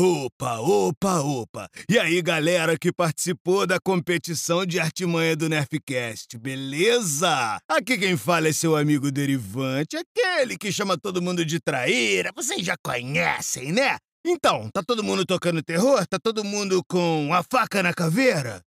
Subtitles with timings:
[0.00, 1.68] Opa, opa, opa!
[1.90, 7.58] E aí, galera que participou da competição de artimanha do Nerfcast, beleza?
[7.68, 12.64] Aqui quem fala é seu amigo Derivante, aquele que chama todo mundo de traíra, vocês
[12.64, 13.96] já conhecem, né?
[14.24, 16.06] Então, tá todo mundo tocando terror?
[16.06, 18.62] Tá todo mundo com a faca na caveira?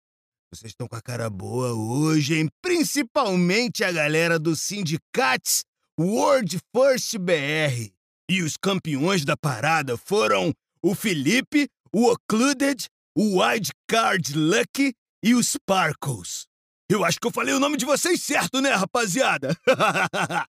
[0.52, 2.50] Vocês estão com a cara boa hoje, hein?
[2.60, 5.64] Principalmente a galera do Sindicates
[5.96, 7.94] World First BR.
[8.32, 10.52] E os campeões da parada foram
[10.84, 16.48] o Felipe, o Occluded, o Wildcard Lucky e os Sparkles.
[16.90, 19.56] Eu acho que eu falei o nome de vocês certo, né, rapaziada?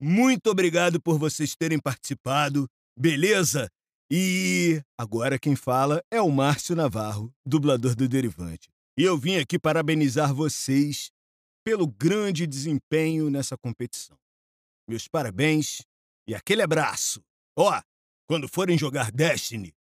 [0.00, 3.68] Muito obrigado por vocês terem participado, beleza?
[4.10, 8.68] E agora quem fala é o Márcio Navarro, dublador do Derivante.
[8.96, 11.10] E eu vim aqui parabenizar vocês
[11.64, 14.16] pelo grande desempenho nessa competição.
[14.88, 15.82] Meus parabéns
[16.26, 17.20] e aquele abraço.
[17.56, 17.80] Ó,
[18.28, 19.74] quando forem jogar Destiny,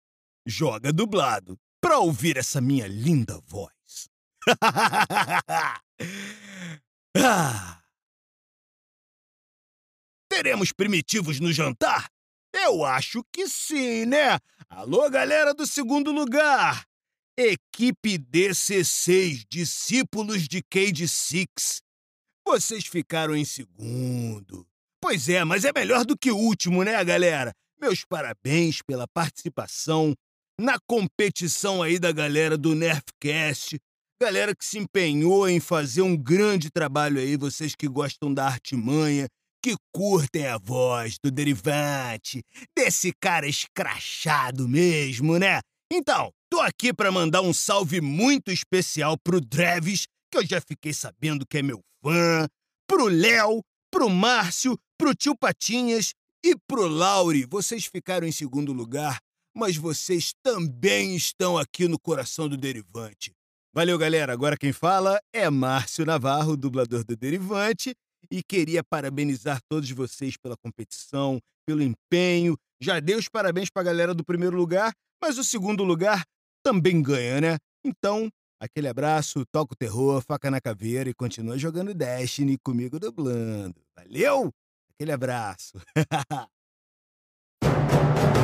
[0.46, 4.08] joga dublado pra ouvir essa minha linda voz.
[7.18, 7.82] ah.
[10.30, 12.08] Teremos primitivos no jantar?
[12.54, 14.40] Eu acho que sim, né?
[14.70, 16.86] Alô, galera do segundo lugar!
[17.38, 21.82] Equipe DC6, discípulos de Cade Six.
[22.46, 24.68] Vocês ficaram em segundo.
[25.02, 27.56] Pois é, mas é melhor do que último, né, galera?
[27.86, 30.16] Meus parabéns pela participação
[30.60, 33.78] na competição aí da galera do Nerfcast.
[34.20, 39.28] Galera que se empenhou em fazer um grande trabalho aí, vocês que gostam da artimanha,
[39.64, 42.42] que curtem a voz do Derivante,
[42.76, 45.60] desse cara escrachado mesmo, né?
[45.94, 50.92] Então, tô aqui para mandar um salve muito especial pro Drevis, que eu já fiquei
[50.92, 52.48] sabendo que é meu fã,
[52.88, 59.18] pro Léo, pro Márcio, pro tio Patinhas e pro Lauri, vocês ficaram em segundo lugar,
[59.52, 63.32] mas vocês também estão aqui no coração do Derivante.
[63.74, 64.32] Valeu, galera.
[64.32, 67.96] Agora quem fala é Márcio Navarro, dublador do Derivante,
[68.30, 72.56] e queria parabenizar todos vocês pela competição, pelo empenho.
[72.80, 76.24] Já dei os parabéns pra galera do primeiro lugar, mas o segundo lugar
[76.64, 77.58] também ganha, né?
[77.84, 78.30] Então,
[78.62, 83.82] aquele abraço, toca o terror, faca na caveira e continua jogando Destiny comigo dublando.
[83.98, 84.54] Valeu!
[84.98, 85.78] Aquele abraço.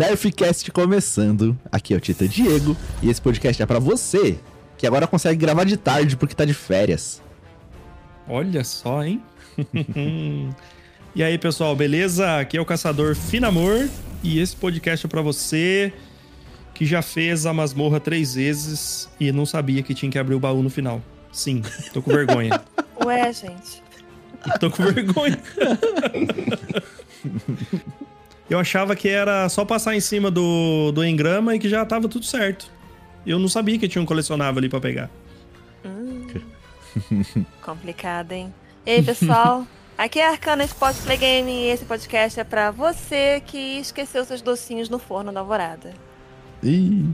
[0.00, 1.58] Nerfcast começando.
[1.70, 4.38] Aqui é o Tita Diego e esse podcast é para você
[4.78, 7.20] que agora consegue gravar de tarde porque tá de férias.
[8.26, 9.22] Olha só, hein?
[11.14, 12.38] e aí, pessoal, beleza?
[12.38, 13.90] Aqui é o Caçador Finamor
[14.22, 15.92] e esse podcast é para você
[16.72, 20.40] que já fez a masmorra três vezes e não sabia que tinha que abrir o
[20.40, 21.02] baú no final.
[21.30, 21.60] Sim,
[21.92, 22.58] tô com vergonha.
[23.04, 23.82] Ué, gente.
[24.58, 25.38] tô com vergonha.
[28.50, 32.08] Eu achava que era só passar em cima do, do engrama e que já tava
[32.08, 32.68] tudo certo.
[33.24, 35.08] Eu não sabia que tinha um colecionável ali para pegar.
[35.84, 36.26] Hum.
[37.62, 38.52] Complicado, hein?
[38.84, 39.64] Ei, pessoal.
[39.96, 44.24] Aqui é a Arcana Sport Play Game e esse podcast é pra você que esqueceu
[44.24, 45.94] seus docinhos no forno da alvorada.
[46.60, 47.12] Ih.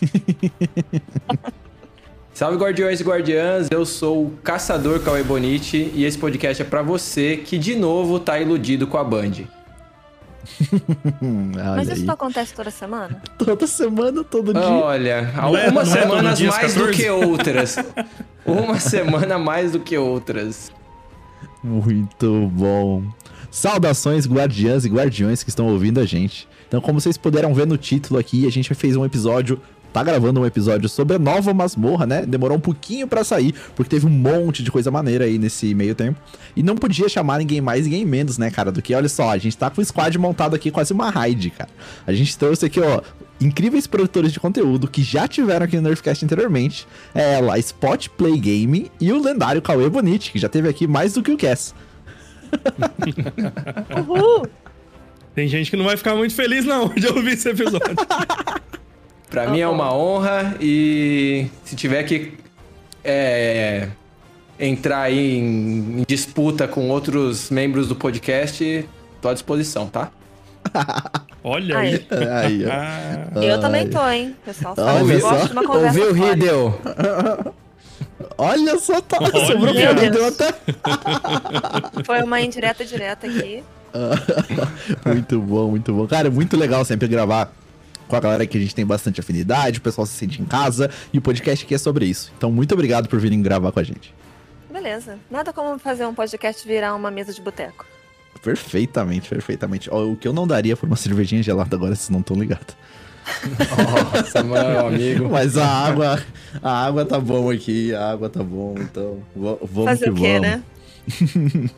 [2.32, 6.80] Salve guardiões e guardiãs, eu sou o Caçador Cauê Bonite e esse podcast é para
[6.80, 9.59] você que de novo tá iludido com a Band.
[11.76, 13.22] Mas isso não acontece toda semana?
[13.38, 14.62] Toda semana, todo dia.
[14.62, 17.76] Olha, algumas é, semanas é mais do que outras.
[18.44, 20.70] Uma semana mais do que outras.
[21.62, 23.02] Muito bom.
[23.50, 26.48] Saudações, guardiãs e guardiões que estão ouvindo a gente.
[26.68, 29.60] Então, como vocês puderam ver no título aqui, a gente fez um episódio
[29.92, 32.24] tá gravando um episódio sobre a nova masmorra, né?
[32.26, 35.94] Demorou um pouquinho para sair, porque teve um monte de coisa maneira aí nesse meio
[35.94, 36.20] tempo.
[36.56, 38.70] E não podia chamar ninguém mais, ninguém menos, né, cara?
[38.72, 41.50] Do que, olha só, a gente tá com o squad montado aqui, quase uma raid,
[41.50, 41.70] cara.
[42.06, 43.00] A gente trouxe aqui, ó,
[43.40, 46.86] incríveis produtores de conteúdo que já tiveram aqui no Nerfcast anteriormente.
[47.14, 51.14] É ela, Spot Play Game e o lendário Cauê Bonite, que já teve aqui mais
[51.14, 51.74] do que o Cass.
[53.96, 54.46] Uhul!
[55.34, 57.80] Tem gente que não vai ficar muito feliz, não, de ouvir esse episódio.
[59.30, 62.32] Pra mim é uma honra e se tiver que
[63.04, 63.86] é,
[64.58, 68.88] entrar aí em, em disputa com outros membros do podcast,
[69.22, 70.10] tô à disposição, tá?
[71.42, 72.06] Olha aí.
[72.42, 72.70] Aí, ó.
[72.70, 74.36] Ah, Eu também tô, hein?
[74.44, 76.12] Pessoal sabe, eu gosto de uma conversa Ouviu.
[76.12, 76.80] Riddle?
[78.36, 79.46] Olha só, tá, Olha.
[79.46, 80.54] sobrou mim, deu até...
[82.04, 83.62] Foi uma indireta direta aqui.
[85.06, 86.06] muito bom, muito bom.
[86.06, 87.50] Cara, é muito legal sempre gravar
[88.10, 90.90] com a galera que a gente tem bastante afinidade, o pessoal se sente em casa,
[91.12, 92.30] e o podcast aqui é sobre isso.
[92.36, 94.12] Então, muito obrigado por virem gravar com a gente.
[94.70, 95.18] Beleza.
[95.30, 97.86] Nada como fazer um podcast virar uma mesa de boteco.
[98.42, 99.90] Perfeitamente, perfeitamente.
[99.92, 102.76] O que eu não daria por uma cervejinha gelada agora, vocês não estão ligados.
[104.12, 105.28] Nossa, meu amigo.
[105.28, 106.22] Mas a água,
[106.62, 110.40] a água tá bom aqui, a água tá bom, então vamos Fazer que o quê,
[110.40, 110.42] vamos.
[110.42, 110.62] né?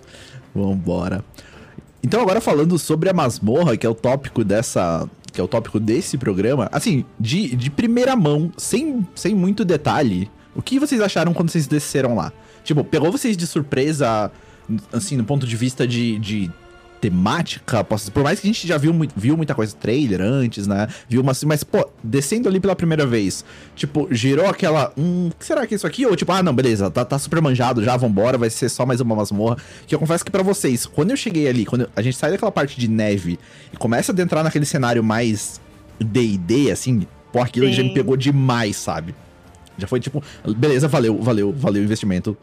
[0.55, 1.25] Vambora.
[2.05, 5.08] Então, agora falando sobre a masmorra, que é o tópico dessa.
[5.32, 10.31] Que é o tópico desse programa, assim, de, de primeira mão, sem, sem muito detalhe,
[10.55, 12.32] o que vocês acharam quando vocês desceram lá?
[12.62, 14.31] Tipo, pegou vocês de surpresa,
[14.93, 16.50] assim, no ponto de vista de, de
[17.02, 17.82] temática?
[17.82, 20.87] Posso- Por mais que a gente já viu, viu muita coisa, trailer antes, né?
[21.08, 23.44] Viu uma assim, mas, pô, descendo ali pela primeira vez,
[23.75, 24.93] tipo, gerou aquela.
[24.96, 26.06] Hum, o que será que é isso aqui?
[26.06, 29.00] Ou tipo, ah, não, beleza, tá, tá super manjado já, vambora, vai ser só mais
[29.00, 29.56] uma masmorra.
[29.87, 32.52] Que eu confesso que pra vocês, quando eu cheguei ali, quando a gente sai daquela
[32.52, 33.38] parte de neve
[33.72, 35.60] e começa a adentrar naquele cenário mais
[36.00, 37.72] DD, assim, pô, aquilo Sim.
[37.72, 39.12] já me pegou demais, sabe?
[39.76, 40.22] Já foi tipo,
[40.56, 42.37] beleza, valeu, valeu, valeu o investimento.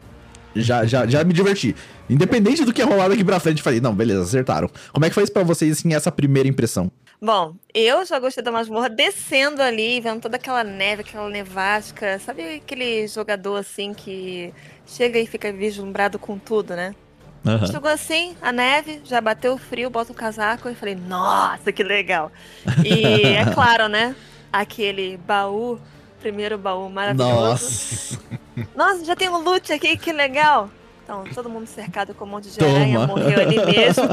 [0.54, 1.74] Já, já, já me diverti.
[2.08, 4.68] Independente do que é rolado aqui pra frente, falei, não, beleza, acertaram.
[4.92, 6.90] Como é que foi isso pra vocês, assim, essa primeira impressão?
[7.22, 12.18] Bom, eu já gostei da masmorra descendo ali, vendo toda aquela neve, aquela nevasca.
[12.18, 14.54] Sabe aquele jogador assim que
[14.86, 16.94] chega e fica vislumbrado com tudo, né?
[17.46, 17.66] Aham.
[17.66, 21.82] Chegou assim, a neve, já bateu o frio, bota o casaco e falei, nossa, que
[21.82, 22.32] legal.
[22.84, 24.16] E é claro, né?
[24.50, 25.78] Aquele baú,
[26.20, 27.34] primeiro baú maravilhoso.
[27.34, 28.18] Nossa.
[28.74, 30.70] Nossa, já tem um loot aqui, que legal.
[31.04, 32.70] Então, todo mundo cercado com um monte de Toma.
[32.70, 34.04] aranha, morreu ali mesmo.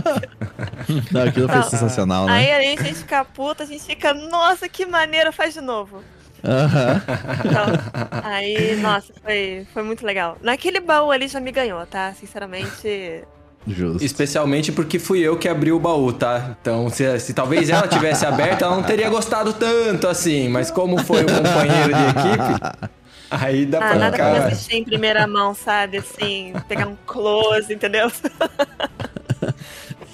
[1.11, 2.55] Não, aquilo foi sensacional, Aí né?
[2.55, 6.01] a gente fica puta, a gente fica, nossa, que maneiro, faz de novo.
[6.43, 7.01] Aham.
[7.45, 10.37] Então, aí, nossa, foi, foi muito legal.
[10.41, 12.13] Naquele baú ali já me ganhou, tá?
[12.13, 13.23] Sinceramente.
[13.67, 14.03] Justo.
[14.03, 16.55] Especialmente porque fui eu que abri o baú, tá?
[16.61, 20.47] Então, se, se talvez ela tivesse aberto, ela não teria gostado tanto assim.
[20.47, 22.89] Mas como foi o companheiro de equipe,
[23.29, 24.47] aí dá Ah, pra nada como ficar...
[24.47, 25.97] assistir em primeira mão, sabe?
[25.97, 28.11] Assim, pegar um close, entendeu?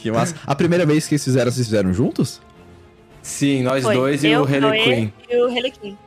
[0.01, 0.35] Que massa.
[0.45, 2.41] A primeira vez que vocês fizeram, vocês fizeram juntos?
[3.21, 5.09] Sim, nós Foi dois e eu, o Harley Quinn.
[5.29, 5.97] E o Heliquim.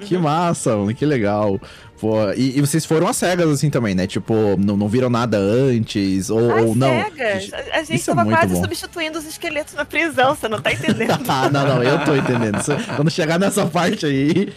[0.00, 1.60] Que massa, mano, que legal.
[2.00, 4.08] Pô, e, e vocês foram às cegas assim também, né?
[4.08, 6.88] Tipo, não, não viram nada antes, ou, As ou não.
[7.04, 7.52] cegas.
[7.52, 8.60] A, a gente Isso é tava muito quase bom.
[8.62, 11.20] substituindo os esqueletos na prisão, você não tá entendendo.
[11.28, 12.58] Ah, não, não, eu tô entendendo.
[12.96, 14.52] Quando chegar nessa parte aí,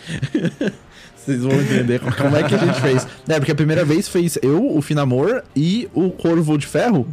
[1.28, 3.08] vocês vão entender como- é que a gente fez.
[3.28, 7.08] É, porque a primeira vez fez eu, o Finamor e o Corvo de Ferro.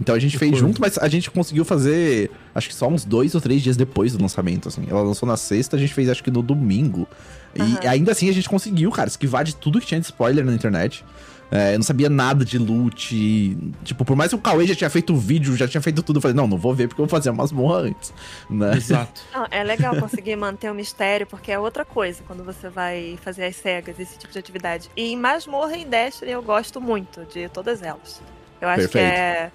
[0.00, 3.34] Então a gente fez junto, mas a gente conseguiu fazer, acho que só uns dois
[3.34, 4.84] ou três dias depois do lançamento, assim.
[4.88, 7.06] Ela lançou na sexta, a gente fez acho que no domingo.
[7.54, 7.78] E Aham.
[7.84, 11.04] ainda assim a gente conseguiu, cara, esquivar de tudo que tinha de spoiler na internet.
[11.50, 13.14] É, eu não sabia nada de loot.
[13.16, 16.02] e, Tipo, por mais que o Cauê já tinha feito o vídeo, já tinha feito
[16.02, 18.12] tudo, eu falei, não, não vou ver porque eu vou fazer umas masmorra antes.
[18.50, 18.76] Né?
[18.76, 19.22] Exato.
[19.32, 23.46] Não, é legal conseguir manter o mistério, porque é outra coisa quando você vai fazer
[23.46, 24.90] as cegas, esse tipo de atividade.
[24.96, 28.20] E em Masmorra e em Destiny eu gosto muito de todas elas.
[28.60, 29.18] Eu acho que Perfeito.
[29.18, 29.52] é.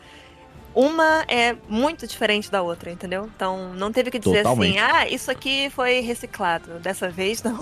[0.75, 3.29] Uma é muito diferente da outra, entendeu?
[3.35, 4.79] Então não teve que dizer Totalmente.
[4.79, 6.79] assim, ah, isso aqui foi reciclado.
[6.79, 7.59] Dessa vez não.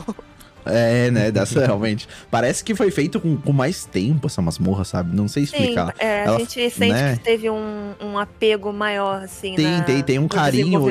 [0.66, 1.32] É, né?
[1.32, 2.08] Dessa realmente.
[2.30, 5.16] Parece que foi feito com, com mais tempo essa masmorra, sabe?
[5.16, 5.94] Não sei Sim, explicar.
[5.98, 7.18] é, a Ela- gente sente né?
[7.18, 10.82] que teve um, um apego maior, assim, Tem- na- tem- tem um carinho.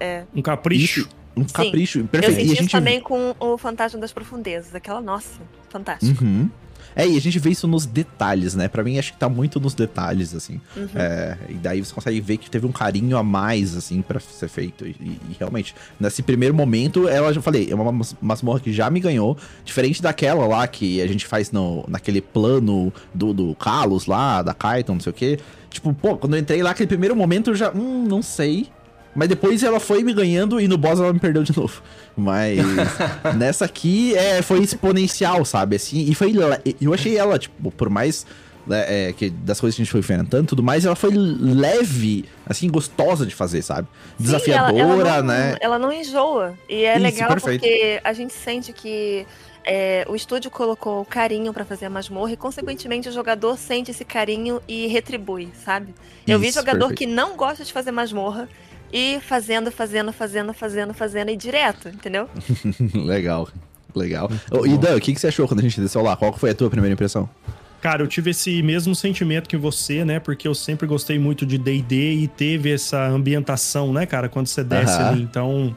[0.00, 0.24] é.
[0.34, 1.00] Um capricho.
[1.00, 1.52] Isso, um Sim.
[1.52, 1.98] capricho.
[2.00, 2.34] Eu Perfeito.
[2.36, 4.74] senti E a isso gente também com o Fantasma das Profundezas.
[4.74, 6.22] Aquela, nossa, fantástico.
[6.24, 6.48] Uhum.
[6.96, 8.68] É, e a gente vê isso nos detalhes, né?
[8.68, 10.60] Pra mim, acho que tá muito nos detalhes, assim.
[10.76, 10.88] Uhum.
[10.94, 14.48] É, e daí você consegue ver que teve um carinho a mais, assim, pra ser
[14.48, 14.86] feito.
[14.86, 18.88] E, e realmente, nesse primeiro momento, ela já falei, é uma mas- masmorra que já
[18.90, 19.36] me ganhou.
[19.64, 24.54] Diferente daquela lá que a gente faz no, naquele plano do, do Kalos lá, da
[24.54, 25.38] Kaiton, não sei o quê.
[25.70, 28.68] Tipo, pô, quando eu entrei lá, aquele primeiro momento, eu já, hum, não sei.
[29.14, 31.80] Mas depois ela foi me ganhando e no boss ela me perdeu de novo.
[32.16, 32.58] Mas
[33.36, 35.76] nessa aqui é, foi exponencial, sabe?
[35.76, 36.32] Assim, e foi.
[36.80, 38.26] Eu achei ela, tipo, por mais.
[38.66, 41.10] né, é, que das coisas que a gente foi enfrentando e tudo mais, ela foi
[41.14, 43.86] leve, assim, gostosa de fazer, sabe?
[44.18, 45.56] Sim, Desafiadora, ela- ela não- né?
[45.60, 46.54] Ela não enjoa.
[46.68, 47.60] E é Isso, legal perfeito.
[47.60, 49.26] porque a gente sente que
[49.66, 54.04] é, o estúdio colocou carinho pra fazer a masmorra e, consequentemente, o jogador sente esse
[54.04, 55.94] carinho e retribui, sabe?
[56.26, 56.98] Eu vi Isso, jogador perfeito.
[56.98, 58.48] que não gosta de fazer masmorra
[58.96, 62.28] e fazendo, fazendo, fazendo, fazendo, fazendo e direto, entendeu?
[62.94, 63.48] legal,
[63.92, 64.30] legal.
[64.52, 66.16] Ô, e Dan, o que, que você achou quando a gente desceu lá?
[66.16, 67.28] Qual foi a tua primeira impressão?
[67.82, 70.20] Cara, eu tive esse mesmo sentimento que você, né?
[70.20, 74.28] Porque eu sempre gostei muito de D&D e teve essa ambientação, né, cara?
[74.28, 75.08] Quando você desce Aham.
[75.08, 75.22] ali.
[75.22, 75.76] Então,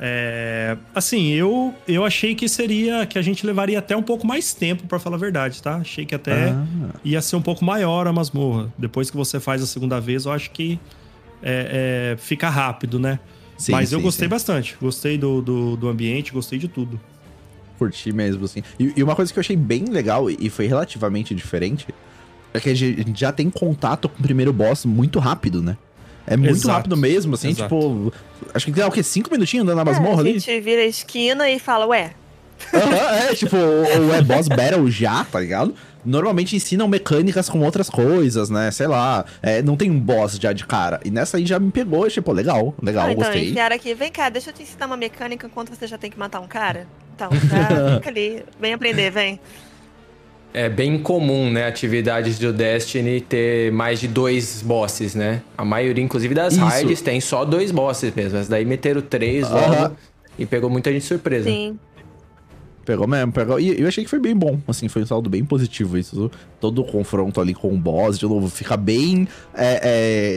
[0.00, 0.76] é...
[0.94, 3.06] Assim, eu, eu achei que seria...
[3.06, 5.76] Que a gente levaria até um pouco mais tempo, pra falar a verdade, tá?
[5.76, 6.64] Achei que até Ah.
[7.04, 8.72] ia ser um pouco maior a masmorra.
[8.76, 10.80] Depois que você faz a segunda vez, eu acho que
[11.42, 13.18] é, é, fica rápido, né?
[13.56, 14.30] Sim, Mas eu sim, gostei sim.
[14.30, 14.76] bastante.
[14.80, 17.00] Gostei do, do, do ambiente, gostei de tudo.
[17.78, 18.62] curti mesmo, assim.
[18.78, 21.86] E, e uma coisa que eu achei bem legal e foi relativamente diferente
[22.52, 25.76] é que a gente já tem contato com o primeiro boss muito rápido, né?
[26.26, 27.64] É muito Exato, rápido mesmo, assim, exato.
[27.74, 28.12] tipo.
[28.52, 29.02] Acho que tem o quê?
[29.02, 30.38] Cinco minutinhos andando na masmorra É, a ali?
[30.38, 32.14] gente vira a esquina e fala, ué,
[32.72, 35.74] é, tipo, ou é boss battle já, tá ligado?
[36.06, 38.70] Normalmente ensinam mecânicas com outras coisas, né?
[38.70, 39.24] Sei lá.
[39.42, 41.00] é, não tem um boss já de cara.
[41.04, 43.50] E nessa aí já me pegou, tipo, legal, legal, ah, então, gostei.
[43.50, 46.18] enfiaram aqui, vem cá, deixa eu te ensinar uma mecânica enquanto você já tem que
[46.18, 46.86] matar um cara.
[47.14, 47.30] Então,
[47.96, 49.40] fica ali, vem aprender, vem.
[50.54, 55.42] É bem comum, né, atividades do Destiny ter mais de dois bosses, né?
[55.58, 56.64] A maioria, inclusive, das Isso.
[56.64, 58.38] raids tem só dois bosses mesmo.
[58.38, 59.82] Mas daí meteram três Aham.
[59.82, 59.96] logo
[60.38, 61.50] e pegou muita gente de surpresa.
[61.50, 61.78] Sim.
[62.86, 63.58] Pegou mesmo, pegou.
[63.58, 66.30] E eu achei que foi bem bom, assim, foi um saldo bem positivo isso.
[66.60, 69.80] Todo o confronto ali com o boss, de novo, fica bem é,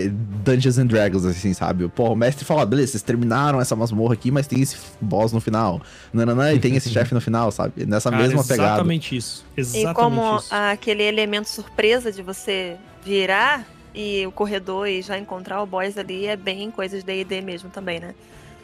[0.08, 0.12] é,
[0.44, 1.88] Dungeons and Dragons, assim, sabe?
[1.89, 5.39] Pô, o mestre fala, beleza, vocês terminaram essa masmorra aqui, mas tem esse boss no
[5.39, 5.79] final.
[6.12, 7.86] Nananã, e tem esse chefe no final, sabe?
[7.86, 8.70] Nessa Cara, mesma pegada.
[8.70, 9.46] exatamente isso.
[9.56, 10.48] Exatamente E como isso.
[10.51, 13.63] aquele elemento surpresa de você virar
[13.94, 17.70] e o corredor e já encontrar o boss ali é bem coisas de D&D mesmo
[17.70, 18.15] também, né?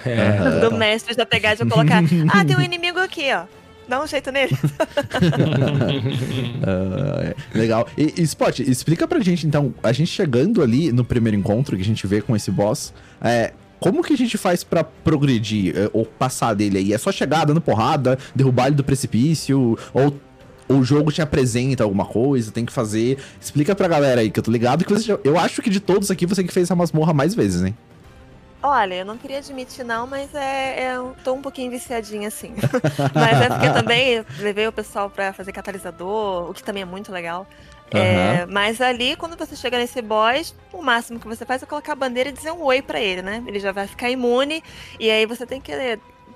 [0.03, 0.59] É.
[0.59, 2.01] Do mestre já pegar e já colocar,
[2.33, 3.45] ah, tem um inimigo aqui, ó.
[3.87, 4.57] Dá um jeito nele.
[6.67, 7.35] É.
[7.57, 7.87] Legal.
[7.97, 11.81] E, e Spot, explica pra gente, então, a gente chegando ali no primeiro encontro que
[11.81, 13.53] a gente vê com esse boss, é.
[13.79, 16.93] Como que a gente faz pra progredir é, ou passar dele aí?
[16.93, 20.15] É só chegar dando porrada, derrubar ele do precipício ou
[20.67, 23.19] o jogo te apresenta alguma coisa, tem que fazer.
[23.39, 25.17] Explica pra galera aí, que eu tô ligado que você.
[25.23, 27.75] Eu acho que de todos aqui você que fez essa masmorra mais vezes, hein?
[28.67, 32.55] Olha, eu não queria admitir não, mas é, é eu tô um pouquinho viciadinha assim.
[33.13, 37.11] mas é porque também levei o pessoal pra fazer catalisador, o que também é muito
[37.11, 37.45] legal.
[37.91, 41.91] É, mas ali, quando você chega nesse boss, o máximo que você faz é colocar
[41.91, 43.43] a bandeira e dizer um oi pra ele, né?
[43.45, 44.63] Ele já vai ficar imune,
[44.99, 45.71] e aí você tem que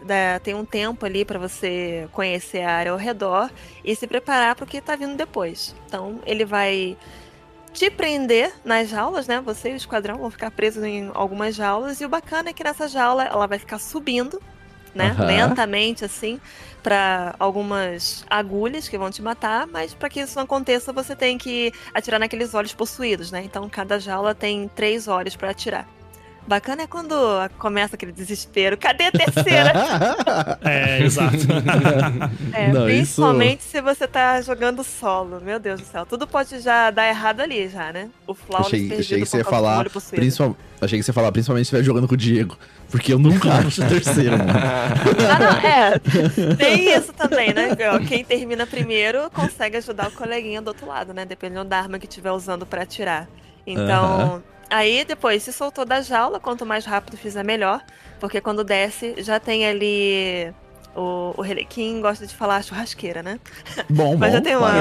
[0.02, 3.50] né, tem um tempo ali pra você conhecer a área ao redor
[3.84, 5.76] e se preparar pro que tá vindo depois.
[5.88, 6.96] Então, ele vai
[7.74, 9.42] te prender nas jaulas, né?
[9.42, 12.02] Você e o esquadrão vão ficar presos em algumas jaulas.
[12.02, 14.42] E o bacana é que nessa jaula ela vai ficar subindo,
[14.94, 15.16] né?
[15.18, 15.26] Aham.
[15.26, 16.40] Lentamente, assim,
[16.82, 19.68] para algumas agulhas que vão te matar.
[19.68, 23.44] Mas para que isso não aconteça, você tem que atirar naqueles olhos possuídos, né?
[23.44, 25.88] Então cada jaula tem três olhos para atirar.
[26.50, 27.14] Bacana é quando
[27.60, 28.76] começa aquele desespero.
[28.76, 29.72] Cadê a terceira?
[30.66, 31.38] É, exato.
[32.54, 35.40] É, Não, principalmente se você tá jogando solo.
[35.40, 36.06] Meu Deus do céu.
[36.08, 38.10] Tudo pode já dar errado ali, já, né?
[38.26, 39.86] O Flawless achei, perdido achei que você ia falar.
[39.90, 42.58] Principal, achei que você ia falar, principalmente se estiver jogando com o Diego.
[42.90, 44.52] Porque eu nunca acho o terceiro, mano.
[44.52, 46.00] Ah, não, é.
[46.56, 47.70] Tem isso também, né?
[48.08, 51.26] Quem termina primeiro consegue ajudar o coleguinha do outro lado, né?
[51.26, 53.28] Dependendo da arma que estiver usando pra atirar.
[53.68, 54.44] Então, Aham.
[54.70, 57.84] Aí depois se soltou da jaula, quanto mais rápido fizer, melhor.
[58.20, 60.54] Porque quando desce, já tem ali.
[60.96, 63.40] O, o Relequim gosta de falar churrasqueira, né?
[63.90, 64.72] Bom, Mas bom, já tem uma.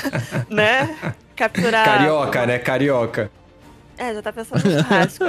[0.48, 1.14] né?
[1.34, 1.84] Capturar.
[1.84, 2.58] Carioca, né?
[2.58, 3.30] Carioca.
[3.98, 5.24] É, já tá pensando no churrasco.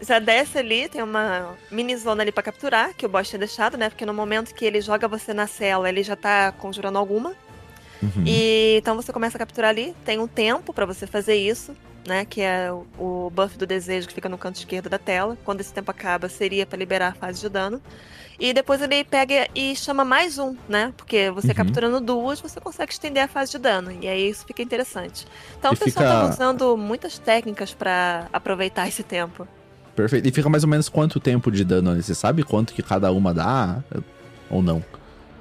[0.00, 3.76] Já desce ali, tem uma mini zona ali pra capturar, que o boss tinha deixado,
[3.76, 3.90] né?
[3.90, 7.34] Porque no momento que ele joga você na cela, ele já tá conjurando alguma.
[8.02, 8.24] Uhum.
[8.26, 11.76] E então você começa a capturar ali, tem um tempo pra você fazer isso.
[12.06, 12.24] Né?
[12.24, 15.36] Que é o, buff do desejo que fica no canto esquerdo da tela.
[15.44, 17.80] Quando esse tempo acaba, seria para liberar a fase de dano.
[18.38, 20.94] E depois ele pega e chama mais um, né?
[20.96, 21.54] Porque você Uhum.
[21.54, 23.92] capturando duas, você consegue estender a fase de dano.
[24.00, 25.26] E aí isso fica interessante.
[25.58, 29.46] Então E o pessoal fica- tá usando muitas técnicas para aproveitar esse tempo.
[29.94, 30.26] Perfeito.
[30.26, 32.02] E fica mais ou menos quanto tempo de dano ali?
[32.02, 33.82] Você sabe quanto que cada uma dá?
[34.48, 34.82] Ou não?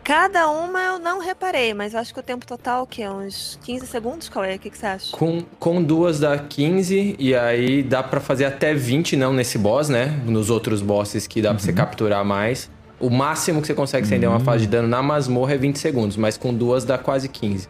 [0.03, 3.60] Cada uma eu não reparei, mas eu acho que o tempo total, que é uns
[3.63, 4.56] 15 segundos, qual é?
[4.56, 5.15] O que, que você acha?
[5.15, 9.89] Com, com duas dá 15, e aí dá pra fazer até 20, não nesse boss,
[9.89, 10.08] né?
[10.25, 12.70] Nos outros bosses que dá pra você capturar mais.
[13.00, 16.18] O máximo que você consegue estender uma fase de dano na masmorra é 20 segundos,
[16.18, 17.70] mas com duas dá quase 15.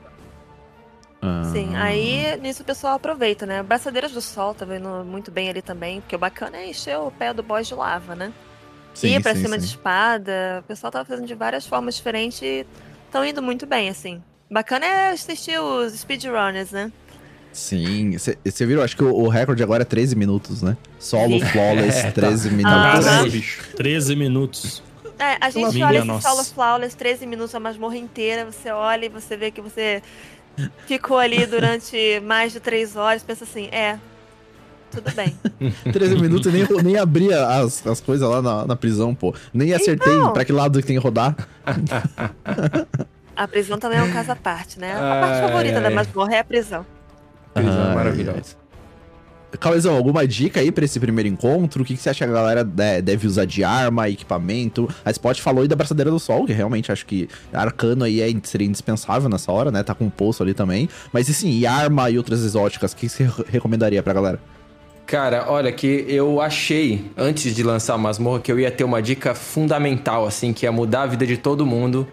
[1.22, 3.62] Ah, Sim, aí nisso o pessoal aproveita, né?
[3.62, 7.12] Braçadeiras do Sol tá vendo muito bem ali também, porque o bacana é encher o
[7.12, 8.32] pé do boss de lava, né?
[8.94, 9.62] Sim, Ir pra sim, cima sim.
[9.62, 12.66] de espada, o pessoal tá fazendo de várias formas diferentes e
[13.06, 14.22] estão indo muito bem, assim.
[14.52, 16.92] Bacana é assistir os speedrunners, né?
[17.52, 18.82] Sim, você viu?
[18.82, 20.78] Acho que o, o recorde agora é 13 minutos, né?
[21.00, 21.46] Solo Sim.
[21.48, 22.12] flawless, É, tá.
[22.12, 23.08] 13 Ah, minutos.
[23.08, 23.30] Aham.
[23.30, 23.76] bicho.
[23.76, 24.84] 13 minutos.
[25.18, 29.06] É, a gente Minha olha esse solo flawless 13 minutos, a masmorra inteira, você olha
[29.06, 30.02] e você vê que você
[30.88, 34.00] ficou ali durante mais de 3 horas, pensa assim, é,
[34.92, 35.34] tudo bem.
[35.92, 39.34] 13 minutos e nem, nem abria as, as coisas lá na, na prisão, pô.
[39.54, 40.34] Nem acertei Então.
[40.34, 41.36] pra que lado que tem que rodar.
[43.36, 44.92] A prisão também é um caso à parte, né?
[44.94, 45.94] A Ai, parte favorita da ai.
[45.94, 46.86] masmorra é a prisão.
[47.54, 48.60] Prisão Ai, maravilhosa.
[49.60, 51.82] Cauezão, alguma dica aí pra esse primeiro encontro?
[51.82, 54.88] O que, que você acha que a galera de- deve usar de arma, equipamento?
[55.04, 58.30] A Spot falou aí da Braçadeira do Sol, que realmente acho que arcano aí é,
[58.44, 59.82] seria indispensável nessa hora, né?
[59.84, 60.88] Tá com o pulso ali também.
[61.12, 64.40] Mas e sim, e arma e outras exóticas, o que você re- recomendaria pra galera?
[65.10, 69.02] Cara, olha que eu achei, antes de lançar a masmorra, que eu ia ter uma
[69.02, 72.08] dica fundamental, assim, que ia mudar a vida de todo mundo.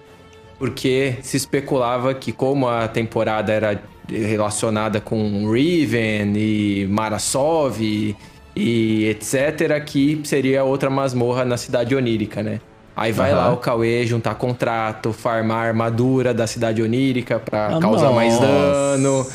[0.58, 8.16] Porque se especulava que como a temporada era relacionada com Riven e Marasov e,
[8.56, 12.60] e etc, que seria outra masmorra na cidade onírica, né?
[12.96, 13.38] Aí vai Aham.
[13.38, 18.46] lá o Cauê juntar contrato, farmar armadura da cidade onírica pra Ah, causar mais nossa.
[18.46, 19.26] dano.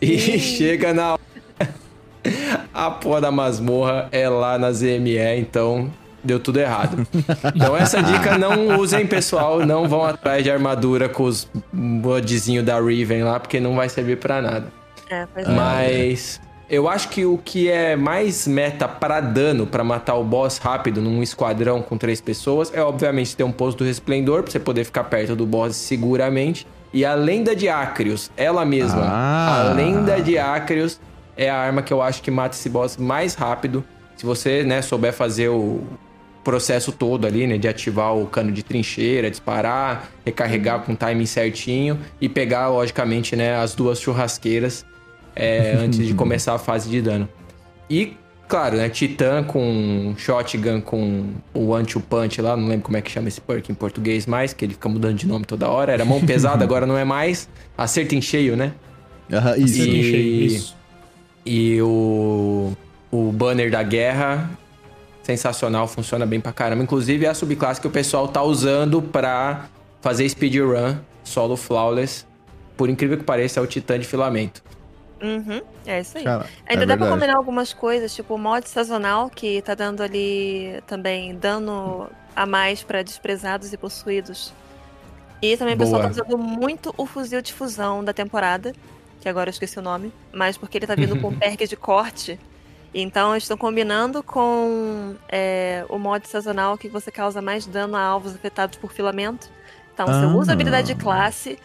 [0.00, 1.18] E chega na
[2.72, 5.90] a porra da masmorra é lá na ZME, então
[6.22, 7.06] deu tudo errado.
[7.54, 9.64] Então essa dica não usem, pessoal.
[9.64, 14.16] Não vão atrás de armadura com os modzinhos da Riven lá, porque não vai servir
[14.18, 14.66] pra nada.
[15.08, 15.50] É, pois é.
[15.50, 20.58] Mas eu acho que o que é mais meta pra dano, pra matar o boss
[20.58, 24.60] rápido num esquadrão com três pessoas, é obviamente ter um posto do resplendor, pra você
[24.60, 26.66] poder ficar perto do boss seguramente.
[26.92, 29.70] E a lenda de Acrius, ela mesma, Ah.
[29.70, 31.00] a lenda de Acrius
[31.36, 33.84] é a arma que eu acho que mata esse boss mais rápido.
[34.16, 35.80] Se você, né, souber fazer o
[36.44, 41.26] processo todo ali, né, de ativar o cano de trincheira, disparar, recarregar com o timing
[41.26, 44.84] certinho e pegar, logicamente, né, as duas churrasqueiras
[45.36, 47.28] é, antes de começar a fase de dano.
[47.88, 48.14] E,
[48.48, 53.28] claro, né, Titã com shotgun com o anti-punch lá, não lembro como é que chama
[53.28, 55.92] esse perk em português mais, que ele fica mudando de nome toda hora.
[55.92, 57.48] Era mão pesada, agora não é mais.
[57.76, 58.72] Acerto em cheio, né?
[59.32, 59.80] Aham, isso.
[59.80, 60.79] E- isso.
[61.44, 62.72] E o,
[63.10, 64.50] o banner da guerra,
[65.22, 66.82] sensacional, funciona bem pra caramba.
[66.82, 69.66] Inclusive é a subclasse que o pessoal tá usando pra
[70.00, 72.26] fazer speedrun solo flawless.
[72.76, 74.62] Por incrível que pareça, é o Titã de filamento.
[75.22, 76.24] Uhum, é isso aí.
[76.24, 77.10] Cara, Ainda é dá pra verdade.
[77.10, 82.82] combinar algumas coisas, tipo o mod sazonal, que tá dando ali também dano a mais
[82.82, 84.52] pra desprezados e possuídos.
[85.42, 88.72] E também o pessoal tá usando muito o fuzil de fusão da temporada,
[89.20, 92.38] que agora eu esqueci o nome, mas porque ele tá vindo com perk de corte.
[92.92, 98.00] Então eles estão combinando com é, o mod sazonal que você causa mais dano a
[98.02, 99.48] alvos afetados por filamento.
[99.94, 100.36] Então você Ah.
[100.36, 101.58] usa a habilidade de classe,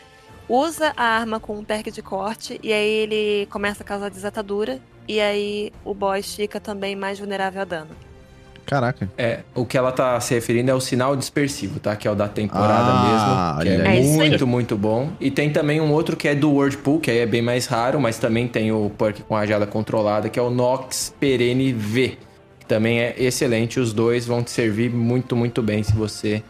[0.48, 4.80] usa a arma com um perk de corte, e aí ele começa a causar desatadura,
[5.08, 7.90] e aí o boss fica também mais vulnerável a dano.
[8.66, 9.08] Caraca.
[9.18, 11.96] É, o que ela tá se referindo é o sinal dispersivo, tá?
[11.96, 13.76] Que é o da temporada Ah, mesmo.
[13.84, 13.98] Que é.
[13.98, 15.10] É muito, muito bom.
[15.20, 18.00] E tem também um outro que é do Whirlpool, que aí é bem mais raro,
[18.00, 22.18] mas também tem o perk com rajada controlada, que é o Nox Perene V.
[22.60, 23.80] Que também é excelente.
[23.80, 26.42] Os dois vão te servir muito, muito bem se você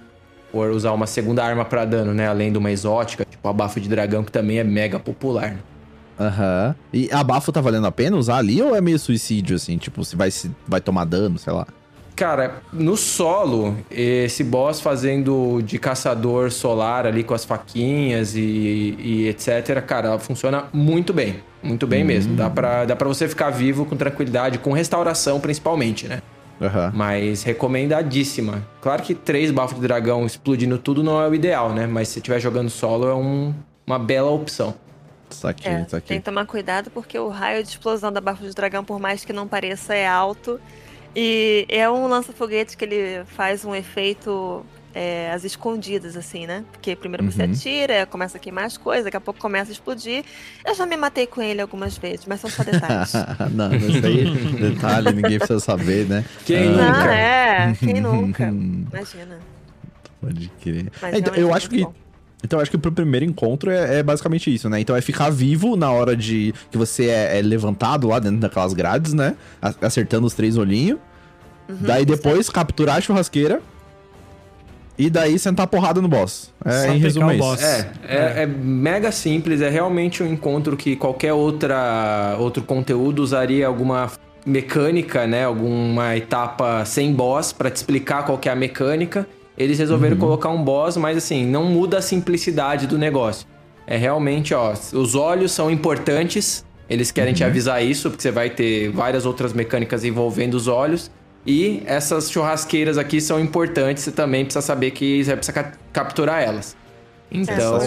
[0.52, 2.30] for usar uma segunda arma pra dano, né?
[2.30, 5.50] Além de uma exótica, tipo a bafo de dragão, que também é mega popular.
[5.52, 5.58] né?
[6.18, 6.74] Aham.
[6.94, 9.78] E a bafo tá valendo a pena usar ali ou é meio suicídio, assim?
[9.78, 11.68] Tipo, se vai, se vai tomar dano, sei lá.
[12.16, 19.28] Cara, no solo, esse boss fazendo de caçador solar ali com as faquinhas e, e
[19.28, 21.42] etc, cara, ela funciona muito bem.
[21.62, 22.36] Muito bem mesmo.
[22.36, 26.22] Dá pra, dá pra você ficar vivo com tranquilidade, com restauração principalmente, né?
[26.62, 26.92] Aham.
[26.96, 28.66] Mas recomendadíssima.
[28.82, 31.86] Claro que três bafos de dragão explodindo tudo não é o ideal, né?
[31.86, 33.54] Mas se estiver jogando solo é um-
[33.86, 34.74] uma bela opção.
[35.30, 36.08] Saquei, É, saquei.
[36.08, 39.26] tem que tomar cuidado porque o raio de explosão da bafo de dragão, por mais
[39.26, 40.62] que não pareça, é alto.
[41.16, 46.64] E é um lança-foguete que ele faz um efeito é, às escondidas, assim, né?
[46.72, 47.52] Porque primeiro você Uhum.
[47.52, 50.24] atira, começa a queimar as coisas, daqui a pouco começa a explodir.
[50.66, 53.14] Eu já me matei com ele algumas vezes, mas são só detalhes.
[53.54, 54.26] não, isso aí,
[54.60, 56.24] detalhe, ninguém precisa saber, né?
[56.46, 57.14] Quem Ah, Não, nunca?
[57.14, 58.44] é, quem nunca?
[58.92, 59.40] Imagina.
[60.22, 60.92] Pode crer.
[61.02, 61.94] Mas É, então, eu acho que bom.
[62.44, 64.80] Então, eu acho que pro primeiro encontro é, é basicamente isso, né?
[64.80, 68.74] Então é ficar vivo na hora de que você é, é levantado lá dentro daquelas
[68.74, 69.36] grades, né?
[69.62, 71.00] A- Acertando os três olhinhos.
[71.68, 73.62] Uhum, daí depois capturar a churrasqueira.
[74.98, 76.54] E daí sentar porrada no boss.
[76.64, 77.44] É, Só em resumo, é isso.
[77.44, 77.64] boss.
[77.64, 83.68] É, é, é mega simples, é realmente um encontro que qualquer outra outro conteúdo usaria
[83.68, 84.10] alguma
[84.46, 89.28] mecânica, né, alguma etapa sem boss pra te explicar qual que é a mecânica.
[89.58, 93.48] Eles resolveram colocar um boss, mas assim, não muda a simplicidade do negócio.
[93.88, 98.50] É realmente, ó, os olhos são importantes, eles querem te avisar isso, porque você vai
[98.50, 101.10] ter várias outras mecânicas envolvendo os olhos.
[101.46, 106.42] E essas churrasqueiras aqui são importantes, você também precisa saber que você precisa ca- capturar
[106.42, 106.76] elas.
[107.32, 107.78] Então,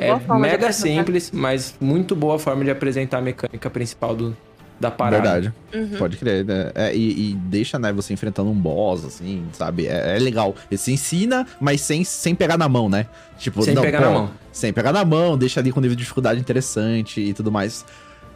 [0.00, 4.14] é boa forma de mega simples, mas muito boa forma de apresentar a mecânica principal
[4.14, 4.36] do,
[4.80, 5.22] da parada.
[5.22, 5.52] Verdade.
[5.74, 5.98] Uhum.
[5.98, 6.70] Pode crer, né?
[6.74, 9.86] É, e, e deixa, né, você enfrentando um boss, assim, sabe?
[9.86, 10.54] É, é legal.
[10.70, 13.06] Ele se ensina, mas sem, sem pegar na mão, né?
[13.38, 14.30] Tipo, Sem pegar na mão.
[14.52, 17.84] Sem pegar na mão, deixa ali com nível de dificuldade interessante e tudo mais.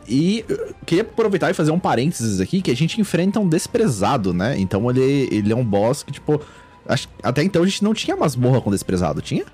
[0.09, 4.35] E eu queria aproveitar e fazer um parênteses aqui, que a gente enfrenta um desprezado,
[4.35, 4.59] né?
[4.59, 6.41] Então ele, ele é um boss que, tipo.
[6.89, 9.45] acho- até então a gente não tinha masmorra com desprezado, tinha?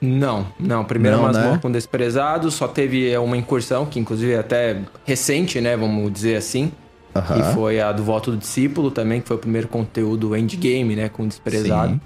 [0.00, 0.84] Não, não.
[0.84, 1.58] Primeiro Não, masmorra né?
[1.60, 5.76] com desprezado, só teve é, uma incursão, que inclusive é até recente, né?
[5.76, 6.72] Vamos dizer assim.
[7.14, 7.34] Aham.
[7.36, 11.08] Que foi a do voto do discípulo também, que foi o primeiro conteúdo endgame, né?
[11.08, 11.92] Com desprezado.
[11.94, 12.00] Sim.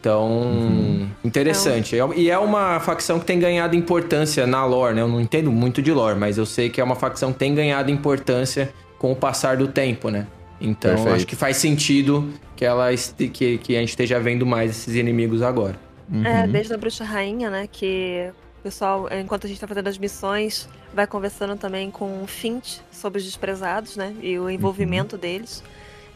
[0.00, 1.96] Então, interessante.
[1.98, 5.00] É- E é uma facção que tem ganhado importância na lore, né?
[5.02, 7.54] Eu não entendo muito de lore, mas eu sei que é uma facção que tem
[7.54, 10.26] ganhado importância com o passar do tempo, né?
[10.60, 11.16] Então, Perfeito.
[11.16, 14.94] acho que faz sentido que, ela este- que, que a gente esteja vendo mais esses
[14.96, 15.76] inimigos agora.
[16.24, 16.52] É, Uhum.
[16.52, 17.68] desde a Bruxa Rainha, né?
[17.70, 22.26] Que o pessoal, enquanto a gente tá fazendo as missões, vai conversando também com o
[22.26, 24.14] Fint sobre os desprezados, né?
[24.20, 25.62] E o envolvimento deles.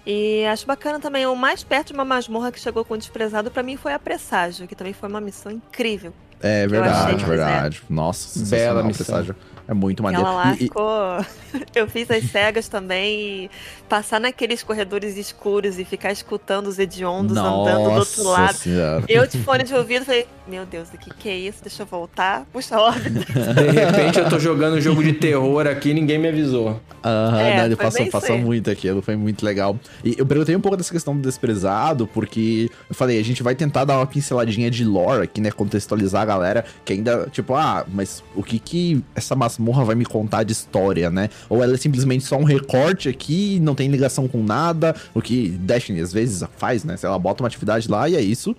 [0.05, 3.51] E acho bacana também, o mais perto de uma masmorra que chegou com o desprezado,
[3.51, 6.13] pra mim foi a Presságio, que também foi uma missão incrível.
[6.41, 7.83] É verdade, verdade.
[7.89, 9.07] Nossa, Bela sensacional, missão.
[9.07, 9.37] presságio.
[9.69, 10.25] É muito maneiro.
[10.27, 10.87] Ela lá E- ficou.
[11.75, 13.51] Eu fiz as cegas também e
[13.89, 18.55] passar naqueles corredores escuros e ficar escutando os hediondos andando do outro lado.
[18.55, 19.05] Senhora.
[19.09, 21.59] Eu de fone de ouvido falei, meu Deus, o que, que é isso?
[21.63, 22.47] Deixa eu voltar.
[22.53, 23.13] Puxa a ordem.
[23.25, 26.81] De repente eu tô jogando um jogo de terror aqui e ninguém me avisou.
[27.05, 29.79] Aham, É, né, ele foi passou, muito aquilo, foi muito legal.
[30.05, 33.55] E eu perguntei um pouco dessa questão do desprezado, porque eu falei, a gente vai
[33.55, 35.51] tentar dar uma pinceladinha de lore aqui, né?
[35.51, 40.05] Contextualizar a galera que ainda, tipo, ah, mas o que que essa masmorra vai me
[40.05, 41.29] contar de história, né?
[41.49, 45.49] Ou ela é simplesmente só um recorte aqui, não tem ligação com nada, o que
[45.49, 46.97] Destiny às vezes faz, né?
[46.97, 48.57] Se ela bota uma atividade lá e é isso.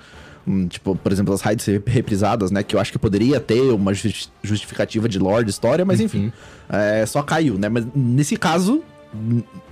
[0.48, 2.64] Hum, tipo, por exemplo, as raids reprisadas, né?
[2.64, 6.32] Que eu acho que poderia ter uma justi- justificativa de lore, de história, mas enfim.
[6.70, 7.68] é, só caiu, né?
[7.68, 8.82] Mas nesse caso,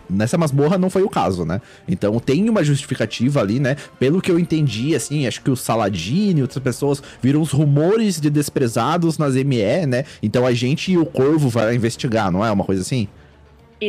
[0.10, 1.62] nessa masmorra não foi o caso, né?
[1.88, 3.76] Então tem uma justificativa ali, né?
[4.00, 8.20] Pelo que eu entendi, assim, acho que o Saladino e outras pessoas viram os rumores
[8.20, 10.04] de desprezados nas ME, né?
[10.22, 12.52] Então a gente e o Corvo vai investigar, não é?
[12.52, 13.08] Uma coisa assim?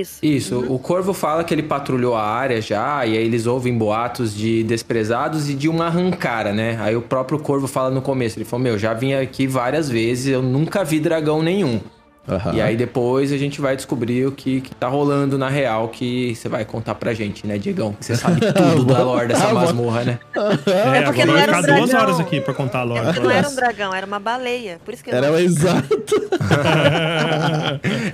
[0.00, 0.18] Isso.
[0.22, 4.34] Isso, o Corvo fala que ele patrulhou a área já, e aí eles ouvem boatos
[4.34, 6.78] de desprezados e de uma arrancara, né?
[6.80, 10.26] Aí o próprio Corvo fala no começo, ele falou, meu, já vim aqui várias vezes,
[10.28, 11.80] eu nunca vi dragão nenhum.
[12.28, 12.54] Aham.
[12.54, 16.34] E aí depois a gente vai descobrir o que, que tá rolando na real, que
[16.34, 17.92] você vai contar pra gente, né, Diegão?
[17.92, 20.18] Que você sabe tudo da lore dessa Ah, masmorra, né?
[20.66, 22.06] É, porque agora não era um ficar duas dragão.
[22.08, 23.06] horas aqui pra contar a lore.
[23.16, 24.80] É, não era um dragão, era uma baleia.
[24.84, 25.88] Por isso que eu Era exato.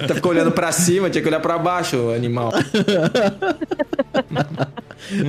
[0.06, 2.52] Tá ficou olhando pra cima, tinha que olhar pra baixo, o animal.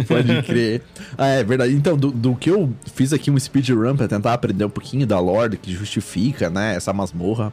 [0.07, 0.81] Pode crer.
[1.17, 1.73] Ah, é verdade.
[1.73, 5.19] Então, do, do que eu fiz aqui um speedrun pra tentar aprender um pouquinho da
[5.19, 7.51] lore que justifica, né, essa masmorra.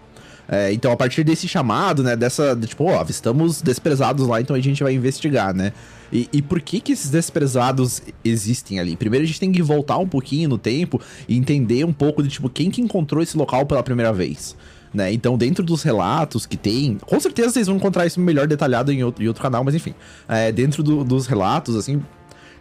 [0.52, 4.56] É, então, a partir desse chamado, né, dessa, de, tipo, ó, estamos desprezados lá, então
[4.56, 5.72] a gente vai investigar, né?
[6.12, 8.96] E, e por que que esses desprezados existem ali?
[8.96, 12.28] Primeiro a gente tem que voltar um pouquinho no tempo e entender um pouco de,
[12.28, 14.56] tipo, quem que encontrou esse local pela primeira vez.
[14.92, 15.12] Né?
[15.12, 19.04] Então, dentro dos relatos que tem, com certeza vocês vão encontrar isso melhor detalhado em
[19.04, 19.94] outro, em outro canal, mas enfim,
[20.28, 22.02] é, dentro do- dos relatos, assim,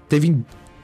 [0.08, 0.38] teve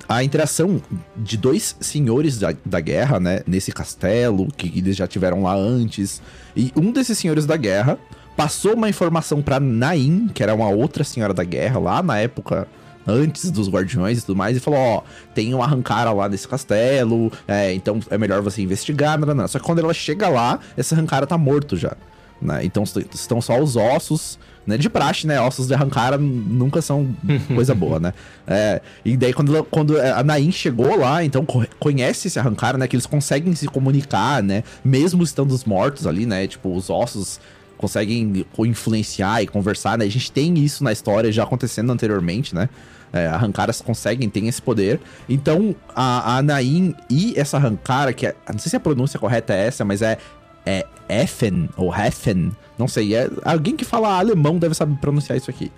[0.10, 0.82] a interação
[1.16, 3.42] de dois senhores da, da guerra, né?
[3.46, 6.20] Nesse castelo, que eles já tiveram lá antes.
[6.56, 7.98] E um desses senhores da guerra
[8.36, 12.68] passou uma informação pra Nain, que era uma outra senhora da guerra, lá na época
[13.08, 15.02] antes dos guardiões e tudo mais, e falou: Ó,
[15.34, 19.18] tem um arrancara lá nesse castelo, é, então é melhor você investigar.
[19.20, 19.48] Não, não, não.
[19.48, 21.96] Só que quando ela chega lá, esse arrancara tá morto já.
[22.42, 22.64] né?
[22.64, 24.78] Então estão só os ossos, né?
[24.78, 25.40] De praxe, né?
[25.40, 27.16] Ossos de arrancar nunca são
[27.54, 28.14] coisa boa, né?
[28.48, 31.46] É, e daí quando, quando a Nain chegou lá, então
[31.80, 32.88] conhece esse arrancar, né?
[32.88, 34.64] Que eles conseguem se comunicar, né?
[34.84, 36.48] Mesmo estando os mortos ali, né?
[36.48, 37.40] Tipo, os ossos
[37.78, 40.06] conseguem influenciar e conversar, né?
[40.06, 42.70] A gente tem isso na história já acontecendo anteriormente, né?
[43.14, 45.00] É, arrancaras conseguem, tem esse poder.
[45.30, 49.54] Então, a, a Nain e essa arrancara, que é, não sei se a pronúncia correta
[49.54, 50.18] é essa, mas é,
[50.66, 53.16] é Effen ou Heffen, não sei.
[53.16, 55.72] É, alguém que fala alemão deve saber pronunciar isso aqui.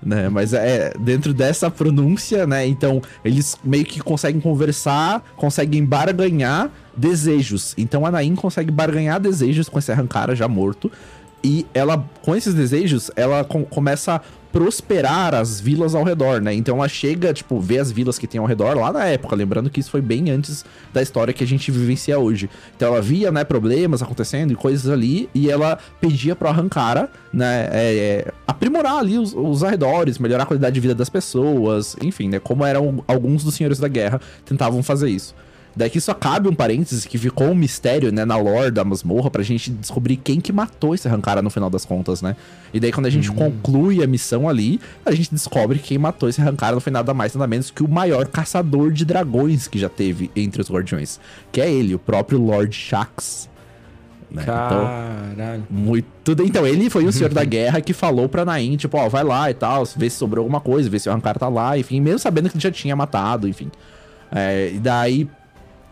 [0.00, 2.64] Né, mas é dentro dessa pronúncia, né?
[2.64, 7.74] Então eles meio que conseguem conversar, conseguem barganhar desejos.
[7.76, 10.88] Então a Nain consegue barganhar desejos com esse arrancara já morto.
[11.42, 14.20] E ela, com esses desejos, ela com, começa
[14.58, 16.52] prosperar as vilas ao redor, né?
[16.52, 19.70] Então ela chega, tipo, vê as vilas que tem ao redor lá na época, lembrando
[19.70, 22.50] que isso foi bem antes da história que a gente vivencia hoje.
[22.74, 27.68] Então ela via, né, problemas acontecendo e coisas ali, e ela pedia pro Arrancara, né,
[27.70, 32.28] é, é, aprimorar ali os, os arredores, melhorar a qualidade de vida das pessoas, enfim,
[32.28, 35.36] né, como eram alguns dos senhores da guerra tentavam fazer isso.
[35.78, 39.30] Daí que só cabe um parênteses que ficou um mistério, né, na lore da masmorra
[39.30, 42.34] pra gente descobrir quem que matou esse Arrancara no final das contas, né?
[42.74, 43.34] E daí quando a gente hum.
[43.36, 47.14] conclui a missão ali, a gente descobre que quem matou esse Arrancara não foi nada
[47.14, 51.20] mais nada menos que o maior caçador de dragões que já teve entre os guardiões,
[51.52, 53.48] que é ele, o próprio Lord Shax.
[54.28, 54.42] Né?
[54.42, 55.64] Então, Caralho.
[55.64, 56.42] Então, muito.
[56.44, 59.48] Então, ele foi o senhor da guerra que falou pra Nain, tipo, ó, vai lá
[59.48, 62.18] e tal, vê se sobrou alguma coisa, vê se o Arrancara tá lá, enfim, mesmo
[62.18, 63.70] sabendo que ele já tinha matado, enfim.
[64.32, 65.28] É, e daí,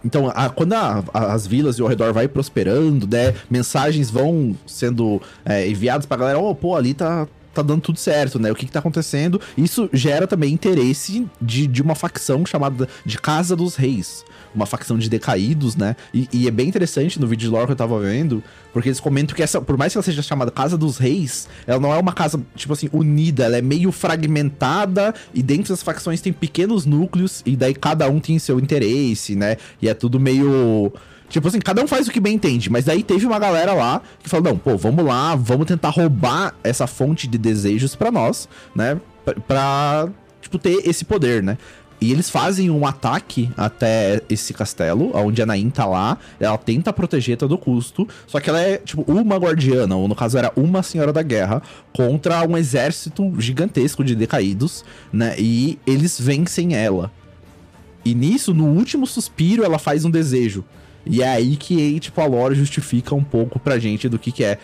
[0.07, 4.57] então, a, quando a, a, as vilas e ao redor vai prosperando, né, mensagens vão
[4.65, 8.53] sendo é, enviadas pra galera, oh, pô, ali tá, tá dando tudo certo, né?
[8.53, 9.41] O que que tá acontecendo?
[9.59, 14.25] Isso gera também interesse de, de uma facção chamada de Casa dos Reis
[14.57, 15.95] uma facção de decaídos, né?
[16.13, 18.43] E, e, é bem interessante no vídeo de lore que eu tava vendo,
[18.73, 21.79] porque eles comentam que essa, por mais que ela seja chamada Casa dos Reis, ela
[21.79, 26.21] não é uma casa, tipo assim, unida, ela é meio fragmentada e dentro das facções
[26.21, 29.57] tem pequenos núcleos e daí cada um tem seu interesse, né?
[29.81, 30.93] E é tudo meio.
[31.29, 34.01] Tipo assim, cada um faz o que bem entende, mas daí teve uma galera lá
[34.21, 38.49] que falou: não, pô, vamos lá, vamos tentar roubar essa fonte de desejos para nós,
[38.75, 39.01] né?
[39.25, 40.09] Pra, pra,
[40.41, 41.59] tipo, ter esse poder, né?
[42.01, 46.19] E eles fazem um ataque até esse castelo, onde a Nain tá lá.
[46.39, 48.07] Ela tenta proteger todo custo.
[48.27, 51.63] Só que ela é, tipo, uma guardiana, ou no caso era uma senhora da guerra,
[51.93, 55.35] contra um exército gigantesco de decaídos, né?
[55.39, 57.11] E eles vencem ela.
[58.05, 60.65] E nisso, no último suspiro, ela faz um desejo.
[61.05, 64.45] E é aí que, tipo, a lore justifica um pouco pra gente do que que
[64.45, 64.59] é.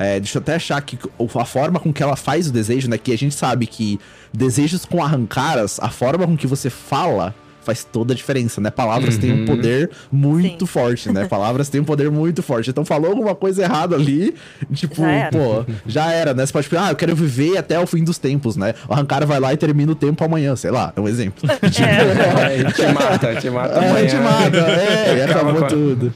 [0.00, 2.96] É, deixa eu até achar que a forma com que ela faz o desejo, né?
[2.96, 3.98] Que a gente sabe que
[4.32, 7.34] desejos com arrancaras, a forma com que você fala
[7.68, 8.70] faz toda a diferença, né?
[8.70, 9.20] Palavras uhum.
[9.20, 9.44] têm um uhum.
[9.44, 10.72] poder muito Sim.
[10.72, 11.26] forte, né?
[11.28, 12.70] Palavras têm um poder muito forte.
[12.70, 14.34] Então falou alguma coisa errada ali,
[14.72, 16.46] tipo, já pô, já era, né?
[16.46, 18.74] Você pode falar, ah, eu quero viver até o fim dos tempos, né?
[18.88, 21.46] O Arrancara vai lá e termina o tempo amanhã, sei lá, é um exemplo.
[21.70, 22.64] tipo, é.
[22.72, 24.06] te mata, te mata é, amanhã.
[24.06, 26.14] te mata, é, acabou tudo.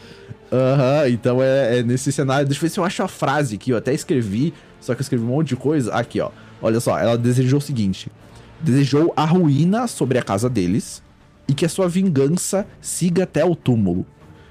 [0.52, 2.46] Aham, uhum, então é, é, nesse cenário.
[2.46, 5.02] Deixa eu ver se eu acho a frase que eu até escrevi, só que eu
[5.02, 5.94] escrevi um monte de coisa.
[5.94, 6.30] Aqui, ó.
[6.60, 8.10] Olha só, ela desejou o seguinte:
[8.60, 11.02] desejou a ruína sobre a casa deles
[11.48, 14.04] e que a sua vingança siga até o túmulo.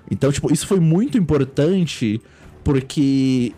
[0.09, 2.19] Então, tipo, isso foi muito importante
[2.63, 3.53] porque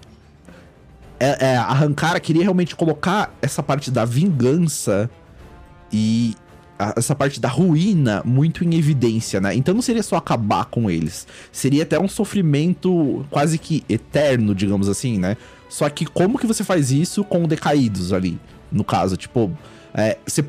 [1.20, 5.10] é, é, a Hankara queria realmente colocar essa parte da vingança
[5.92, 6.36] e
[6.96, 9.56] essa parte da ruína muito em evidência, né?
[9.56, 11.28] Então não seria só acabar com eles.
[11.52, 15.38] Seria até um sofrimento quase que eterno, digamos assim, né?
[15.70, 18.40] Só que como que você faz isso com decaídos ali?
[18.72, 19.52] No caso, tipo,
[19.94, 20.44] é, você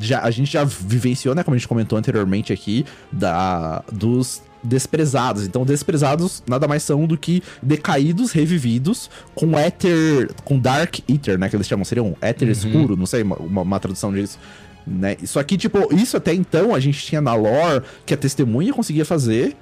[0.00, 1.42] já, a gente já vivenciou, né?
[1.42, 5.46] Como a gente comentou anteriormente aqui, da, dos desprezados.
[5.46, 11.48] Então, desprezados nada mais são do que decaídos revividos com éter, com dark ether, né?
[11.48, 12.52] Que eles chamam, seria um éter uhum.
[12.52, 14.38] escuro, não sei, uma, uma tradução disso
[14.88, 15.16] né?
[15.24, 19.04] Só que, tipo, isso até então a gente tinha na lore que a testemunha conseguia
[19.04, 19.54] fazer.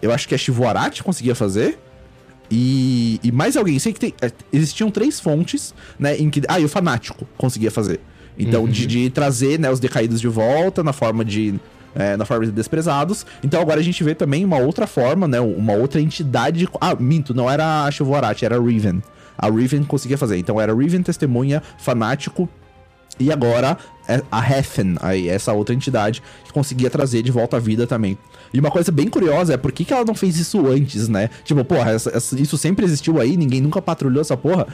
[0.00, 1.78] Eu acho que a Shivoarati conseguia fazer.
[2.50, 6.42] E, e mais alguém, sei que tem, é, existiam três fontes, né, em que...
[6.48, 8.00] Ah, e o Fanático conseguia fazer.
[8.36, 8.68] Então, uhum.
[8.68, 11.54] de, de, trazer, né, os decaídos de volta na forma de...
[11.92, 13.26] É, na forma de desprezados.
[13.42, 16.68] Então agora a gente vê também uma outra forma, né, uma outra entidade...
[16.80, 19.02] Ah, minto, não era a Shivoarati, era a Riven.
[19.36, 20.38] A Riven conseguia fazer.
[20.38, 22.48] Então era Riven, Testemunha, Fanático
[23.20, 23.76] e agora
[24.30, 28.18] a Heffen, aí, essa outra entidade, que conseguia trazer de volta a vida também.
[28.52, 31.30] E uma coisa bem curiosa é por que, que ela não fez isso antes, né?
[31.44, 34.66] Tipo, porra, essa, essa, isso sempre existiu aí, ninguém nunca patrulhou essa porra.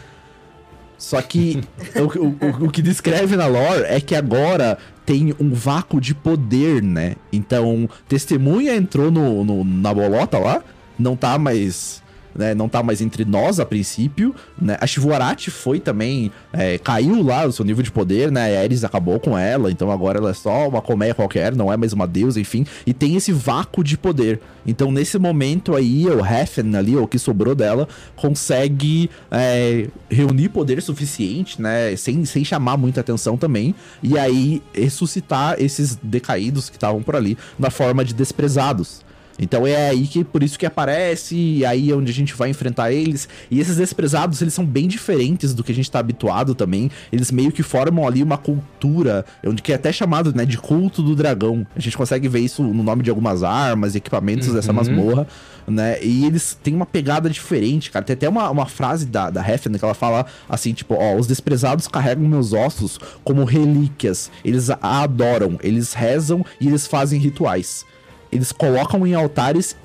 [0.97, 1.63] Só que
[1.95, 6.83] o, o, o, que descreve na lore é que agora tem um vácuo de poder,
[6.83, 7.17] né?
[7.33, 10.63] Então, testemunha entrou no, no, na bolota lá,
[10.99, 12.03] não tá mais
[12.39, 14.77] né, não tá mais entre nós a princípio, né?
[14.81, 18.57] A Shivuarati foi também, é, caiu lá o seu nível de poder, né?
[18.57, 21.77] A Ares acabou com ela, então agora ela é só uma colmeia qualquer, não é
[21.77, 22.67] mais uma deusa, enfim.
[22.87, 24.41] E tem esse vácuo de poder.
[24.67, 30.83] Então nesse momento aí, o Heffen ali, o que sobrou dela, consegue é, reunir poder
[30.83, 31.95] suficiente, né?
[31.97, 33.75] Sem, sem chamar muita atenção também.
[34.03, 39.06] E aí ressuscitar esses decaídos que estavam por ali na forma de desprezados.
[39.39, 42.49] Então é aí que por isso que aparece, e aí é onde a gente vai
[42.51, 43.29] enfrentar eles.
[43.51, 46.91] E esses desprezados, eles são bem diferentes do que a gente tá habituado também.
[47.13, 51.03] Eles meio que formam ali uma cultura, onde que é até chamado, né, de culto
[51.03, 51.67] do dragão.
[51.75, 54.55] A gente consegue ver isso no nome de algumas armas e equipamentos uhum.
[54.55, 55.27] dessa masmorra,
[55.67, 56.03] né?
[56.03, 58.05] E eles têm uma pegada diferente, cara.
[58.05, 61.27] Tem até uma, uma frase da, da Hefner que ela fala assim, tipo, ó, os
[61.27, 64.31] desprezados carregam meus ossos como relíquias.
[64.45, 67.85] Eles a adoram, eles rezam e eles fazem rituais
[68.31, 69.77] eles colocam em altares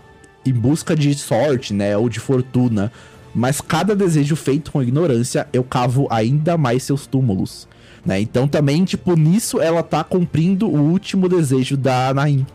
[0.46, 2.92] em busca de sorte, né, ou de fortuna.
[3.34, 7.68] Mas cada desejo feito com ignorância, eu cavo ainda mais seus túmulos.
[8.06, 8.20] Né?
[8.20, 12.46] Então também, tipo, nisso ela tá cumprindo o último desejo da Nain.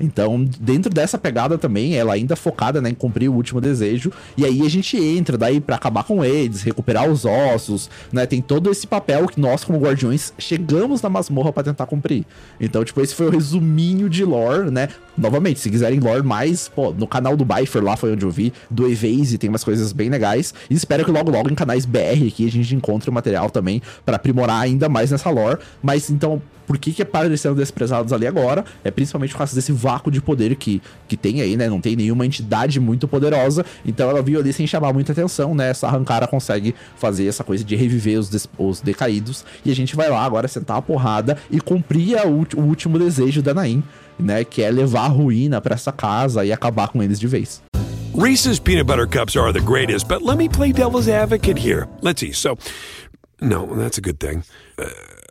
[0.00, 4.12] Então, dentro dessa pegada também, ela ainda focada né, em cumprir o último desejo.
[4.36, 8.26] E aí a gente entra daí para acabar com eles, recuperar os ossos, né?
[8.26, 12.24] Tem todo esse papel que nós, como guardiões, chegamos na masmorra para tentar cumprir.
[12.60, 14.88] Então, tipo, esse foi o resuminho de lore, né?
[15.16, 18.52] Novamente, se quiserem lore mais, pô, no canal do Bifer lá foi onde eu vi,
[18.70, 20.54] do Evase tem umas coisas bem legais.
[20.70, 24.16] E espero que logo logo em canais BR aqui a gente encontre material também para
[24.16, 25.58] aprimorar ainda mais nessa lore.
[25.82, 28.62] Mas então, por que, que apareceram desprezados ali agora?
[28.84, 31.66] É principalmente por causa desse vácuo de poder que, que tem aí, né?
[31.66, 33.64] Não tem nenhuma entidade muito poderosa.
[33.86, 35.70] Então ela viu ali sem chamar muita atenção, né?
[35.70, 39.46] Essa arrancara consegue fazer essa coisa de reviver os, os decaídos.
[39.64, 43.54] E a gente vai lá agora sentar a porrada e cumprir o último desejo da
[43.54, 43.82] Naim,
[44.18, 44.44] né?
[44.44, 47.62] Que é levar a ruína para essa casa e acabar com eles de vez.
[48.14, 51.88] Reese's peanut butter cups are the greatest, but let me play devil's advocate here.
[52.02, 52.32] Let's see.
[52.32, 52.58] So,
[53.40, 54.42] no, that's a good thing.
[54.76, 54.84] Uh,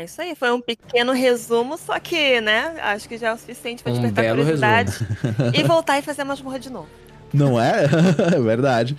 [0.00, 3.36] É isso aí, foi um pequeno resumo, só que, né, acho que já é o
[3.36, 4.92] suficiente para um despertar belo curiosidade
[5.54, 6.88] e voltar e fazer a masmorra de novo.
[7.32, 7.84] Não é?
[8.36, 8.96] é verdade.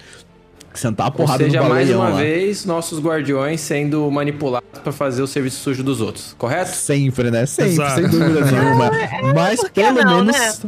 [0.74, 2.18] Sentar a porrada Ou seja, no mais uma lá.
[2.18, 6.72] vez, nossos guardiões sendo manipulados para fazer o serviço sujo dos outros, correto?
[6.72, 7.46] Sempre, né?
[7.46, 8.02] Sempre, Exato.
[8.02, 8.90] sem dúvida nenhuma.
[9.36, 10.66] Mas por que pelo não, menos.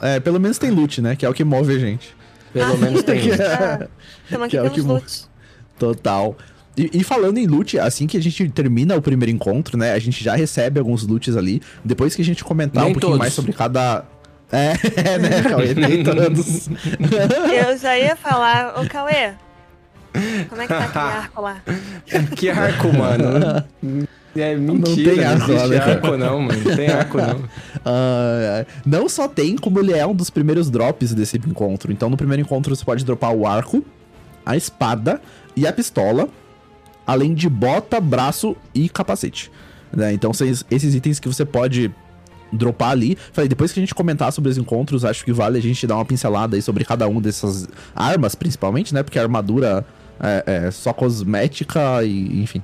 [0.00, 1.16] É, pelo menos tem loot, né?
[1.16, 2.16] Que é o que move a gente.
[2.52, 3.18] Pelo menos tem.
[3.18, 5.24] Estamos aqui Que é o que mo- loot.
[5.76, 6.36] Total.
[6.78, 9.92] E, e falando em loot, assim que a gente termina o primeiro encontro, né?
[9.92, 11.60] A gente já recebe alguns loots ali.
[11.84, 13.18] Depois que a gente comentar Nem um pouquinho todos.
[13.18, 14.04] mais sobre cada.
[14.52, 14.74] É,
[15.14, 15.74] é né, Cauê?
[15.74, 16.68] Nem todos.
[16.68, 19.32] Eu já ia falar, ô Cauê,
[20.48, 21.62] como é que tá aquele arco lá?
[22.36, 23.64] Que arco, mano.
[24.36, 26.62] É mentira, tem não, arco lá, existe né, arco não, mano.
[26.64, 27.44] Não tem arco não.
[27.84, 31.90] Ah, não só tem, como ele é um dos primeiros drops desse encontro.
[31.90, 33.84] Então, no primeiro encontro, você pode dropar o arco,
[34.46, 35.20] a espada
[35.56, 36.28] e a pistola,
[37.08, 39.50] além de bota, braço e capacete.
[39.90, 40.12] né?
[40.12, 41.90] Então, esses itens que você pode
[42.52, 43.16] dropar ali.
[43.32, 45.96] Falei, depois que a gente comentar sobre os encontros, acho que vale a gente dar
[45.96, 47.66] uma pincelada aí sobre cada um dessas
[47.96, 49.02] armas, principalmente, né?
[49.02, 49.86] Porque a armadura
[50.20, 52.62] é, é só cosmética e, enfim.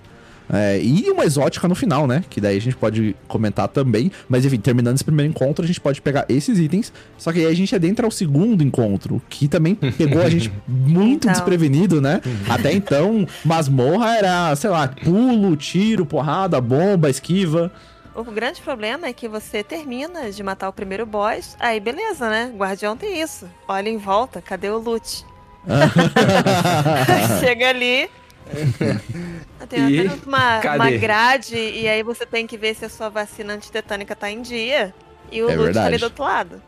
[0.52, 2.22] É, e uma exótica no final, né?
[2.28, 4.12] Que daí a gente pode comentar também.
[4.28, 6.92] Mas enfim, terminando esse primeiro encontro, a gente pode pegar esses itens.
[7.16, 11.24] Só que aí a gente adentra ao segundo encontro, que também pegou a gente muito
[11.24, 11.32] Então.
[11.32, 12.20] desprevenido, né?
[12.48, 17.72] Até então, masmorra era, sei lá, pulo, tiro, porrada, bomba, esquiva.
[18.14, 22.52] O grande problema é que você termina de matar o primeiro boss, aí beleza, né?
[22.56, 23.48] Guardião tem isso.
[23.66, 25.24] Olha em volta, cadê o loot?
[27.40, 28.08] Chega ali.
[29.68, 33.08] Tem E apenas uma, uma grade, e aí você tem que ver se a sua
[33.08, 34.94] vacina antitetânica tá em dia.
[35.32, 36.62] E o É loot tá ali do outro lado.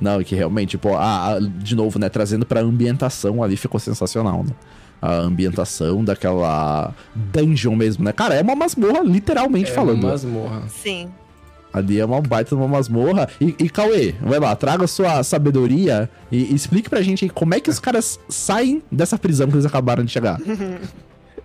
[0.00, 3.78] Não, e que realmente, tipo, a, a- de novo, né, trazendo pra ambientação ali ficou
[3.78, 4.50] sensacional, né?
[5.00, 8.12] A ambientação daquela dungeon mesmo, né?
[8.12, 10.02] Cara, é uma masmorra, literalmente É falando.
[10.02, 10.62] uma masmorra.
[10.68, 11.10] Sim.
[11.74, 13.28] Ali é uma baita uma masmorra.
[13.40, 17.60] E, e Cauê, vai lá, traga sua sabedoria e, e explique pra gente como é
[17.60, 20.40] que os caras saem dessa prisão que eles acabaram de chegar.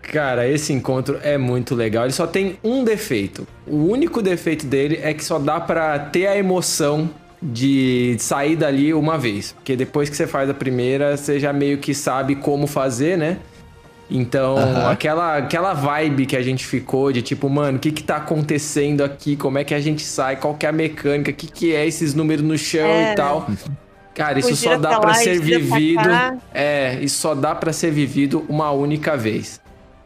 [0.02, 2.06] Cara, esse encontro é muito legal.
[2.06, 3.48] Ele só tem um defeito.
[3.68, 7.10] O único defeito dele é que só dá para ter a emoção
[7.42, 9.52] de sair dali uma vez.
[9.52, 13.38] Porque depois que você faz a primeira, você já meio que sabe como fazer, né?
[14.10, 14.88] Então, uhum.
[14.88, 19.04] aquela, aquela vibe que a gente ficou de tipo, mano, o que que tá acontecendo
[19.04, 19.36] aqui?
[19.36, 20.38] Como é que a gente sai?
[20.38, 21.30] Qual que é a mecânica?
[21.30, 23.12] O que que é esses números no chão é.
[23.12, 23.48] e tal?
[24.16, 26.10] Cara, isso só dá para ser vivido.
[26.54, 29.62] É, isso só dá para ser vivido uma única vez.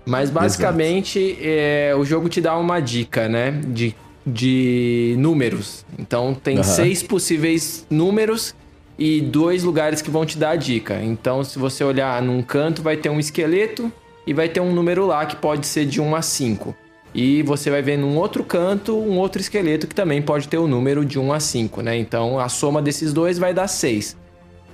[0.05, 3.51] Mas basicamente, é, o jogo te dá uma dica, né?
[3.65, 3.95] De,
[4.25, 5.85] de números.
[5.97, 6.63] Então tem uhum.
[6.63, 8.53] seis possíveis números
[8.97, 11.01] e dois lugares que vão te dar a dica.
[11.01, 13.91] Então, se você olhar num canto, vai ter um esqueleto
[14.25, 16.75] e vai ter um número lá que pode ser de 1 a 5.
[17.13, 20.67] E você vai ver num outro canto um outro esqueleto que também pode ter o
[20.67, 21.95] número de 1 a 5, né?
[21.97, 24.17] Então a soma desses dois vai dar 6.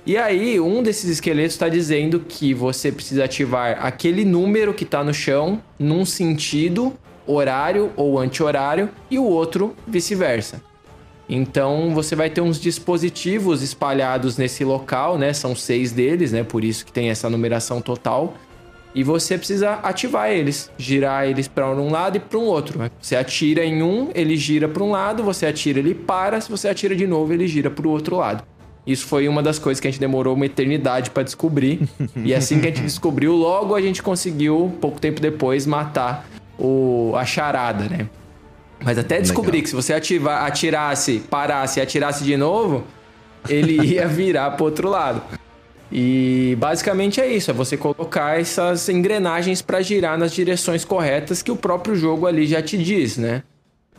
[0.06, 5.04] E aí, um desses esqueletos está dizendo que você precisa ativar aquele número que está
[5.04, 6.94] no chão num sentido
[7.26, 10.62] horário ou anti-horário e o outro vice-versa.
[11.32, 15.32] Então você vai ter uns dispositivos espalhados nesse local, né?
[15.32, 16.42] São seis deles, né?
[16.42, 18.34] Por isso que tem essa numeração total.
[18.92, 22.80] E você precisa ativar eles, girar eles para um lado e para um outro.
[23.00, 26.66] Você atira em um, ele gira para um lado, você atira, ele para, se você
[26.66, 28.42] atira de novo, ele gira para o outro lado.
[28.84, 31.88] Isso foi uma das coisas que a gente demorou uma eternidade para descobrir.
[32.24, 36.28] e assim que a gente descobriu, logo a gente conseguiu, pouco tempo depois, matar
[36.58, 38.08] o, a charada, né?
[38.82, 39.62] Mas até descobri Legal.
[39.62, 42.84] que se você ativar, atirasse, parasse e atirasse de novo,
[43.48, 45.22] ele ia virar pro outro lado.
[45.92, 51.50] E basicamente é isso, é você colocar essas engrenagens para girar nas direções corretas que
[51.50, 53.42] o próprio jogo ali já te diz, né?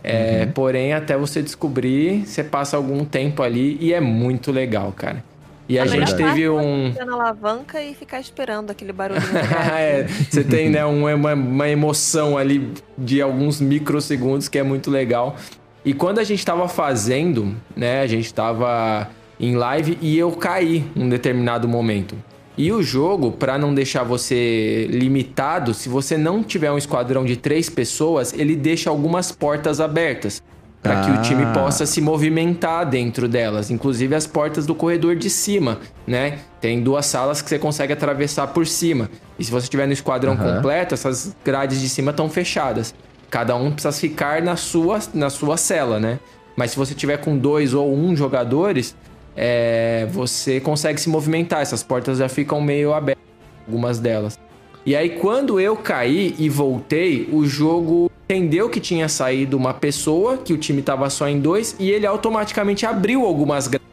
[0.03, 0.51] É, uhum.
[0.53, 5.23] Porém, até você descobrir, você passa algum tempo ali e é muito legal, cara.
[5.71, 6.93] E a, a gente teve um.
[6.93, 9.21] na alavanca e ficar esperando aquele barulho.
[9.73, 15.37] é, você tem né, uma, uma emoção ali de alguns microsegundos que é muito legal.
[15.85, 19.07] E quando a gente tava fazendo, né, a gente tava
[19.39, 22.17] em live e eu caí num determinado momento.
[22.57, 27.37] E o jogo, para não deixar você limitado, se você não tiver um esquadrão de
[27.37, 30.43] três pessoas, ele deixa algumas portas abertas
[30.81, 31.05] para ah.
[31.05, 31.53] que o time ah.
[31.53, 36.39] possa se movimentar dentro delas, inclusive as portas do corredor de cima, né?
[36.59, 39.09] Tem duas salas que você consegue atravessar por cima.
[39.37, 40.55] E se você estiver no esquadrão uhum.
[40.55, 42.93] completo, essas grades de cima estão fechadas.
[43.29, 46.19] Cada um precisa ficar na sua, na sua cela, né?
[46.55, 48.95] Mas se você tiver com dois ou um jogadores,
[49.35, 51.61] é, você consegue se movimentar.
[51.61, 53.23] Essas portas já ficam meio abertas,
[53.65, 54.37] algumas delas.
[54.85, 60.37] E aí, quando eu caí e voltei, o jogo entendeu que tinha saído uma pessoa,
[60.37, 63.87] que o time tava só em dois, e ele automaticamente abriu algumas grades.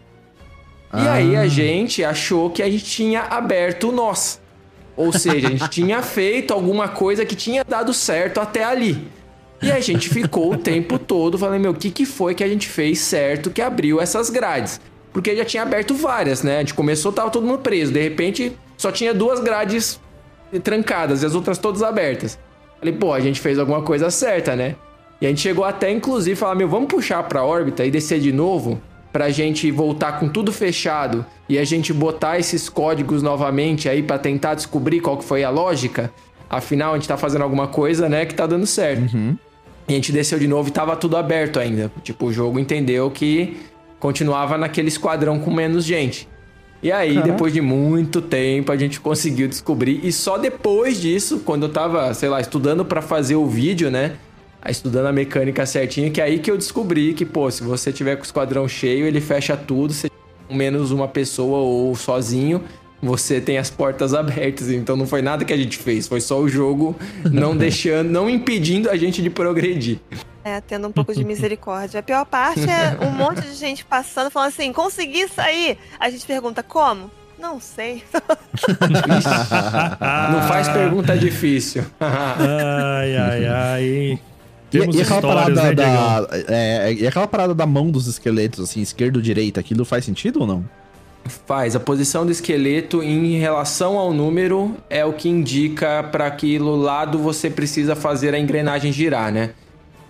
[0.90, 1.04] Ah.
[1.04, 4.40] E aí a gente achou que a gente tinha aberto nós.
[4.96, 9.08] Ou seja, a gente tinha feito alguma coisa que tinha dado certo até ali.
[9.60, 12.48] E a gente ficou o tempo todo falando, meu, o que, que foi que a
[12.48, 14.80] gente fez certo que abriu essas grades?
[15.12, 16.56] porque já tinha aberto várias, né?
[16.56, 17.92] A gente começou, tava todo mundo preso.
[17.92, 19.98] De repente, só tinha duas grades
[20.62, 22.38] trancadas e as outras todas abertas.
[22.78, 24.76] Falei, pô, a gente fez alguma coisa certa, né?
[25.20, 28.32] E a gente chegou até, inclusive, falar, meu, vamos puxar pra órbita e descer de
[28.32, 28.80] novo
[29.12, 34.18] pra gente voltar com tudo fechado e a gente botar esses códigos novamente aí para
[34.18, 36.12] tentar descobrir qual que foi a lógica.
[36.48, 39.14] Afinal, a gente tá fazendo alguma coisa, né, que tá dando certo.
[39.14, 39.36] Uhum.
[39.88, 41.90] E a gente desceu de novo e tava tudo aberto ainda.
[42.02, 43.56] Tipo, o jogo entendeu que
[43.98, 46.28] continuava naquele esquadrão com menos gente.
[46.82, 47.32] E aí, Caraca.
[47.32, 50.00] depois de muito tempo, a gente conseguiu descobrir.
[50.04, 54.16] E só depois disso, quando eu tava, sei lá, estudando para fazer o vídeo, né?
[54.68, 58.16] Estudando a mecânica certinho, que é aí que eu descobri que, pô, se você tiver
[58.16, 59.94] com o esquadrão cheio, ele fecha tudo,
[60.46, 62.62] com menos uma pessoa ou sozinho,
[63.00, 64.70] você tem as portas abertas.
[64.70, 66.94] Então não foi nada que a gente fez, foi só o jogo
[67.30, 69.98] não deixando, não impedindo a gente de progredir.
[70.44, 72.00] É, tendo um pouco de misericórdia.
[72.00, 75.78] A pior parte é um monte de gente passando, falando assim: consegui sair.
[75.98, 77.10] A gente pergunta como?
[77.38, 78.02] Não sei.
[80.32, 81.84] Não faz pergunta difícil.
[82.00, 84.20] ai, ai, ai.
[84.70, 86.28] Temos e, e aquela parada né, da.
[86.48, 90.46] É, e aquela parada da mão dos esqueletos, assim, esquerdo direita, aquilo faz sentido ou
[90.46, 90.64] não?
[91.46, 91.76] Faz.
[91.76, 97.18] A posição do esqueleto em relação ao número é o que indica para aquilo lado
[97.18, 99.50] você precisa fazer a engrenagem girar, né?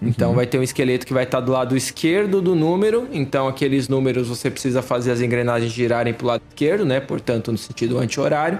[0.01, 0.37] Então uhum.
[0.37, 3.09] vai ter um esqueleto que vai estar tá do lado esquerdo do número.
[3.13, 7.01] Então aqueles números você precisa fazer as engrenagens girarem para o lado esquerdo, né?
[7.01, 8.59] Portanto, no sentido anti-horário.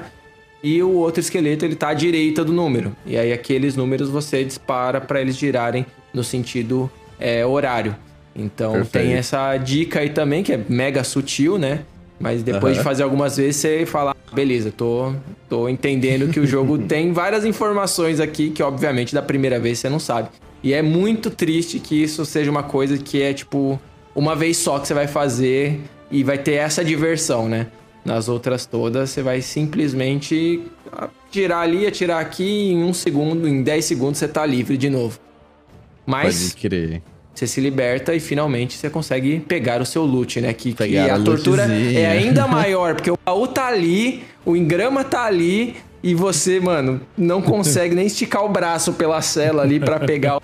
[0.63, 2.95] E o outro esqueleto ele está à direita do número.
[3.07, 7.95] E aí aqueles números você dispara para eles girarem no sentido é, horário.
[8.35, 9.07] Então Perfeito.
[9.07, 11.81] tem essa dica aí também que é mega sutil, né?
[12.19, 12.79] Mas depois uhum.
[12.79, 15.13] de fazer algumas vezes você fala, beleza, tô,
[15.49, 19.89] tô entendendo que o jogo tem várias informações aqui que, obviamente, da primeira vez você
[19.89, 20.29] não sabe.
[20.63, 23.81] E é muito triste que isso seja uma coisa que é, tipo,
[24.15, 25.81] uma vez só que você vai fazer
[26.11, 27.69] e vai ter essa diversão, né?
[28.05, 30.63] Nas outras todas, você vai simplesmente
[31.31, 35.19] tirar ali, atirar aqui, em um segundo, em 10 segundos você tá livre de novo.
[36.07, 36.57] Mas.
[37.35, 40.53] Você se liberta e finalmente você consegue pegar o seu loot, né?
[40.53, 45.05] Que, que a o tortura é ainda maior, porque o baú tá ali, o engrama
[45.05, 49.99] tá ali e você, mano, não consegue nem esticar o braço pela cela ali pra
[50.01, 50.37] pegar.
[50.39, 50.43] o-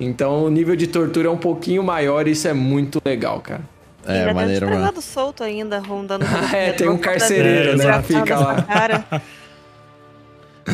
[0.00, 3.60] Então o nível de tortura é um pouquinho maior e isso é muito legal, cara.
[4.06, 5.00] É, ainda tem um maneiro, mano.
[5.02, 8.62] solto ainda, rondando Ah, é, tem um carcereiro, toda né, vez, fica lá.
[8.62, 9.04] Cara.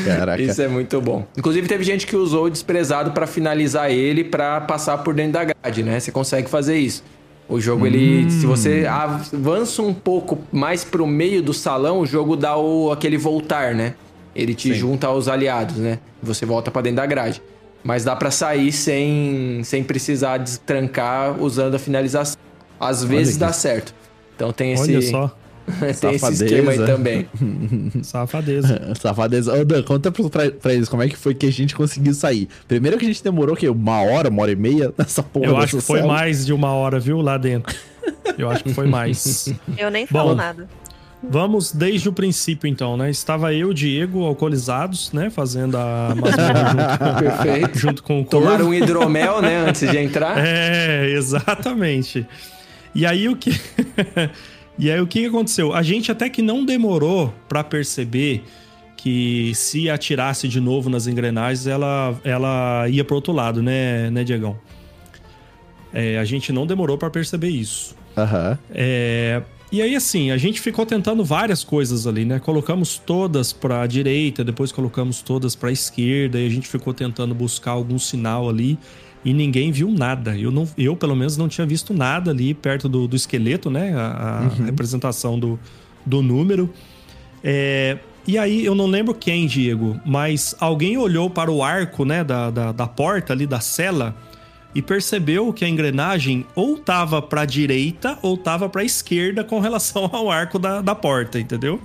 [0.04, 0.40] Caraca.
[0.40, 1.26] Isso é muito bom.
[1.36, 5.44] Inclusive, teve gente que usou o desprezado pra finalizar ele pra passar por dentro da
[5.44, 5.98] grade, né?
[5.98, 7.02] Você consegue fazer isso.
[7.50, 8.30] O jogo, ele.
[8.30, 13.18] Se você avança um pouco mais pro meio do salão, o jogo dá o, aquele
[13.18, 13.94] voltar, né?
[14.34, 15.98] Ele te junta aos aliados, né?
[16.22, 17.42] Você volta pra dentro da grade.
[17.82, 22.38] Mas dá pra sair sem, sem precisar destrancar usando a finalização.
[22.78, 23.92] Às vezes dá certo.
[24.36, 25.36] Então tem esse, Olha só,
[25.78, 26.44] tem esse Safadeza.
[26.44, 27.28] esquema aí também.
[28.02, 28.94] safadeza.
[29.00, 29.52] Safadeza.
[29.52, 32.48] Ô, Dan, conta pra, pra, eles como é que foi que a gente conseguiu sair.
[32.66, 33.68] Primeiro que a gente demorou, o quê?
[33.68, 36.72] Uma hora, uma hora e meia nessa porra Eu acho que foi mais de uma
[36.72, 37.74] hora, viu, lá dentro.
[38.38, 39.52] Eu acho que foi mais.
[39.76, 40.36] Eu nem falo Bom.
[40.36, 40.68] nada.
[41.22, 43.10] Vamos desde o princípio, então, né?
[43.10, 45.28] Estava eu e o Diego alcoolizados, né?
[45.28, 47.66] Fazendo a masmorra Perfeito.
[47.66, 48.46] junto, junto com o Corvo.
[48.46, 49.66] Tomaram um hidromel, né?
[49.68, 50.38] Antes de entrar.
[50.38, 52.26] É, exatamente.
[52.94, 53.52] E aí o que
[54.80, 55.74] E aí o que aconteceu?
[55.74, 58.42] A gente até que não demorou pra perceber
[58.96, 64.24] que se atirasse de novo nas engrenagens, ela ela ia pro outro lado, né, né,
[64.24, 64.58] Diegão?
[65.92, 67.94] É, a gente não demorou pra perceber isso.
[68.16, 68.58] Aham.
[68.70, 72.38] É, e aí, assim, a gente ficou tentando várias coisas ali, né?
[72.40, 77.72] Colocamos todas pra direita, depois colocamos todas pra esquerda, e a gente ficou tentando buscar
[77.72, 78.78] algum sinal ali
[79.24, 80.36] e ninguém viu nada.
[80.36, 83.94] Eu, não, eu pelo menos, não tinha visto nada ali perto do, do esqueleto, né?
[83.94, 85.58] A, a representação do,
[86.04, 86.70] do número.
[87.44, 92.22] É, e aí, eu não lembro quem, Diego, mas alguém olhou para o arco, né,
[92.22, 94.14] da, da, da porta ali, da cela,
[94.74, 100.08] e percebeu que a engrenagem ou tava pra direita ou tava pra esquerda com relação
[100.12, 101.80] ao arco da, da porta, entendeu?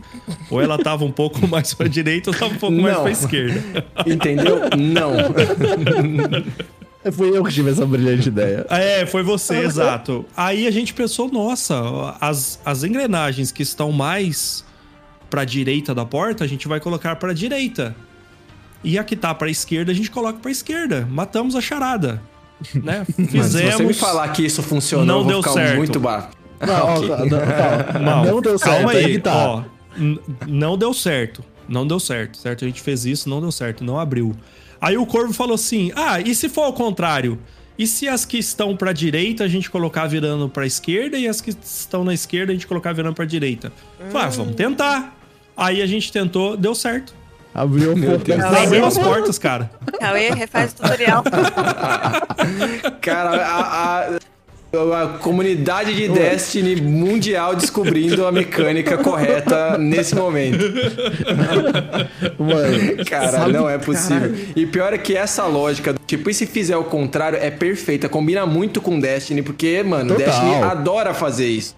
[0.51, 3.01] Ou ela tava um pouco mais pra direita ou tava um pouco mais Não.
[3.01, 3.85] pra esquerda.
[4.05, 4.59] Entendeu?
[4.77, 5.13] Não.
[7.11, 8.65] Foi eu que tive essa brilhante ideia.
[8.71, 10.25] É, foi você, exato.
[10.35, 14.63] Aí a gente pensou, nossa, as, as engrenagens que estão mais
[15.29, 17.95] pra direita da porta, a gente vai colocar pra direita.
[18.83, 21.07] E a que tá pra esquerda, a gente coloca pra esquerda.
[21.09, 22.21] Matamos a charada.
[22.73, 23.03] Né?
[23.29, 23.51] Fizemos.
[23.51, 25.77] se você me falar que isso funcionou, Não eu vou deu ficar certo.
[25.77, 26.27] muito baixo.
[26.65, 27.09] Não, Ok.
[27.09, 28.71] não, não, Não, não deu certo.
[28.75, 29.35] Calma aí, que tá.
[29.35, 29.63] ó.
[30.47, 31.43] Não deu certo.
[31.67, 32.63] Não deu certo, certo?
[32.63, 34.35] A gente fez isso, não deu certo, não abriu.
[34.79, 37.39] Aí o Corvo falou assim: ah, e se for ao contrário?
[37.77, 41.41] E se as que estão pra direita a gente colocar virando pra esquerda e as
[41.41, 43.71] que estão na esquerda a gente colocar virando pra direita?
[44.11, 45.17] Falei, ah, vamos tentar.
[45.57, 47.13] Aí a gente tentou, deu certo.
[47.53, 47.93] Abriu.
[47.93, 49.71] Abriu as portas, cara.
[49.99, 51.23] Cauê, refaz o tutorial.
[53.01, 54.19] Cara, a, a-
[54.93, 60.63] a comunidade de Destiny mundial descobrindo a mecânica correta nesse momento.
[62.37, 64.33] Mano, Cara, sabe- não é possível.
[64.55, 68.07] E pior é que essa lógica, do tipo, e se fizer o contrário, é perfeita.
[68.09, 70.25] Combina muito com Destiny, porque, mano, Total.
[70.27, 71.75] Destiny adora fazer isso.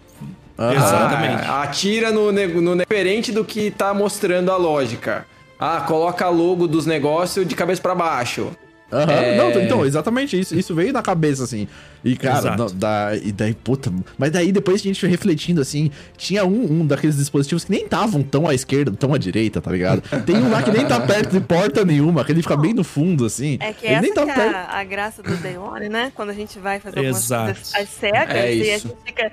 [0.58, 1.44] Exatamente.
[1.48, 5.26] Ah, atira no, no diferente do que tá mostrando a lógica.
[5.60, 8.52] Ah, coloca logo dos negócios de cabeça pra baixo.
[8.92, 9.38] Aham, É.
[9.38, 10.56] Não, então, exatamente isso.
[10.58, 11.68] Isso veio na cabeça, assim.
[12.06, 13.92] E, cara, não, da, e daí, puta.
[14.18, 17.84] Mas daí, depois a gente foi refletindo, assim, tinha um, um daqueles dispositivos que nem
[17.84, 20.02] estavam tão à esquerda, tão à direita, tá ligado?
[20.26, 22.84] Tem um lá que nem tá perto de porta nenhuma, que ele fica bem no
[22.84, 23.58] fundo, assim.
[23.60, 24.56] É que ele essa nem tá que é perto.
[24.56, 26.12] a, a graça do Day One, né?
[26.16, 27.54] Quando a gente vai fazer algumas Exato.
[27.54, 29.32] coisas às cegas É e a gente fica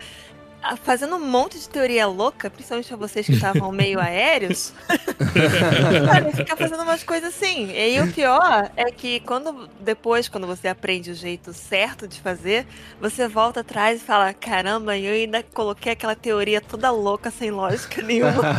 [0.83, 4.73] fazendo um monte de teoria louca, principalmente pra vocês que estavam meio aéreos.
[6.07, 7.71] Cara, ficar fazendo umas coisas assim.
[7.71, 12.21] E aí o pior é que quando depois, quando você aprende o jeito certo de
[12.21, 12.67] fazer,
[13.01, 18.03] você volta atrás e fala: caramba, eu ainda coloquei aquela teoria toda louca, sem lógica
[18.03, 18.43] nenhuma.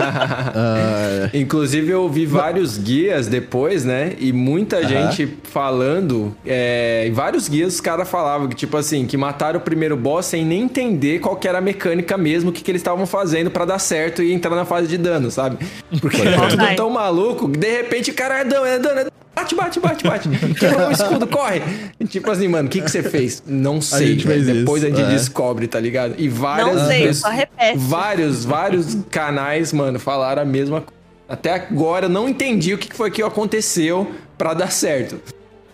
[0.58, 4.16] Ah, Inclusive, eu vi vários guias depois, né?
[4.20, 6.36] E muita gente falando.
[6.46, 10.28] É, em vários guias os caras falavam que, tipo assim, que mataram o primeiro boss
[10.28, 13.50] sem nem entender qual que era a mecânica mesmo, o que, que eles estavam fazendo
[13.52, 15.58] pra dar certo e entrar na fase de dano, sabe?
[16.02, 19.04] Porque é tudo tão maluco que de repente o cara é dano, é dano, é
[19.06, 19.12] dano.
[19.36, 20.30] Bate, bate, bate, bate.
[20.58, 21.62] Quebrou o escudo, corre.
[22.08, 23.44] Tipo assim, mano, o que, que você fez?
[23.46, 24.08] Não sei.
[24.14, 24.34] gente né?
[24.34, 25.14] fez Depois isso, a gente é.
[25.14, 26.16] descobre, tá ligado?
[26.18, 27.78] E várias Não sei, vezes- só repete.
[27.78, 30.96] Vários, vários canais, mano, falaram a mesma coisa.
[31.28, 35.20] Até agora eu não entendi o que que foi que aconteceu pra dar certo.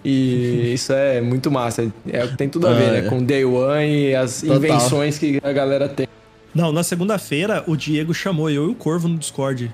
[0.03, 1.91] E isso é muito massa.
[2.11, 2.97] É, tem tudo a ver, Ah, né?
[2.99, 3.01] é.
[3.03, 4.57] Com Day One e as Total.
[4.57, 6.07] invenções que a galera tem.
[6.53, 9.71] Não, na segunda-feira o Diego chamou eu e o Corvo no Discord.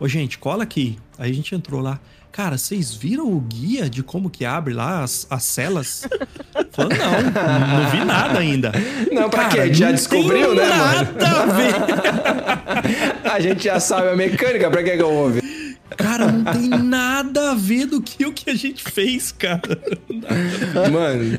[0.00, 0.96] Ô, gente, cola aqui.
[1.18, 1.98] Aí a gente entrou lá.
[2.32, 6.04] Cara, vocês viram o guia de como que abre lá as, as celas?
[6.72, 8.72] Falou, não, não vi nada ainda.
[9.12, 9.74] Não, pra Cara, quê?
[9.74, 11.12] Já descobriu, né, mano?
[11.16, 11.74] nada a ver.
[13.30, 15.40] A gente já sabe a mecânica, pra que que eu ouve?
[15.96, 19.80] Cara, não tem nada a ver do que o que a gente fez, cara.
[20.90, 21.38] Mano,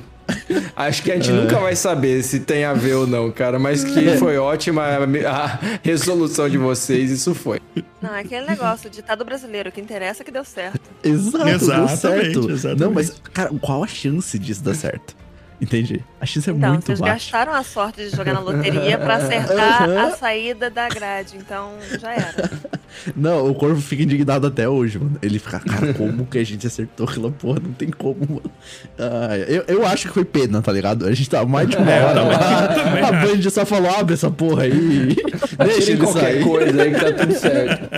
[0.76, 3.60] acho que a gente nunca vai saber se tem a ver ou não, cara.
[3.60, 7.60] Mas que foi ótima a, resolução de vocês, isso foi.
[8.02, 10.82] Não, é aquele negócio, ditado brasileiro, o que interessa é que deu certo.
[11.04, 12.52] Exato, deu Exatamente, certo.
[12.52, 12.82] exatamente.
[12.82, 15.16] Não, mas, cara, qual a chance disso dar certo?
[15.62, 16.04] Entendi.
[16.20, 19.84] A chance é Então, muito vocês gastaram a sorte de jogar na loteria pra acertar
[19.90, 22.52] a saída da grade, então já era.
[23.16, 25.18] Não, o corvo fica indignado até hoje, mano.
[25.22, 27.60] Ele fica, cara, como que a gente acertou aquela porra?
[27.62, 28.52] Não tem como, mano.
[28.98, 31.06] Ah, eu, eu acho que foi pena, tá ligado?
[31.06, 34.30] A gente tava mais de uma É, hora também A Band só falou, abre essa
[34.32, 35.16] porra aí.
[35.58, 36.44] Deixa ele qualquer sair.
[36.44, 37.90] coisa aí que tá tudo certo.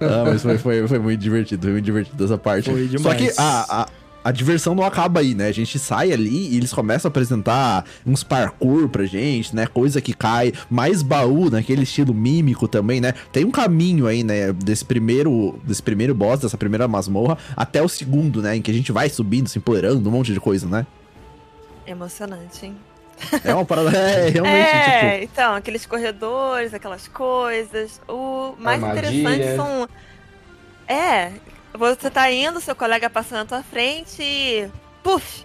[0.00, 2.70] Ah, mas foi, foi, foi muito divertido, foi muito divertido essa parte.
[2.70, 3.16] Foi Só demais.
[3.34, 3.88] que a, a,
[4.22, 5.46] a diversão não acaba aí, né?
[5.46, 9.66] A gente sai ali e eles começam a apresentar uns parkour pra gente, né?
[9.66, 13.14] Coisa que cai, mais baú naquele estilo mímico também, né?
[13.32, 14.52] Tem um caminho aí, né?
[14.52, 18.56] Desse primeiro, desse primeiro boss, dessa primeira masmorra, até o segundo, né?
[18.56, 20.86] Em que a gente vai subindo, se empolerando, um monte de coisa, né?
[21.86, 22.76] Emocionante, hein?
[23.44, 25.24] É uma parada, é, realmente, é, tipo...
[25.24, 28.00] então, aqueles corredores, aquelas coisas.
[28.08, 29.10] O mais Armadilha.
[29.10, 29.88] interessante são.
[30.88, 31.32] É,
[31.74, 34.68] você tá indo, seu colega passa na tua frente e.
[35.02, 35.44] Puf!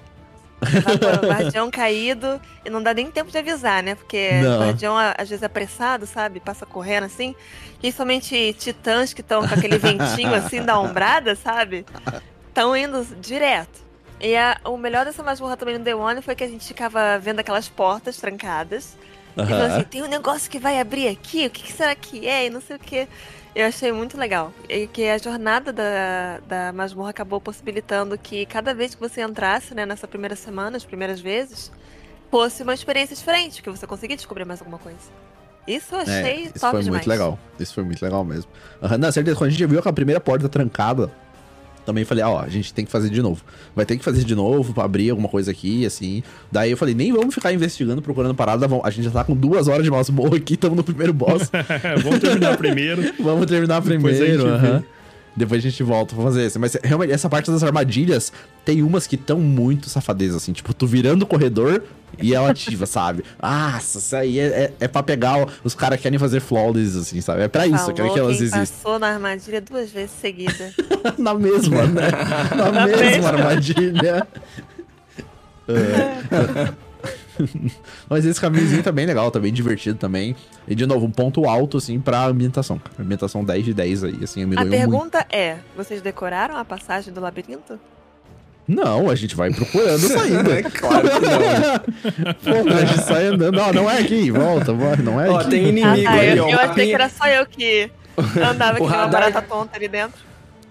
[0.60, 3.96] Tá o guardião caído e não dá nem tempo de avisar, né?
[3.96, 4.56] Porque Não.
[4.58, 6.40] o guardião às vezes é apressado, sabe?
[6.40, 7.36] Passa correndo assim.
[7.80, 11.86] Principalmente titãs que estão com aquele ventinho assim da ombrada, sabe?
[12.48, 13.84] Estão indo direto.
[14.20, 17.20] E a- o melhor dessa masmorra também no The One foi que a gente ficava
[17.20, 18.98] vendo aquelas portas trancadas.
[19.38, 22.26] E falou assim, tem um negócio que vai abrir aqui, o que, que será que
[22.26, 22.46] é?
[22.46, 23.06] E não sei o que.
[23.56, 24.52] Eu achei muito legal.
[24.68, 29.74] E que a jornada da, da masmorra acabou possibilitando que cada vez que você entrasse,
[29.74, 31.72] né, nessa primeira semana, as primeiras vezes,
[32.30, 35.00] fosse uma experiência diferente, que você conseguia descobrir mais alguma coisa.
[35.66, 36.88] Isso eu achei É, isso top foi demais.
[36.90, 37.40] muito legal.
[37.60, 38.52] Isso foi muito legal mesmo.
[38.84, 39.38] Aham, não, certeza.
[39.38, 41.10] Quando a gente viu que a primeira porta trancada,
[41.86, 43.42] também falei, ó, a gente tem que fazer de novo.
[43.76, 46.24] Vai ter que fazer de novo pra abrir alguma coisa aqui, assim.
[46.52, 48.68] Daí eu falei, nem vamos ficar investigando, procurando parada.
[48.68, 51.50] vamos- A gente já tá com duas horas de masmorra aqui, estamos no primeiro boss.
[52.04, 53.02] Vamos terminar primeiro.
[53.22, 54.42] vamos terminar Depois a primeiro.
[54.44, 54.80] gente aham.
[54.80, 54.95] vê.
[55.36, 56.58] Depois a gente volta pra fazer esse.
[56.58, 58.32] Mas realmente, essa parte das armadilhas,
[58.64, 60.54] tem umas que estão muito safadezas, assim.
[60.54, 61.84] Tipo, tu virando o corredor
[62.22, 63.24] e ela ativa, sabe?
[63.42, 65.46] Nossa, isso aí é, é, é pra pegar.
[65.64, 67.42] Os caras querem fazer flawless, assim, sabe?
[67.42, 68.60] É pra isso Falou que, que elas quem existem.
[68.62, 70.74] passou na armadilha duas vezes seguida.
[71.18, 72.10] Na mesma, né?
[72.56, 73.28] Na, Na mesma mesma.
[73.30, 74.28] armadilha.
[75.68, 76.85] É.
[78.10, 80.36] Mas esse caminhozinho tá bem legal, tá bem divertido também.
[80.68, 82.82] E de novo, um ponto alto, assim, pra ambientação.
[83.00, 85.12] Ambientação 10 de 10 aí, assim, me a ganhou muito.
[85.12, 87.80] pergunta é, vocês decoraram a passagem do labirinto?
[88.68, 90.64] Não, a gente vai procurando saída.
[90.72, 92.64] claro que não.
[92.64, 93.56] Pô, a gente sai andando.
[93.56, 95.50] Não, não é aqui, volta, vai, não é Ó, aqui.
[95.52, 96.50] tem Ah, inimigo tá, ali, eu, ó.
[96.50, 97.92] eu achei que era só eu que
[98.50, 100.20] andava uma radar- barata tonta ali dentro.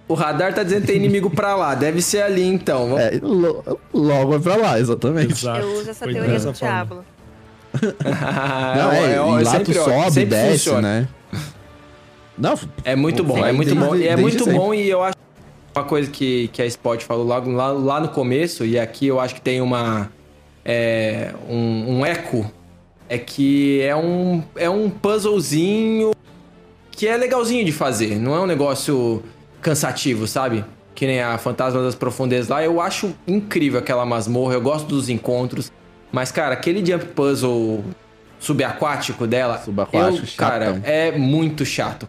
[0.07, 1.75] O radar tá dizendo que tem inimigo pra lá.
[1.75, 2.89] Deve ser ali, então.
[2.91, 5.33] Vamos- É, lo- logo é pra lá, exatamente.
[5.33, 5.61] Exato.
[5.61, 7.05] eu uso essa Foi teoria do diabo.
[8.05, 11.01] Não, é, é, lá tu sempre sobe, sempre desce, funciona.
[11.01, 11.09] né?
[12.37, 13.97] Não, É muito bom, Sim, é muito desde- bom.
[13.97, 14.59] E é muito sempre.
[14.59, 15.15] bom e eu acho
[15.75, 19.19] uma coisa que, que a Spot falou logo lá, lá no começo, e aqui eu
[19.21, 20.11] acho que tem uma.
[20.65, 22.51] é, um, um eco.
[23.09, 26.13] É que é um, é um puzzlezinho
[26.91, 28.17] que é legalzinho de fazer.
[28.19, 29.23] Não é um negócio
[29.65, 30.65] cansativo, sabe?
[30.95, 32.63] Que nem a Fantasma das Profundezas lá.
[32.63, 35.73] Eu acho incrível aquela masmorra, eu gosto dos encontros.
[36.13, 37.83] Mas, cara, aquele jump puzzle
[38.39, 40.83] subaquático dela, Subaquático, eu, cara, chatão.
[40.85, 42.07] é muito chato.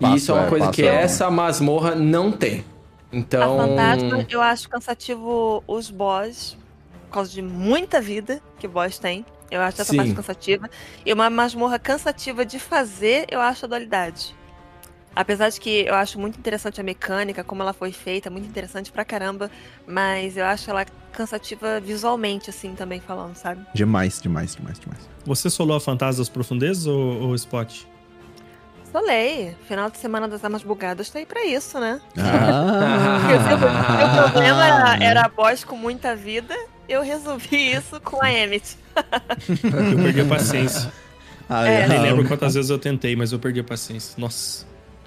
[0.00, 0.94] Passo, e isso é uma é, coisa passo que é.
[1.02, 2.64] essa masmorra não tem.
[3.12, 3.60] Então.
[3.60, 6.56] A Fantasma, eu acho cansativo os boss,
[7.08, 9.26] por causa de muita vida que o boss tem.
[9.50, 9.98] Eu acho essa Sim.
[9.98, 10.70] parte cansativa.
[11.04, 14.34] E uma masmorra cansativa de fazer, eu acho a dualidade.
[15.16, 18.92] Apesar de que eu acho muito interessante a mecânica, como ela foi feita, muito interessante
[18.92, 19.50] pra caramba.
[19.86, 23.64] Mas eu acho ela cansativa visualmente, assim, também falando, sabe?
[23.72, 25.08] Demais, demais, demais, demais.
[25.24, 27.86] Você solou a Fantasma das Profundezas ou, ou Spot?
[28.92, 32.00] falei, final de semana das armas bugadas tá aí pra isso, né?
[32.16, 33.18] Ah.
[33.28, 36.56] Porque o problema era, era a boss com muita vida,
[36.88, 38.78] eu resolvi isso com a Emmett.
[39.38, 40.90] Eu perdi a paciência.
[41.48, 41.86] Ah, É.
[41.86, 44.14] Nem lembro quantas vezes eu tentei, mas eu perdi a paciência.
[44.16, 44.64] Nossa.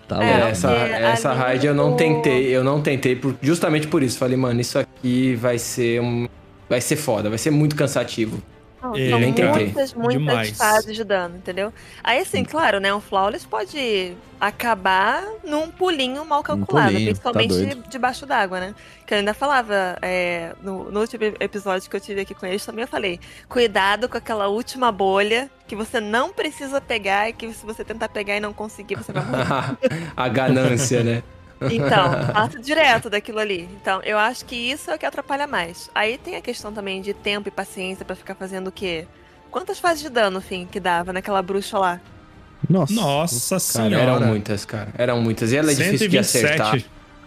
[0.10, 0.48] Tá É, louco.
[0.48, 4.18] essa porque essa raid eu não tentei, eu não tentei por- justamente por isso.
[4.18, 6.28] Falei, mano, isso aqui vai ser um,
[6.68, 8.42] vai ser foda, vai ser muito cansativo.
[8.82, 10.58] Não, É, são muitas, muitas Demais.
[10.58, 11.74] fases de dano, entendeu?
[12.04, 12.94] Aí, assim, claro, né?
[12.94, 17.90] Um Flawless pode acabar num pulinho mal calculado, pulinho, tá principalmente doido.
[17.90, 18.76] debaixo d'água, né?
[19.06, 22.66] Que eu ainda falava, é, no, no último episódio que eu tive aqui com eles,
[22.66, 23.20] também eu falei,
[23.50, 28.10] cuidado com aquela última bolha que você não precisa pegar e que se você tentar
[28.10, 29.46] pegar e não conseguir, você vai morrer.
[30.16, 31.24] a ganância, né?
[31.62, 33.68] Então, passa direto daquilo ali.
[33.82, 35.90] Então, eu acho que isso é o que atrapalha mais.
[35.94, 39.06] Aí tem a questão também de tempo e paciência pra ficar fazendo o quê?
[39.52, 42.00] Quantas fases de dano, fim, que dava naquela bruxa lá?
[42.70, 42.94] Nossa.
[42.94, 44.12] Nossa Cara, senhora.
[44.12, 44.90] eram muitas, cara.
[44.98, 45.52] Eram muitas.
[45.52, 46.80] E ela é difícil de acertar.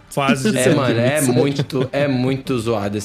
[0.09, 1.31] fases de É, mano, é 127.
[1.37, 2.99] muito, é muito zoada.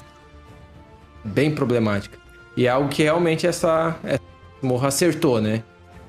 [1.24, 2.16] Bem problemática.
[2.56, 4.22] E é algo que realmente essa, essa
[4.62, 5.62] morra acertou, né?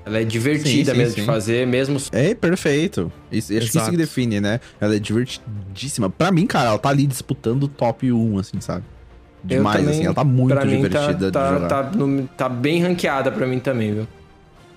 [0.06, 1.22] Ela é divertida Sim, sim, mesmo sim.
[1.22, 3.12] de fazer, mesmo É perfeito.
[3.32, 4.60] Isso, acho que isso que define, né?
[4.80, 6.10] Ela é divertidíssima.
[6.10, 8.84] Pra mim, cara, ela tá ali disputando o top 1, assim, sabe?
[9.44, 10.06] Demais, também, assim.
[10.06, 11.68] Ela tá muito pra mim, divertida tá, de jogar.
[11.68, 14.08] tá, tá, no- tá bem ranqueada pra mim também, viu?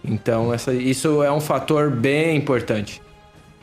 [0.05, 3.01] Então, essa, isso é um fator bem importante.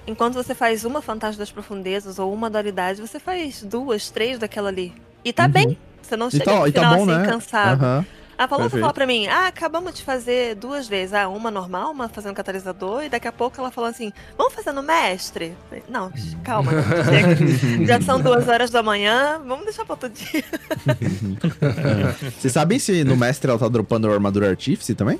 [0.08, 4.70] Enquanto você faz uma Fantasma das Profundezas ou uma dualidade, você faz duas, três daquela
[4.70, 4.94] ali.
[5.24, 5.78] E tá bem.
[6.02, 7.26] Você não chega Então, no tá final bom, assim, né?
[7.26, 7.84] cansado.
[7.84, 8.06] Aham.
[8.40, 8.82] A Paloma Perfeito.
[8.84, 11.14] falou pra mim, ah, acabamos de fazer duas vezes.
[11.14, 14.72] Ah, uma normal, uma fazendo catalisador, e daqui a pouco ela falou assim, vamos fazer
[14.72, 15.54] no mestre?
[15.68, 16.10] Falei, Não,
[16.42, 17.36] calma, não, chega.
[17.86, 20.44] Já são duas horas da manhã, vamos deixar pra outro dia.
[22.40, 25.20] Vocês sabem se no mestre ela tá dropando a armadura artífice também?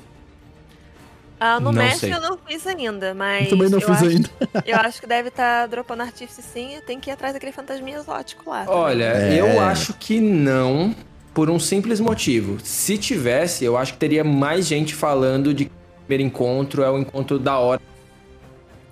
[1.38, 2.14] Ah, no Não mestre sei.
[2.14, 3.44] eu não fiz ainda, mas.
[3.44, 4.28] Eu também não eu fiz acho- ainda.
[4.66, 7.96] Eu acho que deve estar dropando artífice sim, e tem que ir atrás daquele fantasminha
[7.98, 8.64] exótico lá.
[8.68, 9.40] Olha, É.
[9.40, 10.94] eu acho que não,
[11.32, 12.58] por um simples motivo.
[12.62, 16.90] Se tivesse, eu acho que teria mais gente falando de que o primeiro encontro é
[16.90, 17.80] o encontro da hora.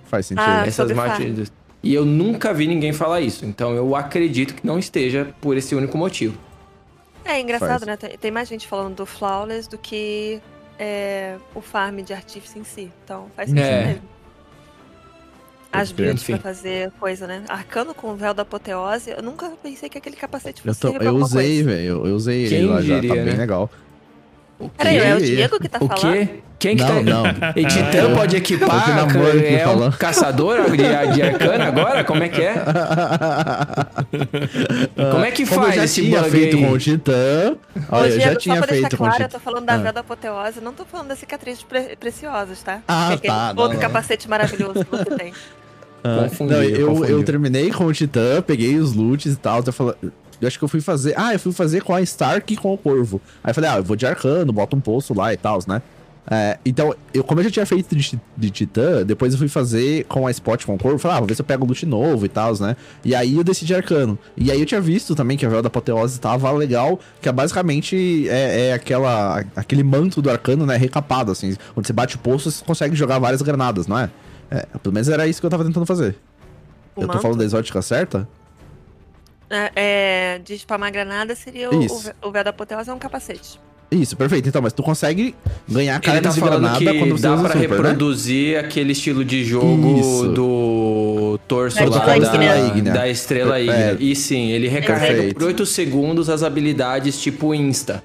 [0.05, 0.45] Faz sentido.
[0.47, 1.51] Ah, essas partidas.
[1.81, 3.45] E eu nunca vi ninguém falar isso.
[3.45, 6.37] Então eu acredito que não esteja por esse único motivo.
[7.23, 7.85] É engraçado, Faz.
[7.85, 7.95] né?
[7.97, 10.41] Tem, tem mais gente falando do Flawless do que
[10.79, 12.91] é, o farm de artífice em si.
[13.03, 13.85] Então faz sentido É.
[13.85, 14.01] mesmo.
[15.71, 17.43] As builds pra fazer coisa, né?
[17.47, 20.87] Arcano com o véu da apoteose, eu nunca pensei que aquele capacete Eu, fosse tô-
[20.89, 21.85] servir pra eu usei, velho.
[21.87, 22.95] Eu, eu usei Quem ele lá já.
[22.95, 23.35] diria, Tá bem né?
[23.39, 23.69] legal.
[24.77, 25.21] Peraí, é o?
[25.21, 26.01] Diego que tá o falando?
[26.17, 26.29] quê?
[26.59, 27.01] Quem que Não, tá...
[27.01, 27.23] não.
[27.55, 28.89] E Titã pode É equipar?
[28.89, 29.97] o namoro é tá um falando.
[29.97, 32.03] caçador de, de arcana agora?
[32.03, 32.55] Como é que é?
[35.11, 36.65] Como é que Como faz eu já esse tinha feito aí?
[36.65, 37.55] com o Titã.
[37.89, 39.39] Olha, Ô, eu Diego, já só tinha pra deixar feito com o claro, eu Titã.
[39.39, 39.77] tô falando da Ah.
[39.77, 42.81] véu da apoteose, não tô falando das cicatrizes pre- preciosas, tá?
[42.87, 43.79] Ah, é aquele tá, outro não.
[43.79, 45.33] capacete maravilhoso que você tem.
[46.03, 49.63] Ah, Confundiu, não, eu, eu terminei com o Titã, peguei os loots e tal.
[49.65, 51.13] Eu, falei, eu acho que eu fui fazer.
[51.17, 53.21] Ah, eu fui fazer com a Stark e com o Corvo.
[53.43, 55.81] Aí eu falei, ah, eu vou de arcano, boto um poço lá e tal, né?
[56.31, 60.03] É, então, eu, como eu já tinha feito de, de Titã, depois eu fui fazer
[60.05, 60.99] com a Spot com o Corvo.
[60.99, 62.75] Falei, ah, vou ver se eu pego loot novo e tal, né?
[63.03, 64.17] E aí eu decidi arcano.
[64.37, 67.31] E aí eu tinha visto também que a Véu da Apoteose tava legal, que é
[67.31, 70.77] basicamente é, é aquela, aquele manto do arcano, né?
[70.77, 71.55] Recapado, assim.
[71.73, 74.09] Quando você bate o poço, você consegue jogar várias granadas, não é?
[74.51, 76.15] É, pelo menos era isso que eu tava tentando fazer.
[76.95, 77.21] O eu tô manto?
[77.21, 78.27] falando da exótica certa?
[79.49, 81.85] É, é, de spamar granada seria o,
[82.21, 83.59] o, véu da apoteose é um capacete.
[83.91, 84.47] Isso, perfeito.
[84.47, 85.33] Então, mas tu consegue
[85.67, 87.75] ganhar cargas tá de granada que quando você dá usa pra super, né?
[87.75, 90.27] reproduzir aquele estilo de jogo Isso.
[90.33, 92.93] do torso Da lá estrela da, ígnea.
[92.93, 93.63] da estrela É.
[93.63, 93.97] ígnea.
[93.99, 95.33] E sim, ele recarrega Perfeito.
[95.39, 98.03] por 8 segundos as habilidades tipo Insta.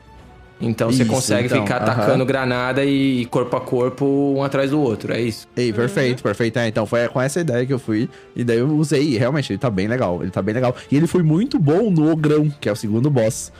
[0.60, 4.80] Então você Isso, consegue então, ficar atacando granada e corpo a corpo um atrás do
[4.80, 5.46] outro, é isso.
[5.56, 6.58] Ei, perfeito, perfeito.
[6.58, 8.08] É, então foi com essa ideia que eu fui.
[8.36, 9.02] E daí eu usei.
[9.02, 10.22] E realmente, ele tá bem legal.
[10.22, 10.74] Ele tá bem legal.
[10.90, 13.52] E ele foi muito bom no Ogrão, que é o segundo boss.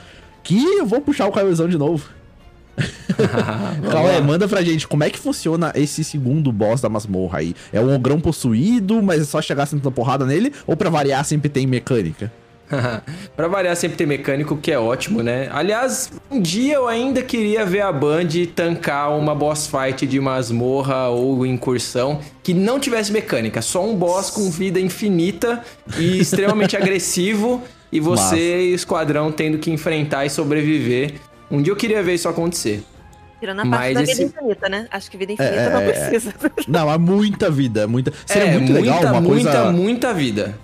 [0.42, 2.08] Que eu vou puxar o Caiozão de novo.
[3.90, 7.54] Cauê, manda pra gente como é que funciona esse segundo boss da masmorra aí.
[7.72, 10.52] É um ogrão possuído, mas é só chegar sentando porrada nele?
[10.66, 12.32] Ou pra variar sempre tem mecânica?
[13.36, 15.48] pra variar, sempre tem mecânico, que é ótimo, né?
[15.52, 21.08] Aliás, um dia eu ainda queria ver a Band tancar uma boss fight de masmorra
[21.08, 25.62] ou incursão que não tivesse mecânica, só um boss com vida infinita
[25.98, 27.62] e extremamente agressivo
[27.92, 31.14] e você e o esquadrão tendo que enfrentar e sobreviver.
[31.50, 32.82] Um dia eu queria ver isso acontecer.
[33.38, 34.88] Tirando a parte Mas da esse- vida infinita, né?
[34.90, 36.34] Acho que vida infinita É, não é, precisa.
[36.66, 38.12] Não, há muita vida, muita.
[38.26, 39.72] Seria é, muito legal muita, uma muita, coisa.
[39.72, 40.58] muita vida.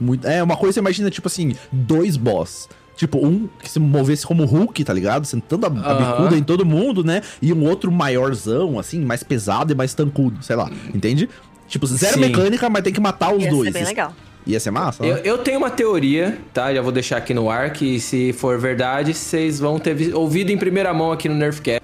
[0.00, 2.68] Muito, é, uma coisa, você imagina, tipo assim, dois boss.
[2.96, 5.24] Tipo, um que se movesse como Hulk, tá ligado?
[5.24, 7.22] Sentando a, a bicuda em todo mundo, né?
[7.40, 11.28] E um outro maiorzão, assim, mais pesado e mais tancudo, sei lá, entende?
[11.66, 12.20] Tipo, zero Sim.
[12.20, 13.68] mecânica, mas tem que matar os Ia dois.
[13.68, 14.12] ser bem legal.
[14.46, 15.04] Ia ser massa?
[15.04, 15.20] Eu, né?
[15.24, 16.74] eu tenho uma teoria, tá?
[16.74, 20.50] Já vou deixar aqui no ar, que se for verdade, vocês vão ter vi- ouvido
[20.50, 21.79] em primeira mão aqui no Nerfcast.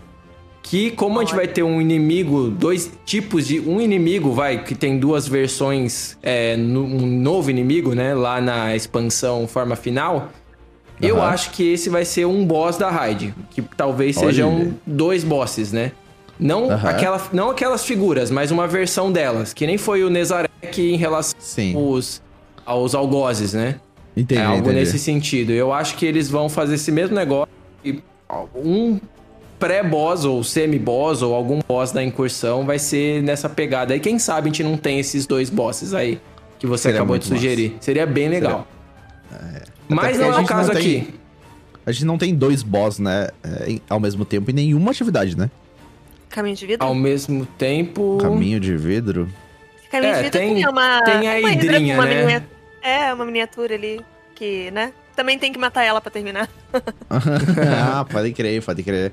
[0.68, 3.60] Que como a gente vai ter um inimigo, dois tipos de...
[3.60, 8.12] Um inimigo, vai, que tem duas versões, é, no- um novo inimigo, né?
[8.14, 10.30] Lá na expansão forma final.
[11.00, 11.28] Eu Aham.
[11.28, 13.32] acho que esse vai ser um boss da raid.
[13.52, 14.26] Que talvez Olha.
[14.26, 15.92] sejam dois bosses, né?
[16.38, 16.88] Não, Aham.
[16.88, 19.54] aquela, não aquelas figuras, mas uma versão delas.
[19.54, 20.50] Que nem foi o Nezarek
[20.82, 21.76] em relação Sim.
[21.76, 22.20] aos,
[22.64, 23.76] aos algozes, né?
[24.16, 24.74] Entendi, é algo entendi.
[24.80, 25.52] nesse sentido.
[25.52, 27.52] Eu acho que eles vão fazer esse mesmo negócio.
[27.84, 28.00] E
[28.56, 28.98] um
[29.58, 33.94] pré-boss ou semi-boss ou algum boss da incursão vai ser nessa pegada.
[33.96, 36.20] E quem sabe a gente não tem esses dois bosses aí
[36.58, 37.76] que você Seria acabou de sugerir.
[37.80, 38.66] Seria bem legal.
[39.88, 41.14] Mas Até porque não a é o caso tem- aqui.
[41.84, 43.28] A gente não tem dois boss, né?
[43.44, 45.48] é, ao mesmo tempo em nenhuma atividade, né?
[46.28, 46.84] Caminho de vidro?
[46.86, 48.18] Ao mesmo tempo.
[48.20, 49.28] Caminho de vidro.
[49.90, 51.02] Caminho É, de vidro tem- tem, uma.
[51.02, 52.42] tem a uma hidra com hidrinha, uma né?
[52.82, 54.00] É, uma miniatura ali.
[54.34, 54.92] Que, né?
[55.14, 56.48] Também tem que matar ela pra terminar.
[57.08, 59.12] ah, pode crer, pode crer.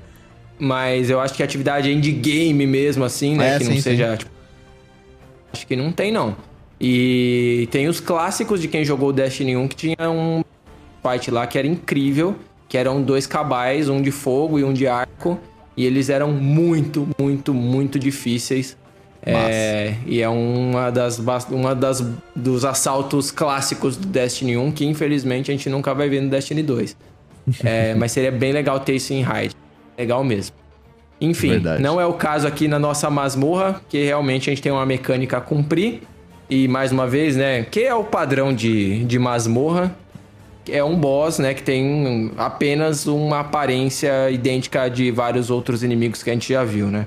[0.58, 3.56] Mas eu acho que atividade endgame mesmo, assim, né?
[3.56, 4.16] É, que não sim, seja.
[4.16, 4.30] tipo,
[5.52, 6.36] acho que não tem, não.
[6.80, 10.44] E tem os clássicos de quem jogou o Destiny 1 que tinha um
[11.02, 12.36] fight lá que era incrível.
[12.68, 15.38] Que eram dois cabais, um de fogo e um de arco.
[15.76, 18.76] E eles eram muito, muito, muito difíceis.
[19.26, 21.18] É, e é uma das,
[21.50, 22.04] uma das
[22.36, 26.62] dos assaltos clássicos do Destiny 1 que infelizmente a gente nunca vai ver no Destiny
[26.62, 26.96] 2.
[27.62, 29.54] É, mas seria bem legal ter isso em raid.
[29.96, 30.56] Legal mesmo.
[31.20, 31.82] Enfim, Verdade.
[31.82, 35.38] não é o caso aqui na nossa masmorra, que realmente a gente tem uma mecânica
[35.38, 36.02] a cumprir.
[36.50, 39.96] E mais uma vez, né, que é o padrão de, de masmorra,
[40.68, 46.30] é um boss, né, que tem apenas uma aparência idêntica de vários outros inimigos que
[46.30, 47.06] a gente já viu, né?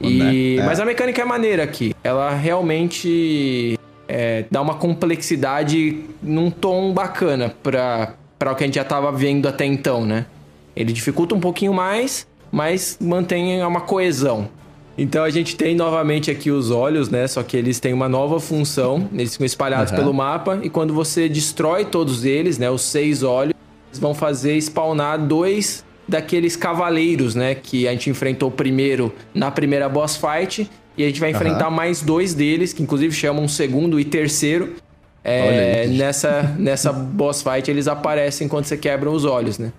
[0.00, 0.62] E, Né?
[0.62, 0.66] É.
[0.66, 1.94] Mas a mecânica é maneira aqui.
[2.02, 3.78] Ela realmente
[4.08, 9.48] é, dá uma complexidade num tom bacana pra o que a gente já tava vendo
[9.48, 10.26] até então, né?
[10.76, 14.48] Ele dificulta um pouquinho mais, mas mantém uma coesão.
[14.96, 17.26] Então a gente tem novamente aqui os olhos, né?
[17.26, 19.08] Só que eles têm uma nova função.
[19.12, 20.00] Eles ficam espalhados Aham.
[20.00, 20.60] pelo mapa.
[20.62, 22.70] E quando você destrói todos eles, né?
[22.70, 23.54] Os seis olhos,
[23.90, 27.54] eles vão fazer spawnar dois daqueles cavaleiros, né?
[27.56, 30.70] Que a gente enfrentou primeiro na primeira boss fight.
[30.96, 34.74] E a gente vai enfrentar mais dois deles, que inclusive chamam segundo e terceiro.
[35.24, 39.72] É, nessa, nessa boss fight eles aparecem quando você quebra os olhos, né?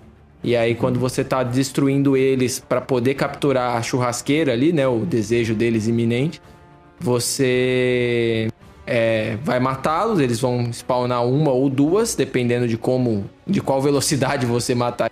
[0.46, 4.86] E aí quando você tá destruindo eles pra poder capturar a churrasqueira ali, né?
[4.86, 6.40] O desejo deles iminente,
[7.00, 8.48] você
[8.86, 14.46] é, vai matá-los, eles vão spawnar uma ou duas, dependendo de como, de qual velocidade
[14.46, 15.10] você matar.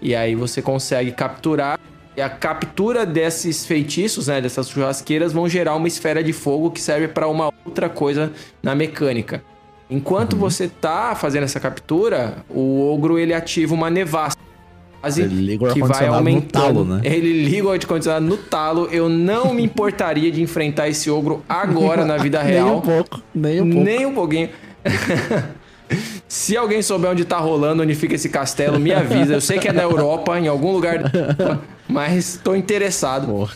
[0.00, 1.78] E aí você consegue capturar.
[2.16, 6.80] E a captura desses feitiços, né, dessas churrasqueiras, vão gerar uma esfera de fogo que
[6.80, 9.40] serve para uma outra coisa na mecânica.
[9.92, 14.40] Enquanto você tá fazendo essa captura, o ogro ele ativa uma nevasca.
[15.16, 16.50] Ele liga o que vai ar-condicionado no aumentando.
[16.52, 17.00] talo, né?
[17.04, 18.88] Ele liga o ar-condicionado no talo.
[18.90, 22.80] Eu não me importaria de enfrentar esse ogro agora na vida Nem um real.
[22.80, 23.84] pouco, nem um pouco.
[23.84, 24.48] Nem um pouquinho.
[26.26, 29.34] Se alguém souber onde tá rolando, onde fica esse castelo, me avisa.
[29.34, 31.02] Eu sei que é na Europa, em algum lugar,
[31.86, 33.26] mas tô interessado.
[33.26, 33.52] Porra.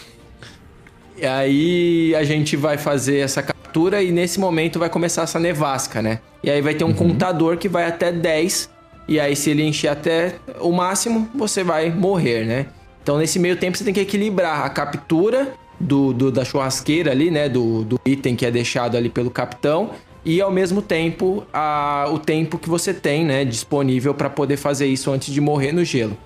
[1.17, 3.43] E aí a gente vai fazer essa
[3.77, 6.21] captura e nesse momento vai começar essa nevasca, né?
[6.43, 8.71] E aí vai ter um contador que vai até 10.
[9.07, 12.67] E aí, se ele encher até o máximo, você vai morrer, né?
[13.03, 17.31] Então, nesse meio tempo, você tem que equilibrar a captura do, do- da churrasqueira ali,
[17.31, 17.49] né?
[17.49, 19.91] Do, do item que é deixado ali pelo capitão.
[20.25, 23.45] E ao mesmo tempo, a, o tempo que você tem, né?
[23.45, 26.17] Disponível para poder fazer isso antes de morrer no gelo.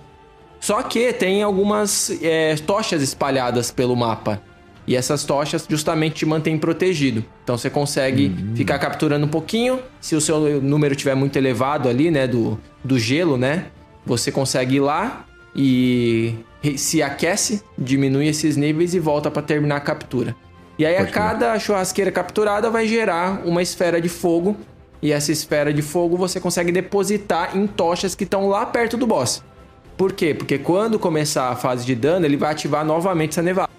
[0.60, 4.40] Só que tem algumas é, tochas espalhadas pelo mapa.
[4.90, 7.24] E essas tochas justamente te mantêm protegido.
[7.44, 9.78] Então você consegue ficar capturando um pouquinho.
[10.00, 13.66] Se o seu número tiver muito elevado ali, né, do, do gelo, né,
[14.04, 16.34] você consegue ir lá e
[16.76, 20.34] se aquece, diminui esses níveis e volta para terminar a captura.
[20.76, 24.56] E aí a Pode cada churrasqueira capturada vai gerar uma esfera de fogo.
[25.00, 29.06] E essa esfera de fogo você consegue depositar em tochas que estão lá perto do
[29.06, 29.40] boss.
[29.96, 30.34] Por quê?
[30.34, 33.70] Porque quando começar a fase de dano, ele vai ativar novamente essa nevada.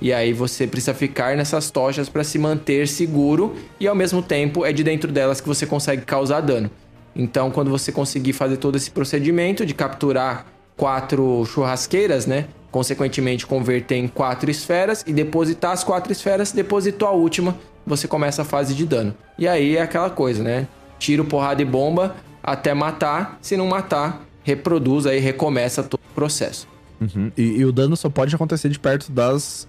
[0.00, 4.64] E aí você precisa ficar nessas tochas para se manter seguro e ao mesmo tempo
[4.64, 6.70] é de dentro delas que você consegue causar dano.
[7.14, 12.46] Então, quando você conseguir fazer todo esse procedimento de capturar quatro churrasqueiras, né?
[12.70, 18.42] Consequentemente, converter em quatro esferas e depositar as quatro esferas, depositou a última, você começa
[18.42, 19.14] a fase de dano.
[19.38, 20.68] E aí é aquela coisa, né?
[20.98, 23.38] Tiro, porrada e bomba até matar.
[23.40, 26.68] Se não matar, reproduz aí, recomeça todo o processo.
[27.00, 27.32] Uhum.
[27.36, 29.66] E, e o dano só pode acontecer de perto das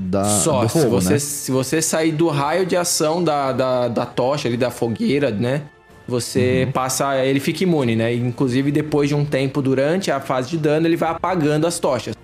[0.00, 1.18] da, Só, do se, fogo, você, né?
[1.18, 5.62] se você sair do raio de ação da, da, da tocha ali, da fogueira, né?
[6.08, 6.72] Você Uhum.
[6.72, 7.24] passa.
[7.24, 8.12] Ele fica imune, né?
[8.14, 12.14] Inclusive, depois de um tempo durante a fase de dano, ele vai apagando as tochas.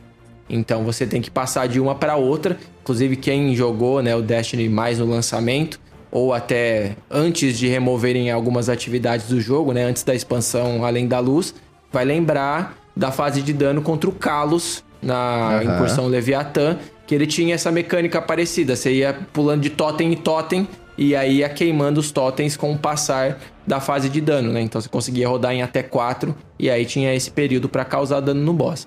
[0.49, 2.57] Então você tem que passar de uma para outra.
[2.83, 5.79] Inclusive, quem jogou né, o Destiny mais no lançamento,
[6.11, 9.85] ou até antes de removerem algumas atividades do jogo, né?
[9.85, 11.55] Antes da expansão Além da Luz,
[11.93, 15.65] vai lembrar da fase de dano contra o Kalos na Aham.
[15.65, 18.75] incursão Leviatã, que ele tinha essa mecânica parecida.
[18.75, 22.79] Você ia pulando de totem em totem e aí ia queimando os totens com o
[22.79, 24.61] passar da fase de dano, né?
[24.61, 28.43] Então você conseguia rodar em até 4 e aí tinha esse período pra causar dano
[28.43, 28.87] no boss.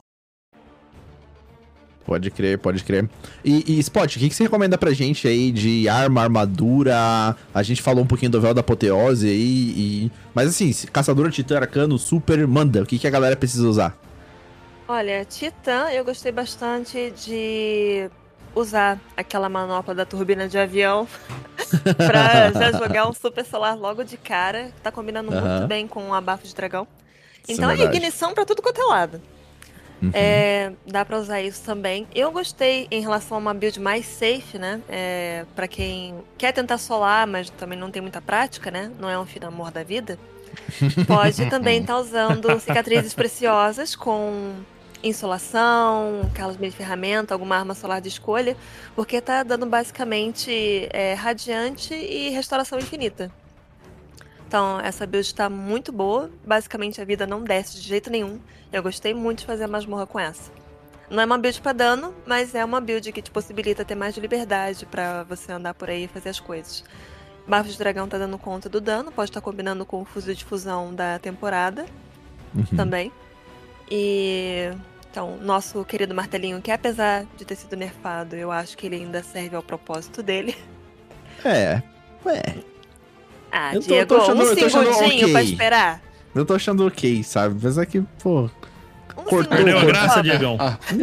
[2.05, 3.07] Pode crer, pode crer.
[3.45, 7.35] E, e Spot, o que, que você recomenda pra gente aí de arma, armadura?
[7.53, 10.11] A gente falou um pouquinho do véu da apoteose aí, e...
[10.33, 12.81] Mas assim, caçadora, titã, arcano, super, manda.
[12.81, 13.95] O que, que a galera precisa usar?
[14.87, 18.09] Olha, Titã, eu gostei bastante de
[18.53, 21.07] usar aquela manopla da turbina de avião
[21.95, 24.71] pra já jogar um super solar logo de cara.
[24.83, 26.85] Tá combinando muito bem com o abafo de dragão.
[27.47, 27.97] Isso é Então é verdade.
[27.97, 29.21] ignição pra tudo quanto é lado.
[30.13, 32.07] É, dá pra usar isso também.
[32.13, 34.81] Eu gostei em relação a uma build mais safe, né?
[34.89, 38.91] É, para quem quer tentar solar, mas também não tem muita prática, né?
[38.99, 40.17] Não é um finamor da vida.
[41.07, 44.53] Pode também estar usando cicatrizes preciosas com
[45.03, 48.55] insolação, calos de ferramenta, alguma arma solar de escolha,
[48.95, 53.31] porque tá dando basicamente é, radiante e restauração infinita.
[54.51, 56.29] Então, essa build está muito boa.
[56.45, 58.37] Basicamente, a vida não desce de jeito nenhum.
[58.69, 60.51] Eu gostei muito de fazer a masmorra com essa.
[61.09, 64.13] Não é uma build pra dano, mas é uma build que te possibilita ter mais
[64.13, 66.83] de liberdade pra você andar por aí e fazer as coisas.
[67.47, 70.43] Bafo de Dragão tá dando conta do dano, pode estar combinando com o fuzil de
[70.43, 71.85] fusão da temporada
[72.75, 73.09] também.
[73.89, 74.69] E
[75.09, 79.23] então, nosso querido martelinho, que apesar de ter sido nerfado, eu acho que ele ainda
[79.23, 80.57] serve ao propósito dele.
[81.45, 81.81] É,
[82.25, 82.70] é.
[83.51, 85.51] Ah, Eu tô- Diego, tô achando- um eu tô achando segundinho pra ok.
[85.51, 86.01] esperar.
[86.33, 87.55] Eu tô achando ok, sabe?
[87.59, 88.49] Apesar que, pô.
[89.17, 90.23] Um Cortou, Perdeu a segundinho, graça, favor.
[90.23, 90.57] Diegão?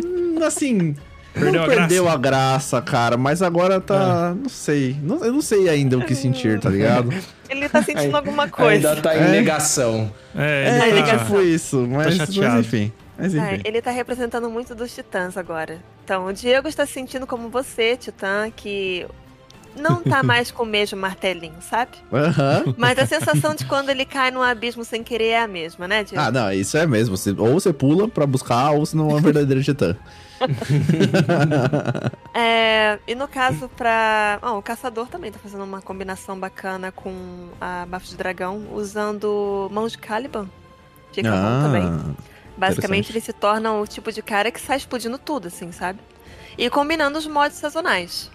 [0.04, 0.96] hum, assim.
[1.34, 2.16] Perdeu não a perdeu graça?
[2.16, 4.34] a graça, cara, mas agora tá.
[4.34, 4.96] Não sei.
[5.02, 7.10] Não, eu não sei ainda o que sentir, tá ligado?
[7.48, 8.88] Ele tá sentindo alguma coisa.
[8.90, 9.28] Ainda tá em É.
[9.28, 10.12] negação.
[10.36, 12.60] É, É, ele tá- tipo isso, mas, mas chateado.
[12.60, 12.92] enfim.
[13.16, 13.62] Mas Ah, enfim.
[13.64, 15.78] ele tá representando muito dos titãs agora.
[16.04, 19.06] Então, o Diego está se sentindo como você, titã, que
[19.76, 21.92] não tá mais com o mesmo martelinho, sabe?
[22.76, 26.04] Mas a sensação de quando ele cai no abismo sem querer é a mesma, né,
[26.04, 26.22] Diego?
[26.22, 27.16] Ah, não, isso é mesmo.
[27.16, 29.96] Você, ou você pula pra buscar, ou você não é um verdadeiro titã.
[32.40, 34.38] É, e no caso pra.
[34.42, 39.68] Ó, o caçador também tá fazendo uma combinação bacana com a bafo de dragão, usando
[39.72, 40.48] mãos de Caliban.
[41.12, 41.82] Fica bom também.
[41.82, 42.22] Ah,
[42.56, 45.98] Basicamente, ele se torna o tipo de cara que sai explodindo tudo, assim, sabe?
[46.56, 48.30] E combinando os mods sazonais.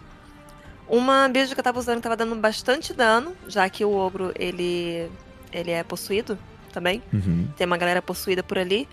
[0.87, 4.31] Uma build que eu tava usando que tava dando bastante dano, já que o ogro,
[4.35, 5.09] ele,
[5.51, 6.37] ele é possuído
[6.71, 7.01] também.
[7.11, 7.47] Uhum.
[7.55, 8.87] Tem uma galera possuída por ali.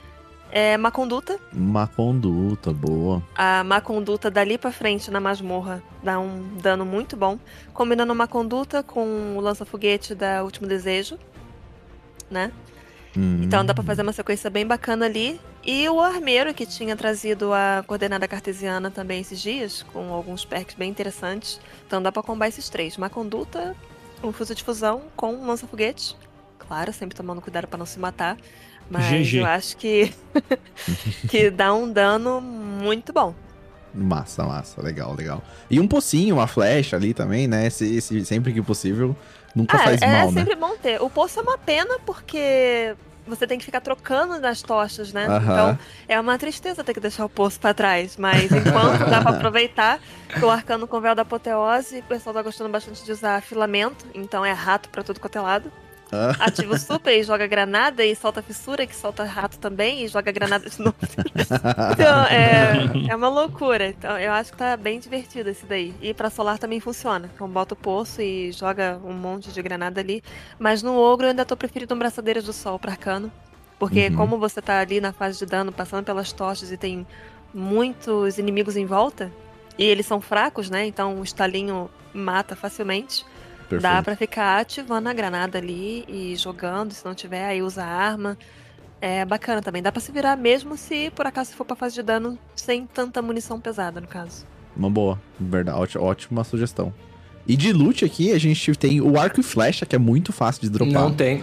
[0.53, 1.39] É má conduta.
[1.53, 3.23] Uma conduta boa.
[3.37, 7.39] A má conduta dali pra frente na masmorra dá um dano muito bom.
[7.73, 11.19] Combinando má conduta com o lança-foguete da Último Desejo,
[12.29, 12.51] né?
[13.17, 13.41] Hum.
[13.43, 15.41] Então dá pra fazer uma sequência bem bacana ali.
[15.65, 20.75] E o armeiro que tinha trazido a coordenada cartesiana também esses dias, com alguns perks
[20.77, 21.61] bem interessantes.
[21.87, 23.75] Então dá pra combar esses três: uma conduta,
[24.23, 26.17] um fuzil de fusão com um lança-foguete.
[26.59, 28.37] Claro, sempre tomando cuidado pra não se matar.
[28.89, 29.39] Mas GG.
[29.39, 30.13] eu acho que
[31.29, 33.35] que dá um dano muito bom.
[33.93, 35.43] Massa, massa, legal, legal.
[35.69, 37.69] E um pocinho, uma flecha ali também, né?
[37.71, 39.17] Se, se- sempre que possível,
[39.55, 40.41] nunca Ah, faz é mal, né?
[40.41, 41.01] sempre bom ter.
[41.03, 42.95] O poço é uma pena porque
[43.27, 45.27] você tem que ficar trocando nas tochas, né?
[45.43, 45.79] Então
[46.09, 48.17] é uma tristeza ter que deixar o poço pra trás.
[48.17, 50.01] Mas enquanto dá pra aproveitar,
[50.41, 52.01] tô arcando com o véu da apoteose.
[52.01, 55.41] O pessoal tá gostando bastante de usar filamento, então é rato pra tudo quanto é
[55.41, 55.71] lado.
[56.13, 56.35] Ah.
[56.41, 60.33] Ativa o super e joga granada e solta fissura, que solta rato também e joga
[60.33, 60.97] granada de novo.
[61.93, 63.89] então, é, é uma loucura.
[63.89, 65.95] Então, eu acho que tá bem divertido esse daí.
[66.01, 67.31] E pra solar também funciona.
[67.35, 70.23] Então, bota o poço e joga um monte de granada ali.
[70.59, 73.31] Mas no ogro eu ainda tô preferindo um braçadeiras do sol pra arcano.
[73.79, 74.17] Porque Uhum.
[74.17, 77.07] como você tá ali na fase de dano, passando pelas tochas e tem
[77.55, 79.31] muitos inimigos em volta,
[79.79, 80.87] e eles são fracos, né?
[80.87, 83.25] Então o estalinho mata facilmente.
[83.79, 84.05] Dá Perfeito.
[84.05, 88.37] pra ficar ativando a granada ali e jogando, se não tiver, aí usa a arma.
[89.01, 89.83] É bacana também.
[89.83, 93.23] Dá pra se virar mesmo se por acaso for pra fase de dano sem tanta
[93.23, 94.47] munição pesada, no caso.
[94.77, 96.93] Uma boa, verdade, ótima, ótima sugestão.
[97.47, 100.63] E de loot aqui, a gente tem o arco e flecha, que é muito fácil
[100.63, 100.93] de dropar.
[100.93, 101.43] Não tem.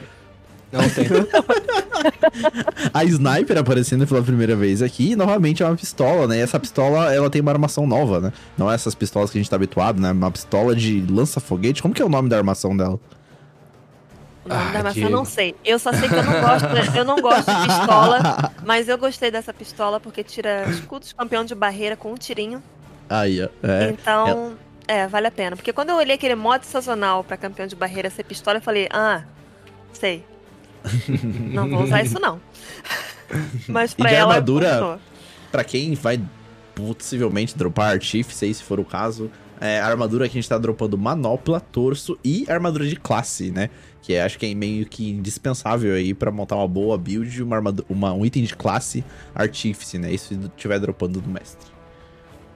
[0.71, 1.07] Não tem.
[2.93, 6.37] A sniper aparecendo pela primeira vez aqui, novamente é uma pistola, né?
[6.37, 8.33] E essa pistola, ela tem uma armação nova, né?
[8.57, 10.11] Não é essas pistolas que a gente tá habituado, né?
[10.11, 11.81] Uma pistola de lança-foguete.
[11.81, 12.99] Como que é o nome da armação dela?
[14.45, 15.55] O nome Ah, da maçã eu não sei.
[15.65, 19.31] Eu só sei que eu não gosto, eu não gosto de pistola, mas eu gostei
[19.31, 22.61] dessa pistola porque tira escudos campeão de barreira com um tirinho.
[23.09, 23.49] Aí, ó.
[23.63, 24.53] É, então,
[24.87, 25.55] é, vale a pena.
[25.55, 28.87] Porque quando eu olhei aquele mod sazonal pra campeão de barreira ser pistola, eu falei,
[28.91, 29.23] ah,
[29.93, 30.23] sei.
[31.53, 32.39] Não vou usar isso não.
[33.67, 34.99] Mas E pra de ela armadura, funcionou.
[35.51, 36.19] pra quem vai
[36.75, 39.29] possivelmente dropar artífice, aí, se for o caso,
[39.59, 43.69] é, a armadura que a gente tá dropando manopla, torso e armadura de classe, né?
[44.01, 47.55] Que é, acho que é meio que indispensável aí pra montar uma boa build, uma
[47.57, 49.03] armadu- uma, um item de classe
[49.35, 50.11] artífice, né?
[50.13, 51.67] Isso se tiver dropando do mestre.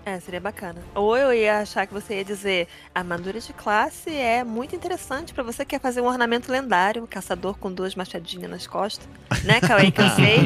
[0.03, 0.79] É, seria bacana.
[0.95, 5.43] Ou eu ia achar que você ia dizer, armadura de classe é muito interessante pra
[5.43, 9.07] você que quer fazer um ornamento lendário, um caçador com duas machadinhas nas costas.
[9.43, 10.39] Né, Cauê, que eu sei.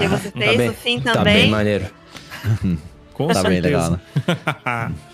[0.00, 1.34] que você Tá fez, bem- o fim Tá também.
[1.42, 1.86] bem maneiro.
[3.14, 3.62] Com tá bem certeza.
[3.66, 3.90] legal,
[4.88, 4.94] né?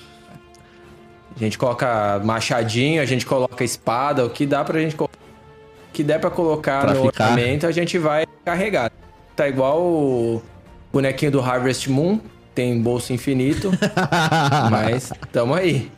[1.36, 5.16] A gente coloca machadinho, a gente coloca espada, o que dá pra gente colocar.
[5.18, 7.24] O que der pra colocar Pra no ficar.
[7.30, 8.90] ornamento, a gente vai carregar.
[9.36, 10.42] Tá igual o
[10.92, 12.18] bonequinho do Harvest Moon,
[12.58, 13.70] tem bolso infinito,
[14.68, 15.88] mas tamo aí.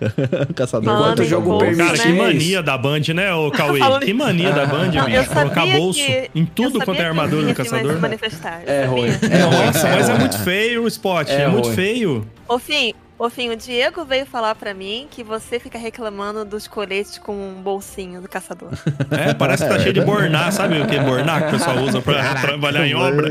[0.54, 0.92] Caçador.
[0.94, 3.80] Enquanto o jogo bolso, Cara, permitir, que é mania da Band, né, ô Cauê?
[4.04, 5.30] Que mania da Band, Eu bicho.
[5.30, 8.00] Colocar bolso que- em tudo quanto é armadura do caçador.
[8.00, 8.86] manifestar, eu É sabia.
[8.88, 9.10] ruim.
[9.10, 11.28] Nossa, mas é muito feio o spot.
[11.28, 11.74] É, É muito ruim.
[11.76, 12.26] feio.
[12.48, 16.66] Ô, Fim, ô, Fim, o Diego veio falar pra mim que você fica reclamando dos
[16.66, 18.70] coletes com um bolsinho do caçador.
[19.10, 22.00] É, parece que tá cheio de borná, sabe o que borná que o pessoal usa
[22.02, 23.28] pra trabalhar em obra?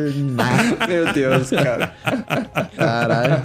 [0.88, 1.94] Meu Deus, cara.
[2.76, 3.44] Caralho.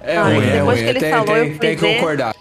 [0.00, 0.84] É Ai, ruim, é depois ruim.
[0.84, 2.34] que ele tem, falou, tem- eu fui tem que concordar.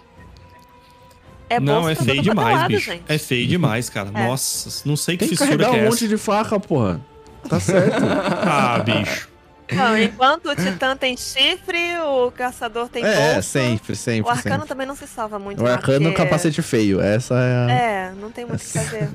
[1.49, 2.91] É Não, é feio é demais, lado, bicho.
[2.91, 3.03] gente.
[3.09, 4.09] É feio demais, cara.
[4.13, 4.25] É.
[4.27, 5.89] Nossa, não sei que Tem que fissura que é um essa.
[5.89, 7.01] monte de faca, porra.
[7.47, 8.01] Tá certo.
[8.43, 9.29] Ah, bicho.
[9.71, 13.49] Não, enquanto o Titã tem chifre, o caçador tem é, bolso.
[13.49, 14.67] sempre, O sempre, Arcano sempre.
[14.67, 15.59] também não se salva muito.
[15.61, 16.99] O não, arcano porque- capacete feio.
[17.01, 17.71] Essa é a...
[17.71, 19.09] É, não tem muito o que fazer.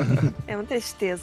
[0.46, 1.22] é uma tristeza.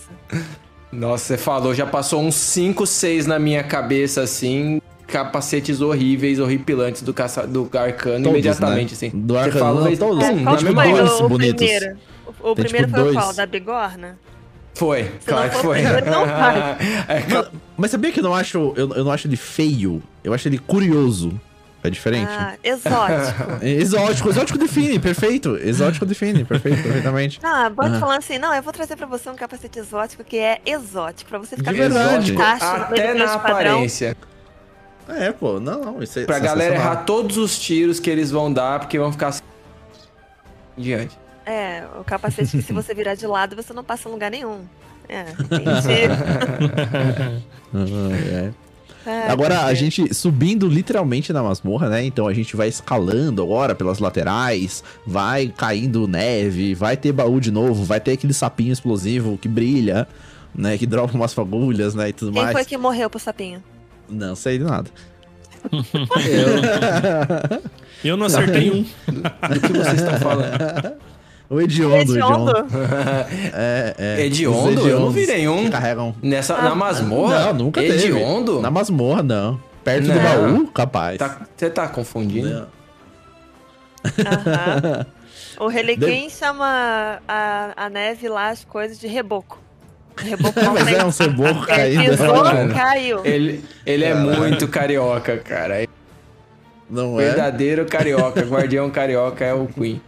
[0.92, 4.82] Nossa, você falou, já passou uns 5, 6 na minha cabeça, assim.
[5.06, 7.46] Capacetes horríveis, horripilantes do, caça...
[7.48, 8.94] do Arcano Todos, imediatamente, né?
[8.94, 9.10] assim.
[9.10, 10.24] Do Você Arcano, falou, não, todos.
[10.24, 11.56] Pum, Tem na tipo mesma dois o, o bonitos.
[11.68, 11.98] primeiro.
[12.26, 13.18] O, o Tem, primeiro tipo, foi o dois.
[13.26, 13.34] qual?
[13.34, 14.20] Da Bigorna?
[14.80, 15.80] Foi, Se claro não que foi.
[17.07, 18.73] É, Mas, mas sabia que eu não acho.
[18.77, 20.01] Eu, eu não acho ele feio.
[20.23, 21.39] Eu acho ele curioso.
[21.84, 22.30] É diferente.
[22.30, 23.51] Ah, exótico.
[23.61, 25.55] É Exótico, exótico define, perfeito.
[25.57, 27.39] Exótico define, perfeito, perfeitamente.
[27.43, 27.99] Ah, pode Ah.
[27.99, 31.39] falar assim, não, eu vou trazer pra você um capacete exótico que é exótico, pra
[31.39, 32.34] você ficar De verdade.
[32.34, 33.75] no Até na padrão.
[33.75, 34.15] aparência.
[35.07, 36.03] É, pô, não, não.
[36.03, 39.27] Isso é Pra galera errar todos os tiros que eles vão dar, porque vão ficar
[39.30, 39.41] assim.
[40.77, 41.17] em diante.
[41.50, 44.66] É, o capacete que se você virar de lado, você não passa em lugar nenhum.
[45.08, 45.70] É, entendi.
[47.76, 48.52] É.
[49.06, 52.04] É, Agora, a gente subindo literalmente na masmorra, né?
[52.04, 57.52] Então a gente vai escalando agora pelas laterais, vai caindo neve, vai ter baú de
[57.52, 60.08] novo, vai ter aquele sapinho explosivo que brilha,
[60.54, 60.78] né?
[60.78, 62.10] Que dropa umas fagulhas, né?
[62.10, 62.54] E tudo Quem mais.
[62.54, 63.64] foi que morreu pro sapinho?
[64.10, 64.89] Não sei de nada.
[68.04, 68.84] Eu não acertei um.
[68.84, 70.97] Do que vocês estão falando?
[71.50, 72.52] O hediondo, o Hediondo?
[72.52, 72.68] hediondo.
[73.54, 74.26] É, é.
[74.26, 74.82] Hediondo?
[74.82, 75.64] Os Eu não vi nenhum.
[75.66, 76.16] que Carregam.
[76.22, 77.45] Nessa, na masmorra?
[77.47, 77.95] Não, nunca teve.
[78.08, 78.62] Hediondo?
[78.62, 79.60] Na masmorra, não.
[79.84, 80.22] Perto do Não.
[80.22, 81.18] baú, capaz.
[81.18, 82.49] Tá- Você tá confundindo?
[82.49, 82.68] Não.
[84.26, 85.06] Aham.
[85.60, 89.60] O Reliquim chama a, a neve lá as coisas de reboco.
[90.18, 92.10] Reboco Mas é um ceboco É, caindo.
[92.11, 92.73] pisou, Mano.
[92.73, 93.26] caiu.
[93.26, 95.88] Ele, ele é muito carioca, cara.
[96.90, 97.26] Não é?
[97.26, 98.41] Verdadeiro carioca.
[98.41, 100.02] Guardião carioca é o Queen.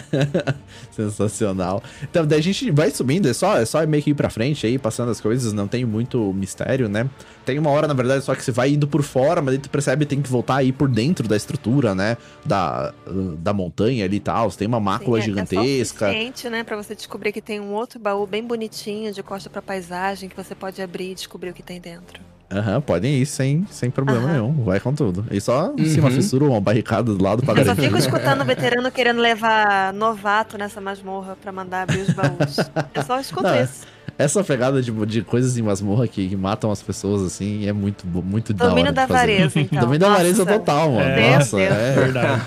[0.90, 1.82] Sensacional.
[2.02, 4.66] Então, daí a gente vai subindo, é só, é só meio que ir pra frente
[4.66, 7.08] aí, passando as coisas, não tem muito mistério, né?
[7.44, 9.70] Tem uma hora, na verdade, só que você vai indo por fora, mas aí tu
[9.70, 12.16] percebe que tem que voltar aí por dentro da estrutura, né?
[12.44, 12.92] Da,
[13.38, 14.50] da montanha ali e tal.
[14.50, 16.06] Tem uma mácula Sim, é- gigantesca.
[16.06, 19.12] É só o suficiente, né, pra você descobrir que tem um outro baú bem bonitinho
[19.12, 22.31] de costa pra paisagem que você pode abrir e descobrir o que tem dentro.
[22.54, 24.32] Aham, podem ir sem, sem problema Aham.
[24.32, 24.64] nenhum.
[24.64, 25.24] Vai com tudo.
[25.30, 26.14] E só se uma Uhum.
[26.14, 29.92] fissura ou uma barricada do lado pra Eu só fico escutando o veterano querendo levar
[29.94, 32.56] novato nessa masmorra pra mandar abrir os baús.
[32.94, 33.86] Eu só escuto Não, isso.
[34.18, 38.06] Essa pegada de, de coisas em masmorra que, que matam as pessoas, assim, é muito,
[38.06, 39.18] muito da hora Domínio da fazer.
[39.32, 39.78] avareza, então.
[39.80, 40.58] Domínio da avareza Nossa.
[40.58, 41.00] total, mano.
[41.08, 41.72] É, Nossa, Deus.
[41.72, 41.92] é.
[41.94, 42.42] Verdade.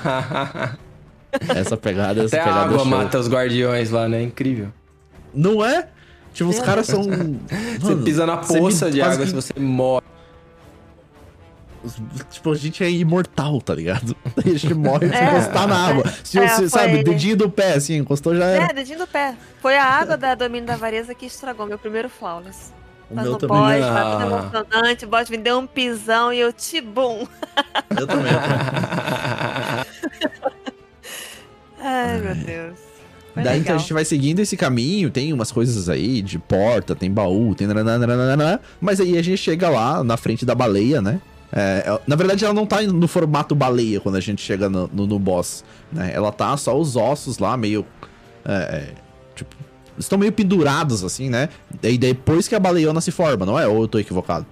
[1.50, 2.86] Essa pegada, essa Até a pegada é água show.
[2.88, 4.22] mata os guardiões lá, né?
[4.22, 4.68] Incrível.
[5.34, 5.88] Não é?
[6.36, 7.02] Tipo, os Meu caras são.
[7.80, 10.04] Você Mano, pisa na você poça de água que- se você morre.
[12.32, 14.16] Tipo, a gente é imortal, tá ligado?
[14.36, 15.24] A gente morre se É.
[15.30, 16.04] encostar na água.
[16.26, 18.66] Se É, você, sabe, dedinho do pé, assim, encostou já era.
[18.66, 19.36] É, dedinho do pé.
[19.62, 22.74] Foi a água da domínio da avareza que estragou meu primeiro flawless.
[23.10, 23.56] o Tá meu também.
[23.56, 24.20] boss, Ah.
[24.26, 27.28] emocionante, o boss me deu um pisão e eu tibum.
[27.98, 28.34] Eu também.
[28.34, 29.86] eu também.
[31.80, 32.80] Ai, meu Deus.
[33.36, 36.96] Foi Daí então a gente vai seguindo esse caminho, tem umas coisas aí de porta,
[36.96, 41.20] tem baú, tem nananana, mas aí a gente chega lá na frente da baleia, né?
[41.52, 44.90] É, é- na verdade ela não tá no formato baleia quando a gente chega no,
[44.92, 46.12] no, no boss, né?
[46.14, 47.86] Ela tá só os ossos lá, meio...
[48.46, 48.94] é, é,
[49.36, 49.54] tipo,
[50.00, 51.50] estão meio pendurados assim, né?
[51.84, 53.68] E depois que a baleiona se forma, não é?
[53.68, 54.46] Ou eu tô equivocado?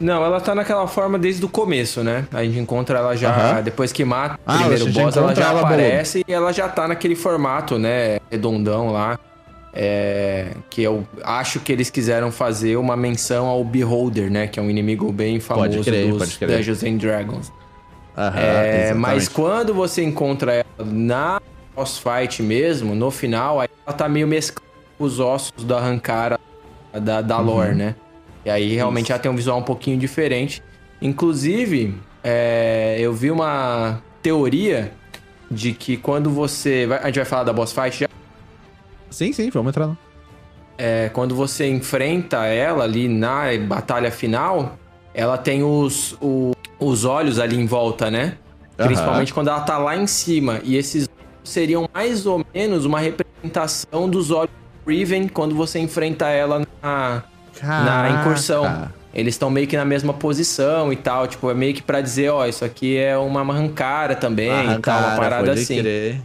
[0.00, 2.26] Não, ela tá naquela forma desde o começo, né?
[2.32, 3.62] A gente encontra ela já, Aham.
[3.62, 6.88] depois que mata o Ah, primeiro boss, ela já ela aparece e ela já tá
[6.88, 8.18] naquele formato, né?
[8.30, 9.18] Redondão lá.
[9.76, 14.46] É, que eu acho que eles quiseram fazer uma menção ao Beholder, né?
[14.46, 16.56] Que é um inimigo bem famoso Pode crer, dos pode crer.
[16.58, 17.52] Dungeons and Dragons.
[18.16, 21.40] Aham, É, mas quando você encontra ela na
[21.74, 24.62] boss fight mesmo, no final, aí ela tá meio mesclando
[24.96, 26.38] com os ossos da Arrancara
[26.92, 27.44] da, da Uhum.
[27.44, 27.96] lore, né?
[28.44, 30.62] E aí realmente ela tem um visual um pouquinho diferente.
[31.00, 34.92] Inclusive, é, eu vi uma teoria
[35.50, 36.86] de que quando você.
[36.86, 38.08] vai- a gente vai falar da boss fight já.
[39.10, 39.96] Sim, sim, vamos entrar lá.
[40.76, 44.76] É, quando você enfrenta ela ali na batalha final,
[45.12, 48.36] ela tem os, o- os olhos ali em volta, né?
[48.78, 48.88] Aham.
[48.88, 50.60] Principalmente quando ela tá lá em cima.
[50.64, 51.08] E esses
[51.44, 54.50] seriam mais ou menos uma representação dos olhos
[54.84, 57.22] do Riven quando você enfrenta ela na,
[57.66, 58.20] na Caraca.
[58.20, 58.88] incursão.
[59.12, 61.26] Eles estão meio que na mesma posição e tal.
[61.28, 64.98] Tipo, é meio que pra dizer, ó, isso aqui é uma arrancara também e tal,
[64.98, 65.78] uma Arrancara, parada assim.
[65.80, 66.20] crer.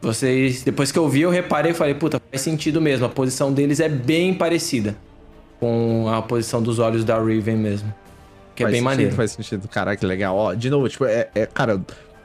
[0.00, 3.04] Vocês, depois que eu vi, eu reparei e falei, puta, faz sentido mesmo.
[3.04, 4.96] A posição deles é bem parecida
[5.58, 7.92] com a posição dos olhos da Riven mesmo.
[8.56, 9.14] Que Faz é bem sentido, maneiro.
[9.16, 9.68] Faz sentido.
[9.68, 10.34] Caraca, que legal.
[10.34, 11.78] Ó, de novo, tipo, é, é- cara,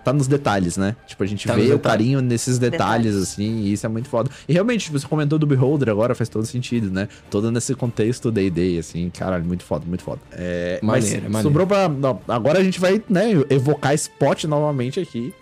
[0.06, 0.96] tá nos detalhes, né?
[1.08, 3.16] Tipo, a gente Tá vê o carinho nesses detalhes, Detalhes.
[3.34, 4.30] assim, e isso é muito foda.
[4.48, 7.10] E realmente, tipo, você comentou do Beholder agora, faz todo sentido, né?
[7.30, 10.22] Todo nesse contexto D&D, assim, caralho, muito foda, muito foda.
[10.32, 11.44] É, mas Maneiro, maneiro.
[11.44, 11.90] sobrou pra...
[11.90, 15.34] não, agora a gente vai, né, evocar Spot novamente aqui.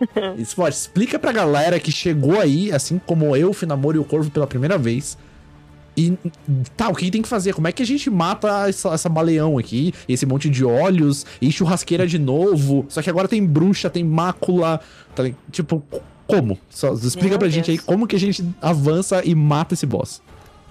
[0.38, 4.30] Spot, explica pra galera que chegou aí, assim como eu, o Finamor e o Corvo
[4.30, 5.16] pela primeira vez,
[5.96, 6.16] e
[6.76, 7.54] tá, o que tem que fazer?
[7.54, 9.94] Como é que a gente mata essa, essa baleão aqui?
[10.08, 12.84] Esse monte de olhos e churrasqueira de novo.
[12.88, 14.80] Só que agora tem bruxa, tem mácula.
[15.14, 15.82] tá tipo,
[16.26, 16.58] como?
[16.68, 17.86] Só explica Meu pra gente aí Deus.
[17.86, 20.20] como que a gente avança e mata esse boss.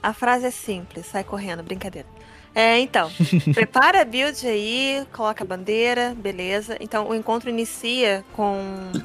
[0.03, 2.07] A frase é simples, sai correndo, brincadeira.
[2.53, 3.11] É, então,
[3.53, 6.77] prepara a build aí, coloca a bandeira, beleza.
[6.79, 8.61] Então, o encontro inicia com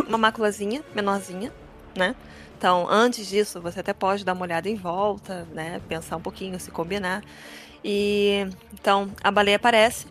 [0.06, 1.52] uma maculazinha, menorzinha,
[1.96, 2.14] né?
[2.60, 5.80] Então, antes disso, você até pode dar uma olhada em volta, né?
[5.88, 7.24] Pensar um pouquinho, se combinar.
[7.82, 10.08] E então, a baleia aparece.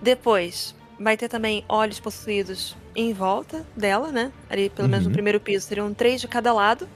[0.00, 4.32] Depois, vai ter também olhos possuídos em volta dela, né?
[4.48, 5.12] Ali, pelo menos no Uhum.
[5.12, 6.88] primeiro piso, seriam três de cada lado.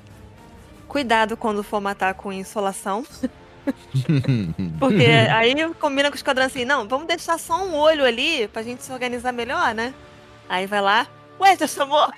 [0.89, 3.05] Cuidado quando for matar com insolação.
[4.81, 8.62] Porque aí combina com o esquadrão assim, não, vamos deixar só um olho ali pra
[8.62, 9.93] gente se organizar melhor, né?
[10.49, 11.07] Aí vai lá,
[11.39, 12.09] ué, já chamou?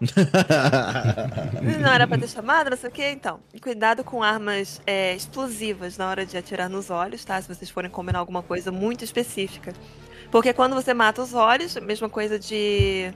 [1.80, 3.40] Não era pra ter chamado, não sei o que, então.
[3.60, 7.40] Cuidado com armas é, explosivas na hora de atirar nos olhos, tá?
[7.40, 9.74] Se vocês forem combinar alguma coisa muito específica.
[10.30, 13.12] Porque quando você mata os olhos, mesma coisa de.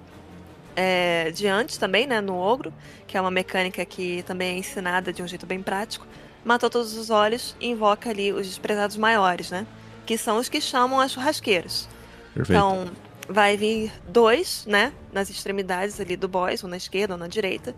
[0.77, 2.21] É, de antes também, né?
[2.21, 2.73] No ogro,
[3.07, 6.07] que é uma mecânica que também é ensinada de um jeito bem prático.
[6.45, 9.67] Matou todos os olhos e invoca ali os desprezados maiores, né?
[10.05, 11.89] Que são os que chamam as churrasqueiras.
[12.35, 12.51] Perfeito.
[12.51, 12.91] Então,
[13.29, 14.93] vai vir dois, né?
[15.13, 17.75] Nas extremidades ali do boss, um na esquerda ou na direita.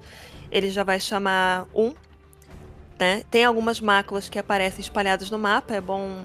[0.50, 1.94] Ele já vai chamar um,
[2.98, 3.22] né?
[3.30, 6.24] Tem algumas máculas que aparecem espalhadas no mapa, é bom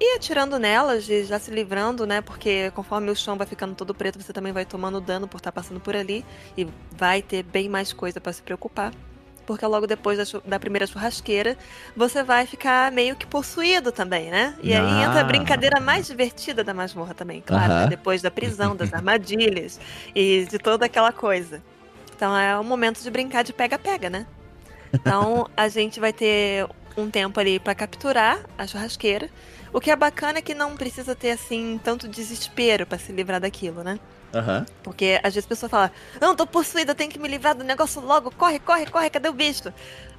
[0.00, 2.20] ir atirando nelas e já se livrando, né?
[2.20, 5.52] Porque conforme o chão vai ficando todo preto, você também vai tomando dano por estar
[5.52, 6.24] passando por ali
[6.56, 8.92] e vai ter bem mais coisa para se preocupar.
[9.46, 11.56] Porque logo depois da, da, primeira churrasqueira,
[11.96, 14.54] você vai ficar meio que possuído também, né?
[14.62, 14.80] E ah.
[14.80, 17.72] aí entra a brincadeira mais divertida da masmorra também, claro.
[17.72, 17.88] Uh -huh.
[17.88, 19.80] Depois da prisão, das armadilhas
[20.14, 21.62] e de toda aquela coisa.
[22.14, 24.26] Então é o momento de brincar de pega-pega, né?
[24.92, 29.28] Então a gente vai ter um tempo ali para capturar a churrasqueira.
[29.72, 33.40] O que é bacana é que não precisa ter assim tanto desespero para se livrar
[33.40, 33.98] daquilo, né?
[34.34, 34.64] Uhum.
[34.82, 38.00] Porque às vezes a pessoa fala: Não, tô possuída, tenho que me livrar do negócio
[38.00, 39.72] logo, corre, corre, corre, cadê o bicho?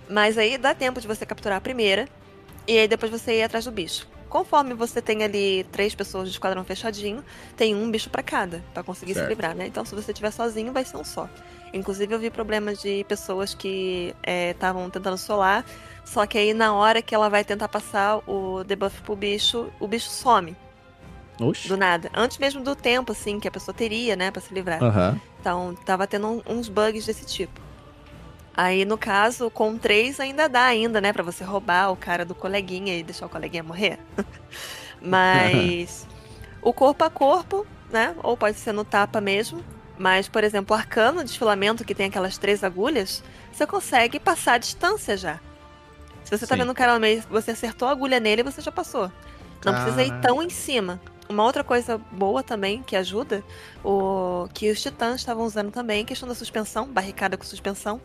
[0.09, 2.07] Mas aí dá tempo de você capturar a primeira
[2.67, 4.07] e aí depois você ir atrás do bicho.
[4.29, 7.23] Conforme você tem ali três pessoas de esquadrão fechadinho,
[7.55, 9.27] tem um bicho para cada, para conseguir certo.
[9.27, 9.67] se livrar, né?
[9.67, 11.29] Então se você estiver sozinho, vai ser um só.
[11.71, 15.65] Inclusive eu vi problemas de pessoas que estavam é, tentando solar,
[16.03, 19.87] só que aí na hora que ela vai tentar passar o debuff pro bicho, o
[19.87, 20.55] bicho some.
[21.39, 21.67] Oxi.
[21.67, 22.09] Do nada.
[22.13, 24.81] Antes mesmo do tempo, assim, que a pessoa teria, né, pra se livrar.
[24.83, 25.19] Uhum.
[25.39, 27.61] Então, tava tendo uns bugs desse tipo.
[28.55, 32.35] Aí, no caso, com três ainda dá ainda, né, pra você roubar o cara do
[32.35, 33.97] coleguinha e deixar o coleguinha morrer.
[35.01, 36.07] Mas
[36.61, 39.63] o corpo a corpo, né, ou pode ser no tapa mesmo.
[39.97, 44.57] Mas, por exemplo, o arcano, desfilamento, que tem aquelas três agulhas, você consegue passar a
[44.57, 45.39] distância já.
[46.23, 46.47] Se você tá Sim.
[46.47, 49.11] tá vendo o cara no meio, você acertou a agulha nele, você já passou.
[49.65, 50.99] Não precisa ir tão em cima.
[51.33, 53.43] Uma outra coisa boa também que ajuda,
[53.83, 57.99] o que os titãs estavam usando também, questão da suspensão, barricada com suspensão.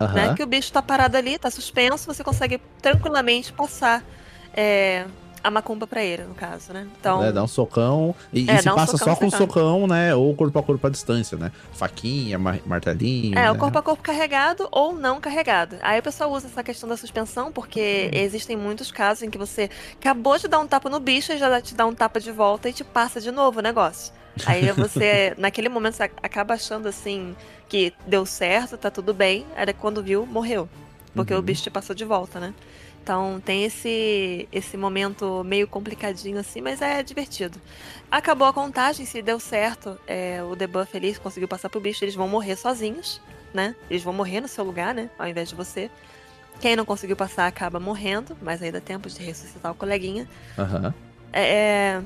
[0.00, 0.12] Uhum.
[0.12, 0.34] Né?
[0.34, 4.04] Que o bicho tá parado ali, tá suspenso, você consegue tranquilamente passar
[4.52, 5.06] é,
[5.44, 6.88] a macumba pra ele, no caso, né?
[6.98, 7.22] Então.
[7.22, 8.14] É, dá um socão.
[8.32, 10.14] E, é, e se um passa só com socão, né?
[10.14, 11.52] Ou corpo a corpo à distância, né?
[11.74, 13.38] Faquinha, mar martelinho.
[13.38, 13.52] É, né?
[13.52, 15.76] o corpo a corpo carregado ou não carregado.
[15.82, 18.16] Aí o pessoal usa essa questão da suspensão, porque hum.
[18.16, 19.68] existem muitos casos em que você
[20.00, 22.70] acabou de dar um tapa no bicho e já te dá um tapa de volta
[22.70, 24.14] e te passa de novo o negócio.
[24.46, 27.36] Aí você, naquele momento, você acaba achando assim
[27.68, 29.44] que deu certo, tá tudo bem.
[29.54, 30.66] Aí quando viu, morreu.
[31.14, 31.38] Porque uhum.
[31.38, 32.54] o bicho te passou de volta, né?
[33.04, 37.60] Então tem esse esse momento meio complicadinho assim, mas é divertido.
[38.10, 42.14] Acabou a contagem, se deu certo, é, o debuff ali conseguiu passar pro bicho, eles
[42.14, 43.20] vão morrer sozinhos,
[43.52, 43.76] né?
[43.90, 45.10] Eles vão morrer no seu lugar, né?
[45.18, 45.90] Ao invés de você.
[46.60, 50.26] Quem não conseguiu passar acaba morrendo, mas aí dá tempo de ressuscitar o coleguinha.
[50.56, 50.94] Uhum.
[51.30, 52.02] É, é,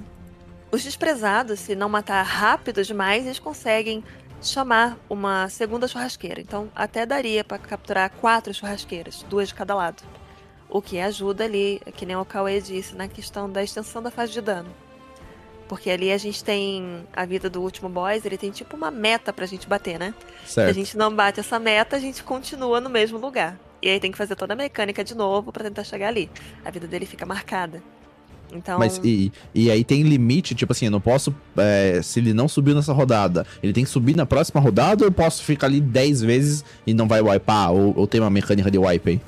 [0.72, 4.02] os desprezados, se não matar rápido demais, eles conseguem
[4.42, 6.40] chamar uma segunda churrasqueira.
[6.40, 10.02] Então até daria para capturar quatro churrasqueiras, duas de cada lado.
[10.70, 14.32] O que ajuda ali, que nem o Cauê disse, na questão da extensão da fase
[14.32, 14.68] de dano.
[15.68, 19.32] Porque ali a gente tem a vida do último boss, ele tem tipo uma meta
[19.32, 20.14] pra gente bater, né?
[20.46, 20.66] Certo.
[20.66, 23.58] Se a gente não bate essa meta, a gente continua no mesmo lugar.
[23.82, 26.30] E aí tem que fazer toda a mecânica de novo para tentar chegar ali.
[26.64, 27.82] A vida dele fica marcada.
[28.50, 28.78] Então...
[28.78, 31.34] Mas e, e aí tem limite, tipo assim, eu não posso.
[31.56, 35.08] É, se ele não subiu nessa rodada, ele tem que subir na próxima rodada ou
[35.08, 37.72] eu posso ficar ali 10 vezes e não vai wipear?
[37.72, 39.20] Ou, ou tem uma mecânica de wipe aí?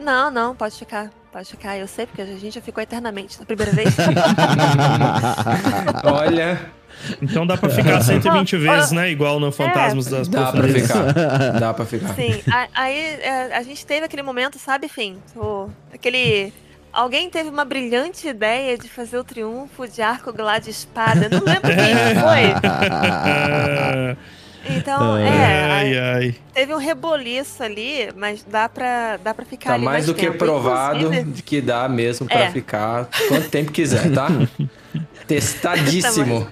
[0.00, 1.10] Não, não, pode ficar.
[1.30, 3.94] Pode ficar, eu sei, porque a gente já ficou eternamente na primeira vez.
[6.02, 6.60] Olha.
[7.22, 9.08] Então dá pra ficar 120 vezes, né?
[9.10, 11.12] Igual no Fantasmas é, das Dá pra ficar.
[11.60, 12.12] Dá pra ficar.
[12.14, 12.42] Sim,
[12.74, 15.18] aí é, a gente teve aquele momento, sabe, fim?
[15.92, 16.52] aquele.
[16.92, 21.28] Alguém teve uma brilhante ideia de fazer o triunfo de arco glad espada.
[21.28, 22.52] Não lembro quem foi.
[24.68, 25.70] Então, é.
[25.70, 26.34] Ai, ai.
[26.52, 29.84] Teve um reboliço ali, mas dá pra, dá pra ficar tá ali.
[29.84, 30.32] mais, mais do tempo.
[30.32, 31.30] que provado Inclusive...
[31.30, 32.50] de que dá mesmo pra é.
[32.50, 34.28] ficar quanto tempo quiser, tá?
[35.26, 36.46] Testadíssimo.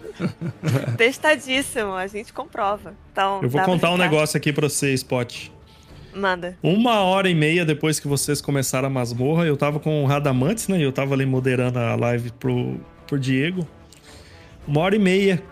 [0.96, 2.94] Testadíssimo, a gente comprova.
[3.12, 5.50] Então, Eu vou contar um negócio aqui pra você, Spot.
[6.14, 6.56] Manda.
[6.62, 10.68] Uma hora e meia depois que vocês começaram a masmorra, eu tava com o Radamantes,
[10.68, 10.80] né?
[10.80, 13.66] Eu tava ali moderando a live pro, pro Diego.
[14.66, 15.42] Uma hora e meia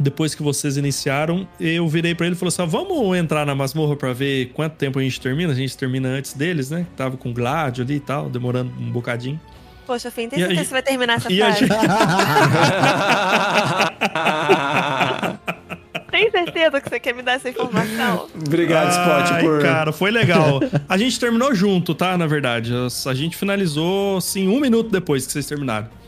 [0.00, 3.94] depois que vocês iniciaram, eu virei para ele e falei assim: vamos entrar na masmorra
[3.94, 5.52] para ver quanto tempo a gente termina.
[5.52, 6.86] A gente termina antes deles, né?
[6.96, 9.38] Tava com Gladio ali e tal, demorando um bocadinho.
[9.86, 11.60] Poxa, Fim, tem certeza que você vai terminar essa fase?
[11.60, 11.68] Gente...
[16.10, 18.26] tem certeza que você quer me dar essa informação?
[18.34, 19.60] Obrigado, Spot, Ai, por.
[19.60, 20.60] Cara, foi legal.
[20.88, 22.16] A gente terminou junto, tá?
[22.16, 22.72] Na verdade.
[23.04, 25.99] A gente finalizou, sim, um minuto depois que vocês terminaram.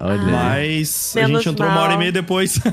[0.00, 0.22] Olha.
[0.22, 1.78] Mas Menos a gente entrou mal.
[1.78, 2.58] uma hora e meia depois.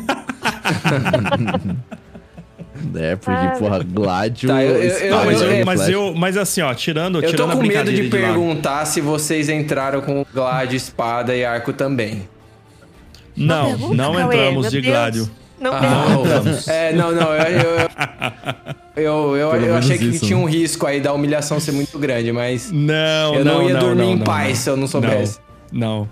[2.96, 4.50] É, porque, porra, Gladio.
[4.50, 7.20] Tá, eu, eu, não, mas, eu, mas, eu, mas assim, ó, tirando.
[7.22, 11.44] Eu tirando tô com medo de, de perguntar se vocês entraram com Gladio, espada e
[11.44, 12.28] arco também.
[13.36, 15.30] Não, pergunta, não entramos de Gladio.
[15.60, 16.68] Não, ah, não entramos.
[16.68, 17.34] É, não, não.
[17.34, 17.90] Eu,
[18.96, 22.32] eu, eu, eu achei que isso, tinha um risco aí da humilhação ser muito grande,
[22.32, 22.72] mas.
[22.72, 25.40] Não, eu não, não ia não, dormir não, em paz se eu não soubesse.
[25.72, 26.08] Não.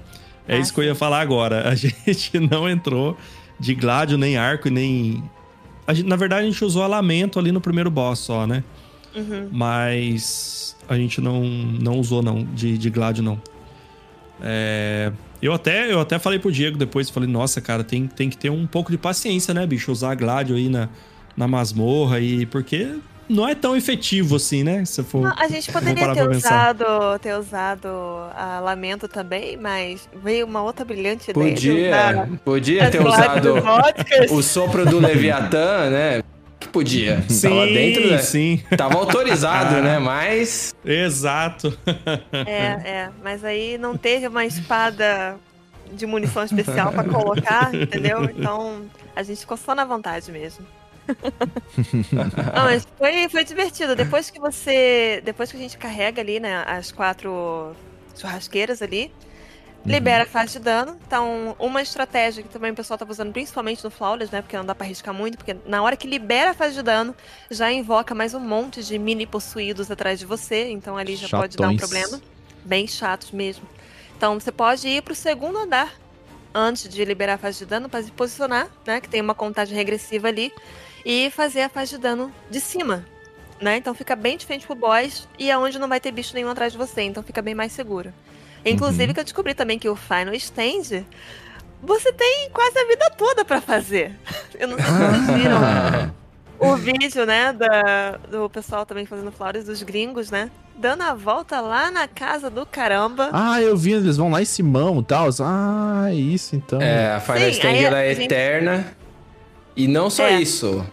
[0.47, 1.69] É isso que eu ia falar agora.
[1.69, 3.17] A gente não entrou
[3.59, 5.23] de Gládio, nem arco, nem.
[5.89, 8.63] Gente, na verdade, a gente usou a lamento ali no primeiro boss só, né?
[9.15, 9.49] Uhum.
[9.51, 13.39] Mas a gente não, não usou, não, de, de Gládio, não.
[14.41, 15.11] É...
[15.41, 18.49] Eu até, eu até falei pro Diego depois, falei, nossa, cara, tem, tem que ter
[18.49, 19.91] um pouco de paciência, né, bicho?
[19.91, 20.89] Usar Gládio aí na,
[21.37, 22.45] na masmorra e.
[22.45, 22.95] Porque
[23.27, 24.83] não é tão efetivo assim, né?
[24.85, 26.85] Se for, não, a gente poderia ter usado,
[27.21, 27.87] ter usado
[28.35, 31.49] a Lamento também, mas veio uma outra brilhante ideia.
[31.51, 33.55] Podia, podia ter usado
[34.31, 36.23] o sopro do Leviatã, né?
[36.59, 37.23] Que podia.
[37.27, 38.17] Sim, Tava dentro, né?
[38.19, 38.63] sim.
[38.77, 39.99] Tava autorizado, né?
[39.99, 40.73] Mas.
[40.83, 41.77] Exato.
[42.31, 43.09] É, é.
[43.23, 45.37] Mas aí não teve uma espada
[45.93, 48.29] de munição especial para colocar, entendeu?
[48.35, 48.81] Então
[49.15, 50.65] a gente ficou só na vontade mesmo.
[52.55, 53.95] Não, mas foi, foi divertido.
[53.95, 55.21] Depois que você.
[55.23, 57.75] Depois que a gente carrega ali, né, as quatro
[58.15, 59.11] churrasqueiras ali,
[59.85, 59.91] uhum.
[59.91, 60.97] libera a fase de dano.
[61.05, 64.41] Então, uma estratégia que também o pessoal tava usando, principalmente no Flawless, né?
[64.41, 67.15] Porque não dá pra arriscar muito, porque na hora que libera a fase de dano,
[67.49, 70.69] já invoca mais um monte de mini possuídos atrás de você.
[70.69, 71.55] Então ali já Chatões.
[71.55, 72.21] pode dar um problema.
[72.63, 73.67] Bem chatos mesmo.
[74.17, 75.93] Então você pode ir pro segundo andar
[76.53, 79.01] antes de liberar a fase de dano para se posicionar, né?
[79.01, 80.53] Que tem uma contagem regressiva ali
[81.05, 83.05] e fazer a fase de dano de cima.
[83.61, 83.77] Né?
[83.77, 86.73] Então fica bem diferente pro boss e é onde não vai ter bicho nenhum atrás
[86.73, 88.11] de você, então fica bem mais seguro.
[88.65, 89.13] Inclusive uhum.
[89.13, 91.05] que eu descobri também que o Final Stand
[91.81, 94.17] você tem quase a vida toda para fazer.
[94.57, 96.13] Eu não sei se vocês viram
[96.59, 100.49] o vídeo, né, da, do pessoal também fazendo flores, dos gringos, né?
[100.77, 103.29] Dando a volta lá na casa do caramba.
[103.31, 105.29] Ah, eu vi, eles vão lá em Simão e tal.
[105.41, 106.81] Ah, é isso então.
[106.81, 108.25] É, a Final Sim, Stand ela é gente...
[108.25, 108.95] eterna.
[109.75, 110.41] E não só é.
[110.41, 110.85] isso.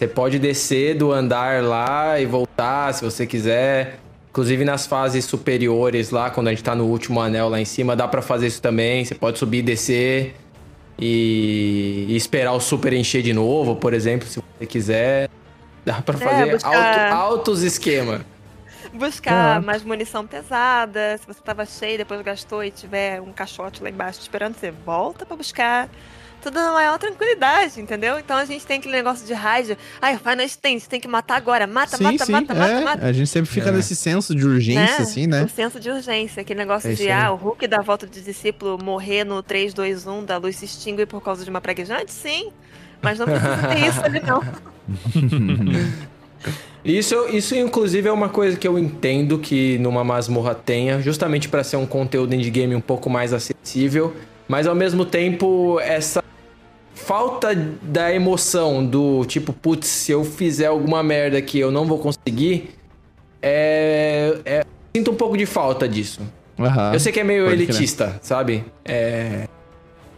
[0.00, 3.98] Você pode descer do andar lá e voltar se você quiser.
[4.30, 7.94] Inclusive nas fases superiores lá, quando a gente tá no último anel lá em cima,
[7.94, 9.04] dá para fazer isso também.
[9.04, 10.36] Você pode subir e descer
[10.98, 15.28] e, e, esperar o super encher de novo, por exemplo, se você quiser.
[15.84, 17.12] Dá pra é, fazer é, buscar...
[17.12, 18.24] alto, altos esquema.
[18.94, 19.60] Buscar ah.
[19.60, 21.18] mais munição pesada.
[21.18, 25.26] Se você tava cheio, depois gastou e tiver um caixote lá embaixo esperando, você volta
[25.26, 25.90] para buscar
[26.40, 28.18] tudo na maior tranquilidade, entendeu?
[28.18, 29.76] Então a gente tem aquele negócio de rádio.
[30.00, 31.66] Ai, vai na tem, você tem que matar agora.
[31.66, 32.56] Mata, sim, mata, sim, mata, é.
[32.56, 33.06] mata, mata.
[33.06, 33.72] A gente sempre fica é.
[33.72, 34.96] nesse senso de urgência, né?
[34.98, 35.44] assim, né?
[35.44, 38.82] O senso de urgência, aquele negócio é de, ah, o Hulk da volta do discípulo
[38.82, 42.12] morrer no 3, 2, 1, da luz se extingue por causa de uma praguejante?
[42.12, 42.50] Sim.
[43.02, 44.42] Mas não precisa ter isso ali, não.
[46.82, 51.62] Isso, isso, inclusive, é uma coisa que eu entendo que numa masmorra tenha, justamente para
[51.62, 54.14] ser um conteúdo indie game um pouco mais acessível,
[54.48, 56.24] mas ao mesmo tempo, essa
[57.00, 61.98] falta da emoção do tipo, putz, se eu fizer alguma merda que eu não vou
[61.98, 62.70] conseguir,
[63.42, 64.64] é, é
[64.94, 66.20] sinto um pouco de falta disso.
[66.58, 68.64] Uhum, eu sei que é meio elitista, sabe?
[68.84, 69.48] É.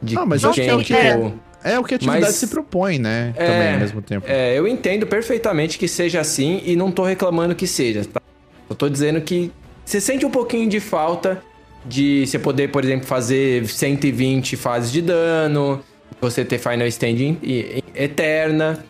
[0.02, 1.32] De, ah, mas de quem, que é, tipo,
[1.62, 3.32] é, é o que a atividade mas, se propõe, né?
[3.36, 4.26] É, Também ao mesmo tempo.
[4.28, 8.20] É, eu entendo perfeitamente que seja assim e não tô reclamando que seja, tá?
[8.68, 9.52] Eu tô dizendo que
[9.84, 11.40] você sente um pouquinho de falta
[11.86, 15.82] de você poder, por exemplo, fazer 120 fases de dano,
[16.22, 17.36] você ter Final Stand
[17.94, 18.84] eterna.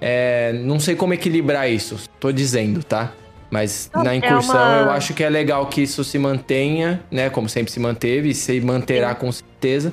[0.00, 3.12] É, não sei como equilibrar isso, tô dizendo, tá?
[3.50, 4.82] Mas na é incursão é uma...
[4.82, 7.30] eu acho que é legal que isso se mantenha, né?
[7.30, 9.20] Como sempre se manteve e se manterá Sim.
[9.20, 9.92] com certeza.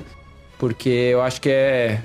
[0.58, 2.00] Porque eu acho que é,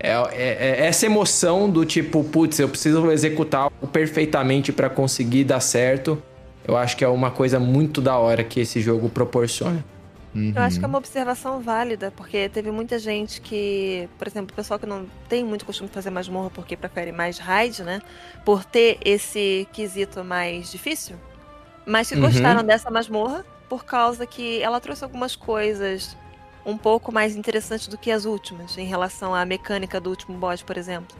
[0.00, 5.60] é, é, é essa emoção do tipo, putz, eu preciso executar perfeitamente para conseguir dar
[5.60, 6.20] certo.
[6.66, 9.84] Eu acho que é uma coisa muito da hora que esse jogo proporciona.
[10.34, 10.52] Uhum.
[10.56, 14.56] Eu acho que é uma observação válida, porque teve muita gente que, por exemplo, o
[14.56, 18.00] pessoal que não tem muito costume de fazer masmorra porque prefere mais raid, né?
[18.44, 21.16] Por ter esse quesito mais difícil,
[21.84, 22.22] mas que uhum.
[22.22, 26.16] gostaram dessa masmorra por causa que ela trouxe algumas coisas
[26.64, 30.62] um pouco mais interessantes do que as últimas, em relação à mecânica do último boss,
[30.62, 31.16] por exemplo.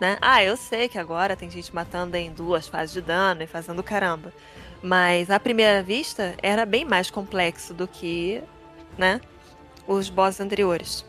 [0.00, 0.18] Né?
[0.20, 3.82] Ah, eu sei que agora tem gente matando em duas fases de dano e fazendo
[3.82, 4.32] caramba.
[4.84, 8.42] Mas à primeira vista era bem mais complexo do que,
[8.98, 9.18] né,
[9.88, 11.06] os bosses anteriores.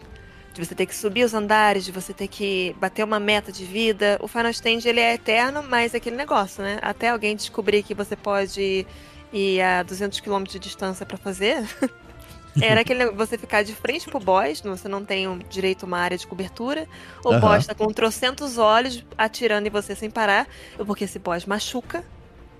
[0.54, 3.66] De você ter que subir os andares, de você ter que bater uma meta de
[3.66, 4.18] vida.
[4.22, 6.80] O Final Stand ele é eterno, mas é aquele negócio, né?
[6.82, 8.88] Até alguém descobrir que você pode
[9.34, 11.68] ir a 200 km de distância para fazer.
[12.62, 16.00] Era aquele você ficar de frente pro boss, você não tem um, direito a uma
[16.00, 16.88] área de cobertura.
[17.26, 17.42] O uhum.
[17.42, 20.48] boss tá com trocentos olhos atirando em você sem parar,
[20.88, 22.06] porque esse boss machuca.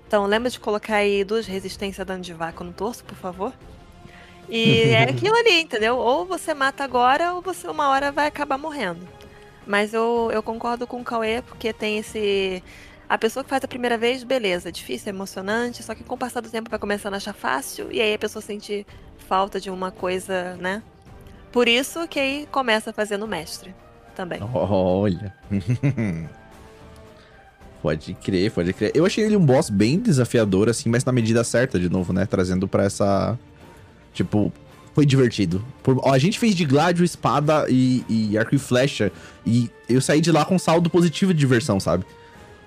[0.06, 3.52] Então, lembra de colocar aí duas resistências dano de vácuo no torso, por favor?
[4.48, 5.96] E é aquilo ali, entendeu?
[5.96, 9.06] Ou você mata agora, ou você uma hora vai acabar morrendo.
[9.66, 12.62] Mas eu, eu concordo com o Cauê, porque tem esse.
[13.08, 16.40] A pessoa que faz a primeira vez, beleza, difícil, emocionante, só que com o passar
[16.40, 18.86] do tempo vai começando a achar fácil, e aí a pessoa sente
[19.28, 20.82] falta de uma coisa, né?
[21.56, 23.74] por isso que aí começa fazendo mestre
[24.14, 24.38] também.
[24.52, 25.34] Olha.
[27.86, 28.90] pode crer, pode crer.
[28.96, 32.26] Eu achei ele um boss bem desafiador, assim, mas na medida certa, de novo, né?
[32.26, 33.38] Trazendo pra essa.
[34.12, 34.52] Tipo,
[34.92, 35.64] foi divertido.
[35.84, 39.12] Por, ó, a gente fez de gládio, espada e, e, arco e flecha.
[39.46, 42.04] E eu saí de lá com saldo positivo de diversão, sabe?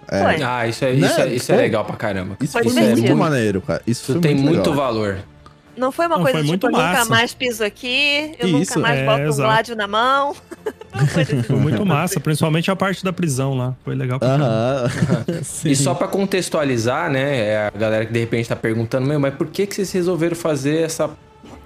[0.10, 1.08] É, ah, isso é, né?
[1.08, 2.38] isso, é, isso é legal pra caramba.
[2.40, 3.82] Isso foi, foi muito maneiro, cara.
[3.86, 5.18] Isso, isso tem muito, muito valor.
[5.80, 8.80] Não foi uma não, coisa foi tipo, eu nunca mais piso aqui, eu Isso, nunca
[8.80, 9.42] mais é, boto exato.
[9.42, 10.36] um gládio na mão.
[11.08, 13.74] foi, foi muito massa, principalmente a parte da prisão lá.
[13.86, 15.72] Foi legal pra uh -huh.
[15.72, 19.34] E só para contextualizar, né, é a galera que de repente tá perguntando, meu, mas
[19.34, 21.10] por que, que vocês resolveram fazer essa,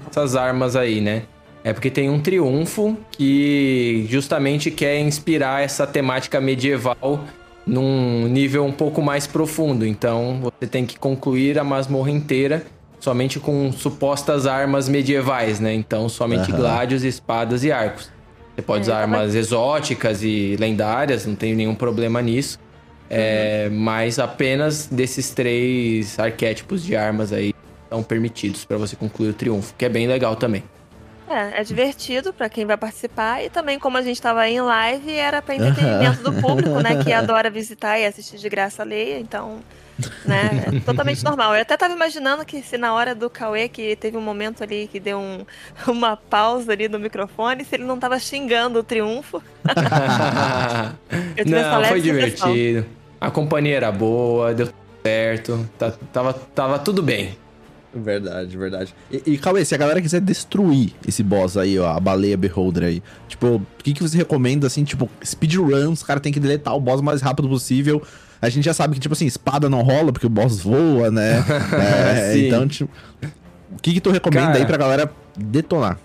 [0.10, 1.24] essas armas aí, né?
[1.64, 7.24] É porque tem um triunfo que justamente quer inspirar essa temática medieval
[7.66, 9.88] num nível um pouco mais profundo.
[9.88, 12.64] Então você tem que concluir a masmorra inteira
[13.04, 15.74] somente com supostas armas medievais, né?
[15.74, 16.58] Então, somente uhum.
[16.58, 18.10] gládios, espadas e arcos.
[18.56, 22.58] Você pode é, usar armas exóticas e lendárias, não tem nenhum problema nisso.
[23.10, 23.78] É, uhum.
[23.78, 27.54] Mas apenas desses três arquétipos de armas aí
[27.90, 30.64] são permitidos para você concluir o triunfo, que é bem legal também.
[31.28, 34.62] É, é divertido para quem vai participar e também como a gente estava aí em
[34.62, 39.20] live, era para entretenimento do público, né, que adora visitar e assistir de graça alheia,
[39.20, 39.60] então
[40.26, 40.66] né?
[40.74, 41.56] É totalmente normal.
[41.56, 44.88] Eu até tava imaginando que se na hora do Cauê, que teve um momento ali
[44.92, 45.46] que deu um,
[45.88, 49.42] uma pausa ali no microfone, se ele não tava xingando o triunfo.
[51.46, 52.86] não, foi divertido.
[53.20, 54.70] A companhia era boa, deu
[55.02, 57.38] certo, tá, tava, tava tudo bem.
[57.94, 58.96] Verdade, verdade.
[59.12, 62.86] E, e Cauê, se a galera quiser destruir esse boss aí, ó, a baleia Beholder
[62.86, 66.76] aí, tipo, o que, que você recomenda, assim, tipo, speedrun, os caras têm que deletar
[66.76, 68.02] o boss o mais rápido possível,
[68.44, 71.42] a gente já sabe que, tipo assim, espada não rola porque o boss voa, né?
[72.34, 72.92] é, então, tipo,
[73.72, 75.98] o que, que tu recomenda Cara, aí pra galera detonar?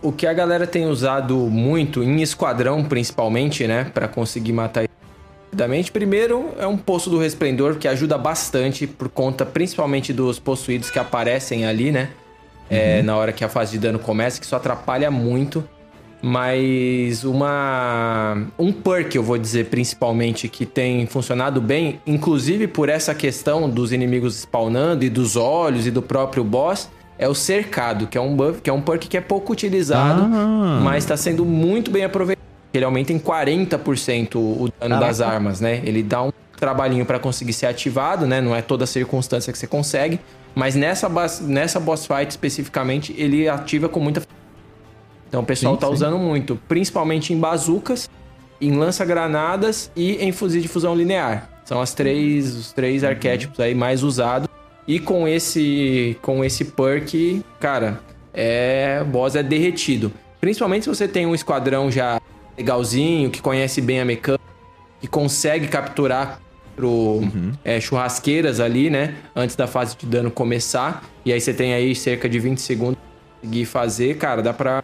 [0.00, 3.90] O que a galera tem usado muito, em esquadrão principalmente, né?
[3.92, 4.84] para conseguir matar
[5.46, 5.90] rapidamente.
[5.90, 11.00] Primeiro é um Poço do Resplendor, que ajuda bastante por conta principalmente dos possuídos que
[11.00, 12.10] aparecem ali, né?
[12.70, 13.06] É, uhum.
[13.06, 15.68] na hora que a fase de dano começa, que isso atrapalha muito.
[16.22, 23.12] Mas uma um perk, eu vou dizer principalmente, que tem funcionado bem, inclusive por essa
[23.12, 26.88] questão dos inimigos spawnando e dos olhos e do próprio boss,
[27.18, 30.22] é o cercado, que é um buff, que é um perk que é pouco utilizado,
[30.22, 30.80] ah.
[30.82, 32.42] mas está sendo muito bem aproveitado.
[32.72, 35.82] Ele aumenta em 40% o dano das armas, né?
[35.84, 38.40] Ele dá um trabalhinho para conseguir ser ativado, né?
[38.40, 40.18] Não é toda circunstância que você consegue,
[40.54, 41.10] mas nessa,
[41.42, 44.22] nessa boss fight especificamente, ele ativa com muita
[45.32, 45.94] então o pessoal tá sim.
[45.94, 48.06] usando muito, principalmente em bazucas,
[48.60, 51.48] em lança-granadas e em fuzil de fusão linear.
[51.64, 53.08] São as três, os três uhum.
[53.08, 54.46] arquétipos aí mais usados.
[54.86, 57.98] E com esse com esse perk, cara,
[58.34, 60.12] é o boss é derretido.
[60.38, 62.20] Principalmente se você tem um esquadrão já
[62.58, 64.44] legalzinho, que conhece bem a mecânica,
[65.00, 66.42] que consegue capturar
[66.76, 67.52] pro uhum.
[67.64, 69.14] é, churrasqueiras ali, né?
[69.34, 71.02] Antes da fase de dano começar.
[71.24, 74.82] E aí você tem aí cerca de 20 segundos pra conseguir fazer, cara, dá pra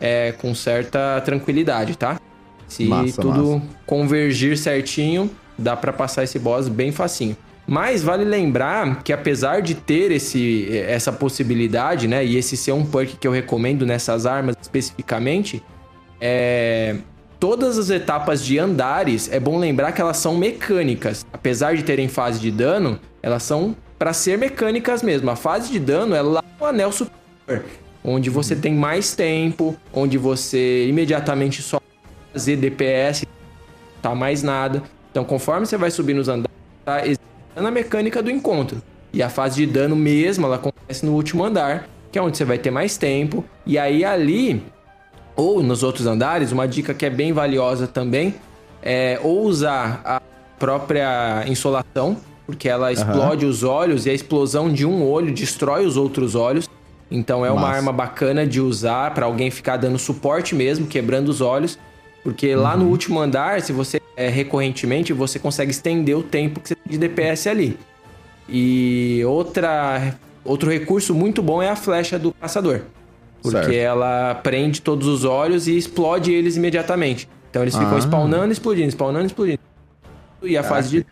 [0.00, 2.18] é, com certa tranquilidade, tá?
[2.66, 3.62] Se massa, tudo massa.
[3.84, 7.36] convergir certinho, dá para passar esse boss bem facinho.
[7.66, 12.24] Mas vale lembrar que apesar de ter esse, essa possibilidade, né?
[12.24, 15.62] E esse ser um perk que eu recomendo nessas armas especificamente,
[16.20, 16.96] é,
[17.38, 21.24] todas as etapas de andares, é bom lembrar que elas são mecânicas.
[21.32, 25.30] Apesar de terem fase de dano, elas são para ser mecânicas mesmo.
[25.30, 27.64] A fase de dano é lá no anel superior
[28.04, 31.80] onde você tem mais tempo, onde você imediatamente só
[32.32, 33.26] fazer DPS,
[34.00, 34.82] tá mais nada.
[35.10, 38.80] Então, conforme você vai subir nos andares, tá executando a mecânica do encontro.
[39.12, 42.44] E a fase de dano mesmo, ela acontece no último andar, que é onde você
[42.44, 43.44] vai ter mais tempo.
[43.66, 44.62] E aí ali,
[45.34, 48.34] ou nos outros andares, uma dica que é bem valiosa também,
[48.82, 50.22] é ou usar a
[50.58, 52.16] própria insolação,
[52.46, 53.50] porque ela explode uhum.
[53.50, 56.68] os olhos e a explosão de um olho destrói os outros olhos.
[57.10, 57.76] Então é uma Massa.
[57.76, 61.78] arma bacana de usar para alguém ficar dando suporte mesmo, quebrando os olhos.
[62.22, 62.90] Porque lá no uhum.
[62.90, 66.98] último andar, se você é recorrentemente, você consegue estender o tempo que você tem de
[66.98, 67.78] DPS ali.
[68.48, 70.14] E outra,
[70.44, 72.82] outro recurso muito bom é a flecha do caçador.
[73.42, 73.72] Porque certo.
[73.72, 77.28] ela prende todos os olhos e explode eles imediatamente.
[77.48, 78.00] Então eles ficam ah.
[78.00, 79.60] spawnando, explodindo, spawnando, explodindo.
[80.42, 81.06] E a ah, fase de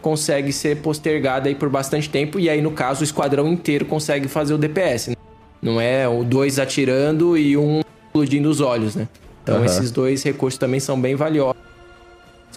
[0.00, 2.38] consegue ser postergada aí por bastante tempo.
[2.38, 5.08] E aí, no caso, o esquadrão inteiro consegue fazer o DPS.
[5.08, 5.16] Né?
[5.60, 9.08] Não é o dois atirando e um explodindo os olhos, né?
[9.42, 9.64] Então uhum.
[9.64, 11.60] esses dois recursos também são bem valiosos.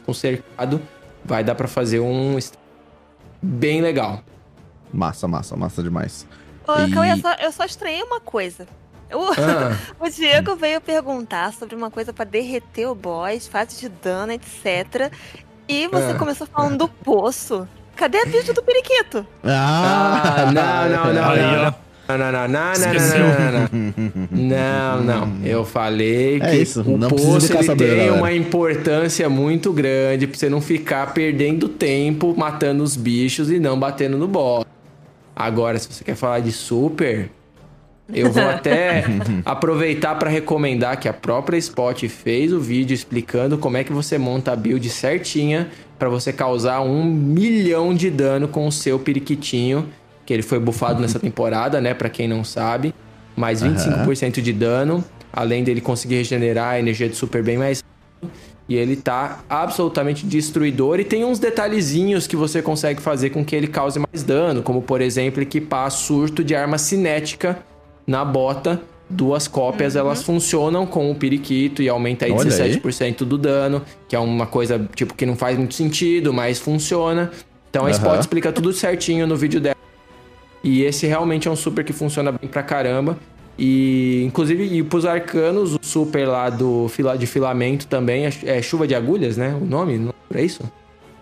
[0.06, 0.82] Com cercado,
[1.24, 2.38] vai dar para fazer um
[3.42, 4.22] bem legal.
[4.94, 6.28] Massa, massa, massa demais.
[6.68, 7.10] Ô, e...
[7.10, 8.68] eu, só, eu só estranhei uma coisa.
[9.12, 9.78] O, Ah.
[10.00, 15.12] o Diego veio perguntar sobre uma coisa pra derreter o boss, fase de dano, etc.
[15.68, 16.16] E você Ah.
[16.16, 17.68] começou falando do poço.
[17.96, 19.26] Cadê a build do periquito?
[19.44, 21.36] Ah, não, não, não, não.
[21.36, 21.76] Não, não,
[22.18, 23.70] não, não, não, não,
[24.32, 25.46] não, não, não, não.
[25.46, 28.14] Eu falei que É isso, o não poço ele tem galera.
[28.14, 33.80] uma importância muito grande pra você não ficar perdendo tempo matando os bichos e não
[33.80, 34.66] batendo no boss.
[35.36, 37.30] Agora, se você quer falar de super,
[38.14, 39.04] eu vou até
[39.46, 44.18] aproveitar para recomendar que a própria Spot fez o vídeo explicando como é que você
[44.18, 49.88] monta a build certinha para você causar um milhão de dano com o seu periquitinho,
[50.32, 51.94] que ele foi bufado nessa temporada, né?
[51.94, 52.96] Para quem não sabe,
[53.36, 55.04] mais 25% de dano,
[55.34, 57.84] além dele conseguir regenerar a energia de super bem mais
[58.70, 63.54] e ele tá absolutamente destruidor e tem uns detalhezinhos que você consegue fazer com que
[63.54, 67.60] ele cause mais dano, como por exemplo equipar surto de arma cinética
[68.08, 68.80] na bota.
[69.10, 72.78] Duas cópias, elas funcionam com o periquito e aumenta aí Olha aí.
[72.78, 77.30] 17% do dano, que é uma coisa tipo que não faz muito sentido, mas funciona.
[77.70, 77.92] Então a Aham.
[77.92, 79.81] Spot explica tudo certinho no vídeo dela.
[80.64, 83.18] E esse realmente é um super que funciona bem pra caramba.
[83.58, 88.88] E, inclusive, e pros arcanos, o super lá do fila, de filamento também é, chuva
[88.88, 89.56] de agulhas, né?
[89.60, 89.98] O nome?
[89.98, 90.64] Não é isso?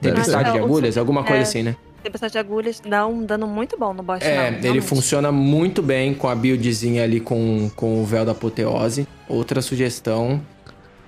[0.01, 0.97] Tempestade de o agulhas?
[0.97, 1.43] Alguma coisa é.
[1.43, 1.75] assim, né?
[2.01, 5.81] Tempestade de agulhas dá um dano muito bom no boss É, final, ele funciona muito
[5.81, 9.05] bem com a buildzinha ali com, com o véu da apoteose.
[9.27, 10.41] Outra sugestão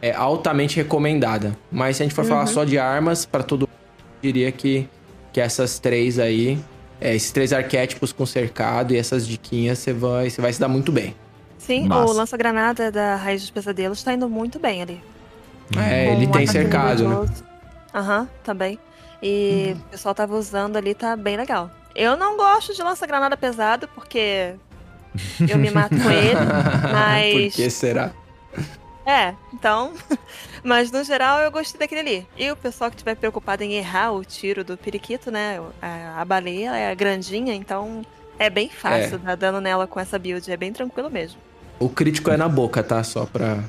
[0.02, 1.56] é altamente recomendada.
[1.72, 3.70] Mas se a gente for falar só de armas, pra todo mundo,
[4.22, 4.86] eu diria que,
[5.32, 6.60] que essas três aí,
[7.02, 10.68] é, esses três arquétipos com cercado e essas diquinhas, você vai, você vai se dar
[10.68, 11.16] muito bem.
[11.58, 12.12] Sim, Massa.
[12.12, 15.02] o lança-granada da Raiz dos Pesadelos tá indo muito bem ali.
[15.76, 17.28] É, Com ele um tem cercado, né?
[17.94, 18.80] Aham, também.
[19.22, 21.70] E o pessoal tava usando ali, tá bem legal.
[21.96, 24.54] Eu não gosto de lança-granada pesado, porque
[25.48, 26.40] eu me mato com ele,
[26.92, 27.54] mas...
[27.54, 28.12] Por que será?
[29.12, 29.94] É, então...
[30.64, 32.28] Mas, no geral, eu gostei daquele ali.
[32.38, 35.60] E o pessoal que estiver preocupado em errar o tiro do periquito, né?
[35.82, 38.02] A, a baleia é grandinha, então...
[38.40, 39.18] É bem fácil É.
[39.20, 41.40] dar dano nela com essa build, é bem tranquilo mesmo.
[41.80, 43.04] O crítico é na boca, tá?
[43.04, 43.60] Só pra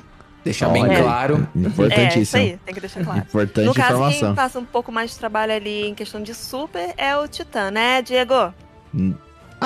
[0.43, 1.03] deixar bem Olha.
[1.03, 1.35] claro.
[1.35, 2.41] É, isso Importantíssimo.
[2.41, 3.19] aí, tem que deixar claro.
[3.19, 4.27] Importante No caso, informação.
[4.29, 7.69] quem passa um pouco mais de trabalho ali em questão de super é o Titã,
[7.69, 8.51] né, Diego?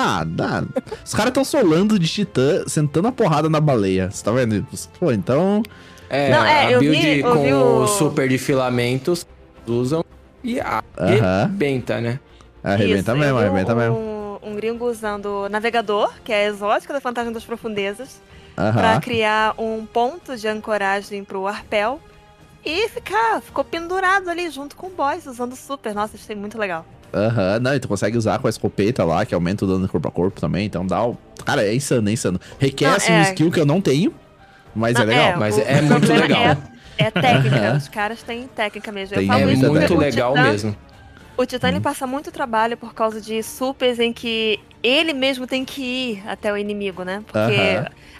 [0.00, 0.62] Ah, dá.
[1.04, 4.08] Os caras estão solando de titã, sentando a porrada na baleia.
[4.12, 4.64] Você tá vendo?
[5.00, 5.60] Pô, então.
[6.08, 9.26] É, Não, é, a eu build vi- eu com vi o super de filamentos
[9.66, 10.04] usam
[10.44, 12.20] e arrebenta, né?
[12.62, 14.40] Arrebenta Isso, mesmo, arrebenta um, mesmo.
[14.42, 18.20] Um gringo usando o navegador, que é a exótica da Fantasma das Profundezas,
[18.54, 19.00] pra Aham.
[19.00, 22.00] criar um ponto de ancoragem pro arpel
[22.64, 25.92] e ficar, ficou pendurado ali junto com o boss, usando super.
[25.94, 26.86] Nossa, achei muito legal.
[27.12, 30.08] Aham, não, e tu consegue usar com a escopeta lá, que aumenta o dano corpo
[30.08, 31.16] a corpo também, então dá o...
[31.44, 32.38] Cara, é insano, é insano.
[32.58, 34.12] Requer, Não, assim, um é- skill que eu não tenho,
[34.74, 35.38] mas é Não, legal.
[35.38, 36.44] mas o- é o muito problema legal.
[36.98, 39.14] É, é técnica, os caras têm técnica mesmo.
[39.14, 40.76] Tem eu falo É isso muito legal Titã- mesmo.
[41.36, 41.70] O Titã Hum.
[41.70, 46.22] ele passa muito trabalho por causa de supers em que ele mesmo tem que ir
[46.28, 47.22] até o inimigo, né?
[47.26, 47.50] Porque.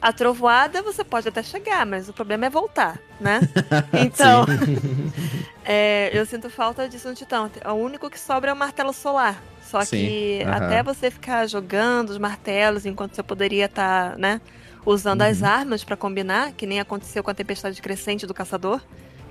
[0.00, 3.40] A trovoada você pode até chegar, mas o problema é voltar, né?
[3.92, 4.44] Então,
[5.64, 7.50] é, eu sinto falta disso no Titã.
[7.66, 9.42] O único que sobra é o martelo solar.
[9.62, 14.40] Só Sim, que até você ficar jogando os martelos enquanto você poderia estar, né?
[14.86, 15.48] Usando as Uhum.
[15.48, 18.80] armas pra combinar, que nem aconteceu com a tempestade crescente do caçador,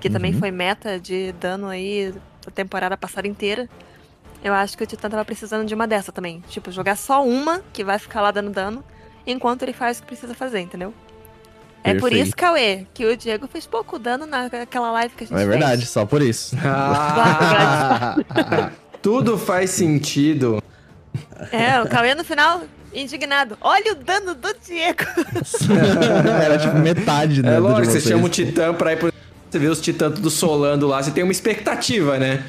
[0.00, 0.38] que também Uhum.
[0.38, 2.14] foi meta de dano aí
[2.46, 3.68] a temporada passada inteira.
[4.44, 6.40] Eu acho que o Titã tava precisando de uma dessa também.
[6.48, 8.84] Tipo, jogar só uma, que vai ficar lá dando dano,
[9.30, 10.92] enquanto ele faz o que precisa fazer, entendeu?
[11.84, 12.26] É por Perfeito.
[12.26, 15.48] isso, Cauê, que o Diego fez pouco dano naquela live que a gente É fez.
[15.48, 16.56] verdade, só por isso.
[16.64, 18.16] Ah,
[19.00, 20.62] tudo faz sentido.
[21.52, 23.56] É, o Cauê no final, indignado.
[23.60, 25.04] Olha o dano do Diego.
[26.44, 27.54] Era tipo metade, né?
[27.54, 29.12] É lógico, você chama o Titã pra ir pro...
[29.50, 32.44] Você vê os Titãs tudo solando lá, você tem uma expectativa, né?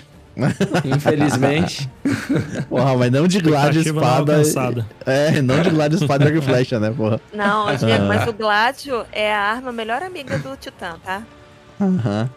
[0.85, 1.89] Infelizmente.
[2.69, 4.85] Porra, mas não de não espada.
[5.05, 7.19] É, não de Gladius espada e flecha, né, porra?
[7.33, 11.23] Não, Diego, mas o Gládio é a arma melhor amiga do Titã, tá?
[11.81, 12.29] Aham,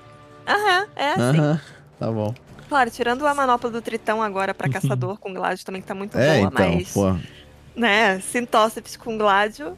[0.47, 1.39] Aham, é assim.
[1.39, 1.61] aham.
[1.99, 2.35] Tá bom.
[2.69, 6.17] Claro, tirando a manopla do Tritão agora pra caçador com Gládio também, que tá muito
[6.17, 6.93] É, boa, então, mas.
[6.93, 7.15] pô.
[7.77, 9.77] Né, Sintóceps com Gládio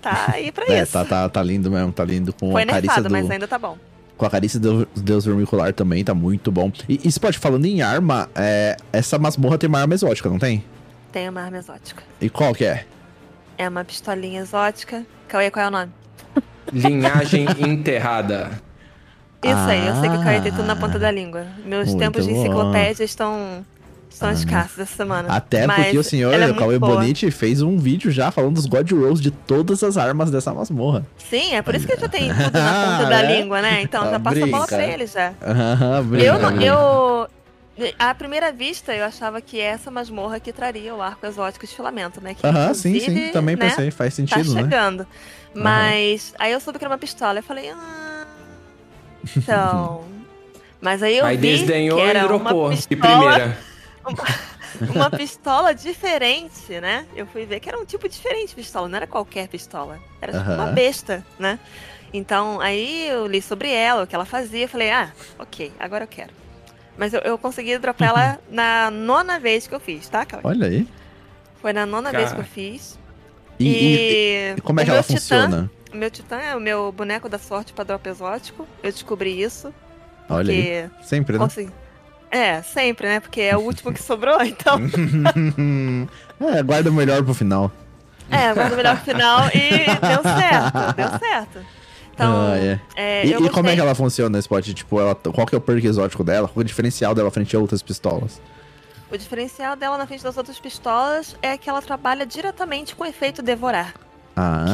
[0.00, 0.92] tá aí pra É, isso.
[0.92, 2.32] tá, tá, tá lindo mesmo, tá lindo.
[2.34, 3.12] Com Foi a carícia nerfado, do...
[3.12, 3.78] mas ainda tá bom.
[4.16, 6.70] Com a carícia do Deus Vermicular também, tá muito bom.
[6.88, 10.64] E, e Spot, falando em arma, é, essa masmorra tem uma arma exótica, não tem?
[11.10, 12.02] Tem uma arma exótica.
[12.20, 12.84] E qual que é?
[13.58, 15.04] É uma pistolinha exótica.
[15.28, 15.92] Cauê, qual é o nome?
[16.72, 18.50] Linhagem enterrada.
[19.42, 20.76] Isso aí, eu sei que o Cauê tem tudo na Ah.
[20.76, 21.46] ponta da língua.
[21.66, 22.40] Meus Muito tempos de bom.
[22.40, 23.64] enciclopédia estão,
[24.14, 25.28] São escassos essa semana.
[25.28, 26.78] Até Mas porque o senhor, é o Cauê.
[26.78, 31.04] Bonite, fez um vídeo já falando dos God Rolls de todas as armas dessa masmorra.
[31.18, 33.40] Sim, é por isso que já tem tudo na ponta da É?
[33.40, 33.82] língua, né?
[33.82, 35.32] Então já Ah, passa a bola pra ele já.
[35.42, 36.64] Ah, brinca, Eu, brinca.
[36.64, 37.28] eu.
[37.98, 42.20] À primeira vista, eu achava que essa masmorra que traria o arco exótico de filamento,
[42.20, 42.36] né?
[42.44, 44.62] Aham, sim, sim, também né, pensei, faz sentido, tá né?
[44.62, 45.04] chegando.
[45.52, 47.40] Mas aí eu soube que era uma pistola.
[47.40, 48.24] Eu falei, ah.
[49.36, 50.04] Então.
[50.80, 53.58] Mas aí eu Aí vi desdenhou que e era dropou uma de pistola, primeira.
[54.94, 57.06] uma pistola diferente, né?
[57.14, 59.98] Eu fui ver que era um tipo diferente de pistola, não era qualquer pistola.
[60.20, 60.74] Era tipo uma Aham.
[60.74, 61.58] besta, né?
[62.12, 66.08] Então, aí eu li sobre ela, o que ela fazia, falei, ah, ok, agora eu
[66.08, 66.30] quero.
[66.96, 70.42] Mas eu, eu consegui dropar ela na nona vez que eu fiz, tá, Cauê?
[70.44, 70.86] Olha aí.
[71.60, 72.22] Foi na nona Cara.
[72.22, 72.98] vez que eu fiz.
[73.58, 75.70] E, e- e como é o que meu ela titã- funciona?
[75.92, 78.66] O meu titã é o meu boneco da sorte pra drop exótico.
[78.82, 79.72] Eu descobri isso.
[80.28, 80.90] Olha aí.
[81.02, 81.38] Sempre, né?
[81.38, 81.72] consegui-
[82.36, 83.20] É, sempre, né?
[83.20, 84.80] Porque é o último que sobrou, então.
[86.40, 87.70] é, guarda o melhor pro final.
[88.28, 91.58] É, mas o melhor final e deu certo, deu certo.
[92.12, 92.80] Então, Ah, é.
[92.96, 94.66] é, e, e como é que ela funciona nesse spot?
[94.72, 96.48] Tipo, ela, qual que é o perk exótico dela?
[96.48, 98.40] Qual é o diferencial dela frente a outras pistolas?
[99.12, 103.06] O diferencial dela na frente das outras pistolas é que ela trabalha diretamente com o
[103.06, 103.94] efeito devorar.
[104.34, 104.64] Ah,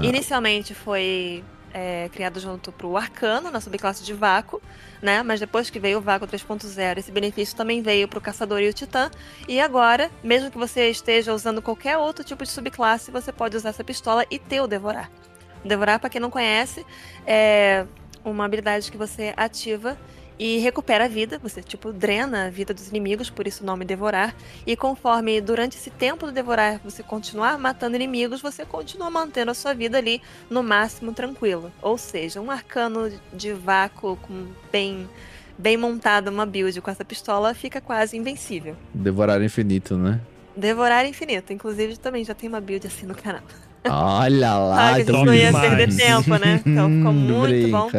[0.00, 1.44] Que inicialmente foi
[1.74, 4.62] é, criado junto pro Arcano, na subclasse de Vácuo,
[5.02, 5.22] né?
[5.22, 8.72] Mas depois que veio o Vácuo 3.0, esse benefício também veio pro Caçador e o
[8.72, 9.10] Titã.
[9.48, 13.70] E agora, mesmo que você esteja usando qualquer outro tipo de subclasse, você pode usar
[13.70, 15.10] essa pistola e ter o Devorar.
[15.64, 16.84] O Devorar, pra quem não conhece,
[17.26, 17.86] é
[18.24, 19.96] uma habilidade que você ativa
[20.38, 21.38] e recupera a vida.
[21.42, 24.34] Você, tipo, drena a vida dos inimigos, por isso o nome Devorar.
[24.66, 29.54] E conforme durante esse tempo do Devorar você continuar matando inimigos, você continua mantendo a
[29.54, 31.72] sua vida ali no máximo tranquilo.
[31.80, 35.08] Ou seja, um arcano de vácuo com bem,
[35.56, 38.76] bem montado, uma build com essa pistola, fica quase invencível.
[38.92, 40.20] devorar infinito, né?
[40.56, 41.52] Devorar infinito.
[41.52, 43.42] Inclusive, também já tem uma build assim no canal.
[43.88, 45.68] Olha lá, Ah, então não ia demais.
[45.68, 46.60] perder tempo, né?
[46.66, 47.90] Então ficou muito bom.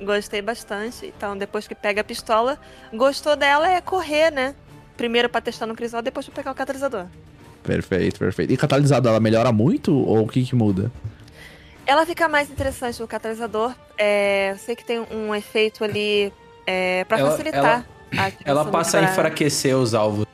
[0.00, 1.06] Gostei bastante.
[1.16, 2.58] Então, depois que pega a pistola,
[2.92, 4.54] gostou dela é correr, né?
[4.96, 7.06] Primeiro pra testar no crisol, depois pra pegar o catalisador.
[7.62, 8.52] Perfeito, perfeito.
[8.52, 10.90] E catalisado, ela melhora muito ou o que que muda?
[11.86, 13.74] Ela fica mais interessante no catalisador.
[13.98, 16.32] É, eu sei que tem um efeito ali
[16.66, 17.86] é, para Ela- facilitar.
[18.12, 18.26] a Ela
[18.62, 20.26] ativação passa a enfraquecer os alvos.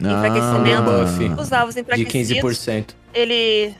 [0.00, 0.90] Enfraquecimento.
[0.90, 2.58] Ah, buff Os alvos de enfraquecidos.
[2.58, 2.94] 15%.
[3.12, 3.74] Ele.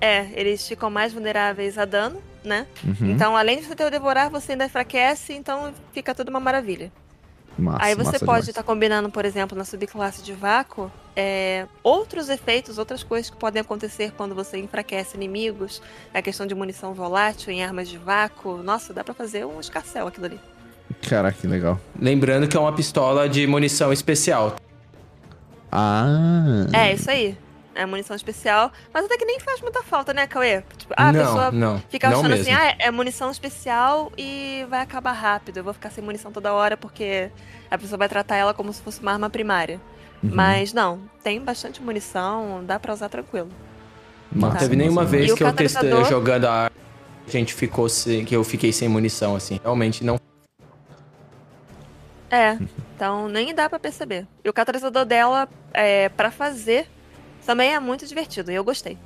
[0.00, 2.66] É, eles ficam mais vulneráveis a dano, né?
[2.84, 3.10] Uhum.
[3.10, 6.92] Então, além de você ter o devorar, você ainda enfraquece, então fica tudo uma maravilha.
[7.58, 12.28] Massa, Aí você massa pode estar combinando, por exemplo, na subclasse de vácuo, é, outros
[12.28, 15.82] efeitos, outras coisas que podem acontecer quando você enfraquece inimigos.
[16.14, 18.62] A questão de munição volátil em armas de vácuo.
[18.62, 20.40] Nossa, dá pra fazer um escarcel aquilo ali.
[21.08, 21.80] Caraca, que legal.
[21.98, 24.54] Lembrando que é uma pistola de munição especial.
[25.72, 26.66] Ah.
[26.72, 27.36] É, isso aí.
[27.78, 30.64] É munição especial, mas até que nem faz muita falta, né, Cauê?
[30.76, 34.66] Tipo, ah, a Não, pessoa não, fica não achando assim, ah, é munição especial e
[34.68, 35.58] vai acabar rápido.
[35.58, 37.30] Eu vou ficar sem munição toda hora porque
[37.70, 39.80] a pessoa vai tratar ela como se fosse uma arma primária.
[40.20, 40.30] Uhum.
[40.34, 43.48] Mas não, tem bastante munição, dá pra usar tranquilo.
[44.32, 46.76] Não Massa, teve nenhuma vez E o que eu testei jogando a arma,
[47.28, 49.60] a gente ficou sem, que eu fiquei sem munição, assim.
[49.62, 50.18] Realmente não.
[52.28, 52.58] É,
[52.96, 54.26] então nem dá pra perceber.
[54.44, 56.88] E o catalisador dela, é, para fazer,
[57.48, 58.52] também é muito divertido.
[58.52, 58.98] E eu gostei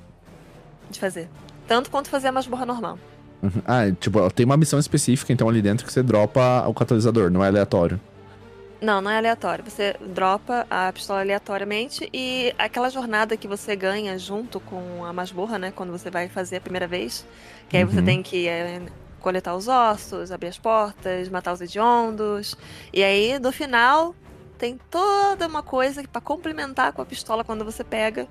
[0.90, 1.28] de fazer.
[1.68, 2.98] Tanto quanto fazer a masmorra normal.
[3.40, 3.62] Uhum.
[3.64, 7.44] Ah, tipo, tem uma missão específica, então, ali dentro que você dropa o catalisador, não
[7.44, 8.00] é aleatório.
[8.80, 9.62] Não, não é aleatório.
[9.64, 15.56] Você dropa a pistola aleatoriamente e aquela jornada que você ganha junto com a masmorra,
[15.56, 15.70] né?
[15.70, 17.24] Quando você vai fazer a primeira vez.
[17.68, 18.04] Que aí você Uhum.
[18.04, 18.82] tem que é,
[19.20, 22.56] coletar os ossos, abrir as portas, matar os hediondos.
[22.92, 24.16] E aí, no final,
[24.62, 28.28] tem toda uma coisa pra complementar com a pistola quando você pega.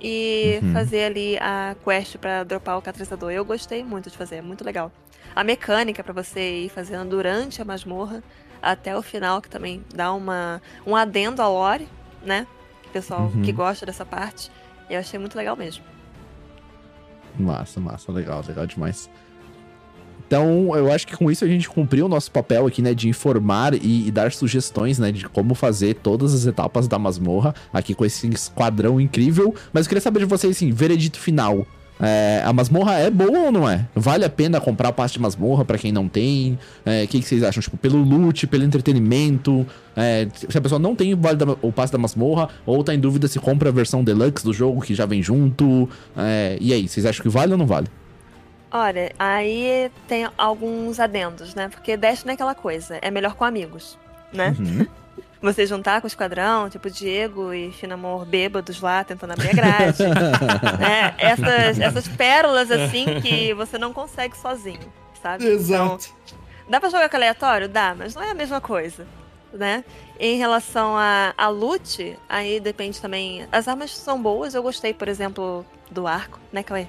[0.00, 0.72] E Uhum.
[0.72, 3.30] fazer ali a quest pra dropar o catalisador.
[3.30, 4.90] Eu gostei muito de fazer, é muito legal.
[5.36, 8.24] A mecânica pra você ir fazendo durante a masmorra
[8.60, 11.88] até o final, que também dá uma, um adendo à lore,
[12.24, 12.44] né?
[12.92, 13.42] Pessoal Uhum.
[13.42, 14.50] que gosta dessa parte.
[14.90, 15.84] Eu achei muito legal mesmo.
[17.38, 19.08] Massa, massa, legal, legal demais.
[20.28, 23.08] Então, eu acho que com isso a gente cumpriu o nosso papel aqui, né, de
[23.08, 27.94] informar e, e dar sugestões, né, de como fazer todas as etapas da masmorra aqui
[27.94, 29.54] com esse esquadrão incrível.
[29.72, 31.66] Mas eu queria saber de vocês, assim, veredito final.
[32.00, 33.88] É, a masmorra é boa ou não é?
[33.94, 36.58] Vale a pena comprar o passe de masmorra pra quem não tem?
[36.84, 37.62] É, O que, que vocês acham?
[37.62, 39.66] Tipo, pelo loot, pelo entretenimento?
[39.96, 43.26] É, se a pessoa não tem vale o passe da masmorra ou tá em dúvida
[43.26, 45.88] se compra a versão deluxe do jogo que já vem junto?
[46.16, 47.88] É, e aí, vocês acham que vale ou não vale?
[48.70, 51.68] Olha, aí tem alguns adendos, né?
[51.68, 53.98] Porque Destiny é aquela coisa, é melhor com amigos,
[54.32, 54.54] né?
[54.58, 54.86] Uhum.
[55.40, 60.02] você juntar com o esquadrão, tipo Diego e Finamor bêbados lá tentando abrir a grade.
[60.78, 61.14] né?
[61.18, 64.92] essas, essas pérolas assim que você não consegue sozinho,
[65.22, 65.46] sabe?
[65.46, 66.12] Exato.
[66.24, 66.36] Então,
[66.68, 67.68] dá pra jogar com aleatório?
[67.68, 69.06] Dá, mas não é a mesma coisa.
[69.50, 69.82] Né?
[70.20, 73.46] Em relação a, a loot, aí depende também.
[73.50, 76.88] As armas são boas, eu gostei, por exemplo, do arco, né, Cauê?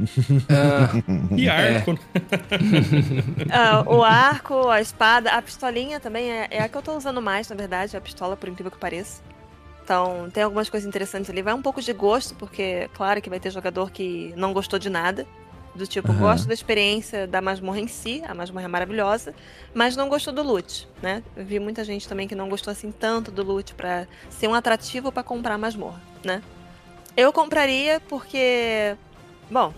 [0.00, 1.98] Uh, E arco.
[3.52, 7.20] Ah, o arco, a espada, a pistolinha também é, é a que eu tô usando
[7.20, 9.22] mais, na verdade, a pistola, por incrível que pareça.
[9.82, 11.42] Então, tem algumas coisas interessantes ali.
[11.42, 14.88] Vai um pouco de gosto, porque, claro, que vai ter jogador que não gostou de
[14.88, 15.26] nada.
[15.74, 16.20] Do tipo, Aham.
[16.20, 19.32] gosto da experiência da masmorra em si, a masmorra é maravilhosa,
[19.72, 21.22] mas não gostou do loot, né?
[21.36, 24.54] Eu vi muita gente também que não gostou assim tanto do loot pra ser um
[24.54, 26.42] atrativo pra comprar a masmorra, né?
[27.16, 28.96] Eu compraria porque,
[29.48, 29.72] bom,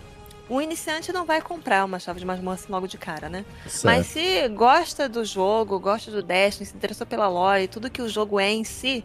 [0.52, 3.42] o iniciante não vai comprar uma chave de masmorra assim logo de cara, né?
[3.66, 3.84] Certo.
[3.86, 8.08] Mas se gosta do jogo, gosta do Destiny, se interessou pela lore, tudo que o
[8.08, 9.02] jogo é em si,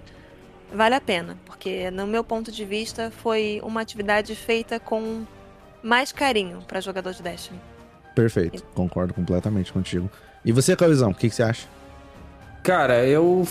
[0.74, 5.24] vale a pena, porque no meu ponto de vista foi uma atividade feita com
[5.82, 7.62] mais carinho para jogador de Destiny.
[8.14, 10.12] Perfeito, concordo completamente contigo.
[10.44, 11.66] E você, Cauizão, o que, que você acha?
[12.62, 13.48] Cara, eu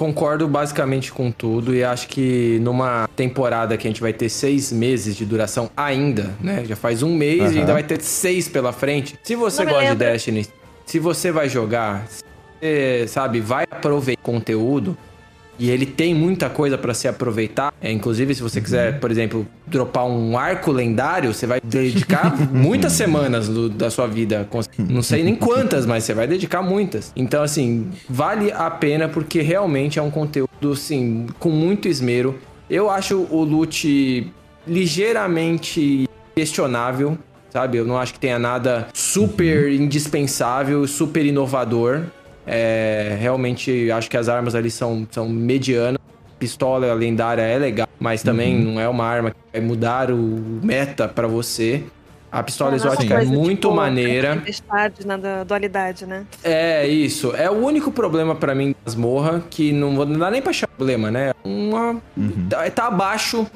[0.00, 4.72] concordo basicamente com tudo e acho que numa temporada que a gente vai ter seis
[4.72, 6.64] meses de duração ainda, né?
[6.64, 7.52] Já faz um mês Aham.
[7.52, 9.18] e ainda vai ter seis pela frente.
[9.22, 9.96] Se você Não gosta de.
[9.96, 10.46] Destiny,
[10.86, 12.24] se você vai jogar, se
[12.62, 14.96] você, sabe, vai aproveitar conteúdo
[15.60, 17.72] e ele tem muita coisa pra se aproveitar.
[17.82, 22.92] É, inclusive, se você quiser, por exemplo, dropar um arco lendário, você vai dedicar muitas
[22.94, 24.48] semanas do- da sua vida.
[24.50, 27.12] com- Não sei nem quantas, mas você vai dedicar muitas.
[27.14, 32.38] Então, assim, vale a pena porque realmente é um conteúdo, assim, com muito esmero.
[32.70, 34.32] Eu acho o loot
[34.66, 37.18] ligeiramente questionável,
[37.50, 37.78] sabe?
[37.78, 42.02] Eu não acho que tenha nada super indispensável, super inovador.
[42.46, 45.98] É, realmente acho que as armas ali são, são medianas.
[46.38, 48.72] Pistola lendária é legal, mas também Uhum.
[48.74, 50.16] não é uma arma que vai mudar o
[50.62, 51.82] meta pra você.
[52.32, 54.36] A pistola Não, não exótica é muito tipo, maneira.
[54.36, 56.24] Tempestade na da- dualidade, né?
[56.44, 57.34] É, isso.
[57.36, 60.50] É o único problema pra mim das morra, que não, vou- não dá nem pra
[60.50, 61.32] achar problema, né?
[61.44, 62.00] Uma,
[62.48, 63.46] tá, tá abaixo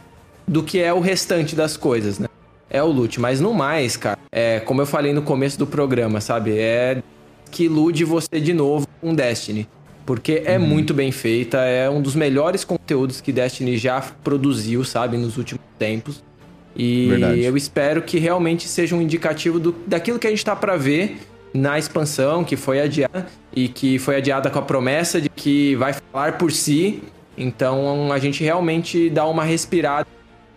[0.47, 2.27] do que é o restante das coisas, né?
[2.69, 3.19] É o loot.
[3.21, 6.59] Mas no mais, cara, é como eu falei no começo do programa, sabe?
[6.59, 7.01] É
[7.55, 9.69] que ilude você de novo com Destiny.
[10.05, 15.17] Porque é muito bem feita, é um dos melhores conteúdos que Destiny já produziu, sabe,
[15.17, 16.23] nos últimos tempos.
[16.77, 17.43] E Verdade.
[17.43, 21.19] eu espero que realmente seja um indicativo do, daquilo que a gente tá pra ver
[21.55, 25.95] na expansão, que foi adiada, e que foi adiada com a promessa de que vai
[25.95, 27.03] falar por si.
[27.39, 30.07] Então a gente realmente dá uma respirada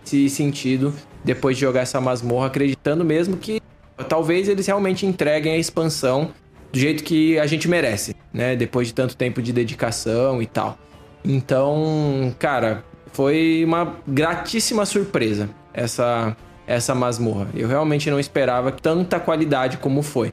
[0.01, 0.93] nesse sentido
[1.23, 3.61] depois de jogar essa masmorra, acreditando mesmo que
[4.09, 6.31] talvez eles realmente entreguem a expansão
[6.77, 8.55] do jeito que a gente merece, né?
[8.55, 10.77] Depois de tanto tempo de dedicação e tal.
[11.25, 16.37] Então, cara, foi uma gratíssima surpresa essa
[16.67, 17.47] essa masmorra.
[17.55, 20.31] Eu realmente não esperava tanta qualidade como foi.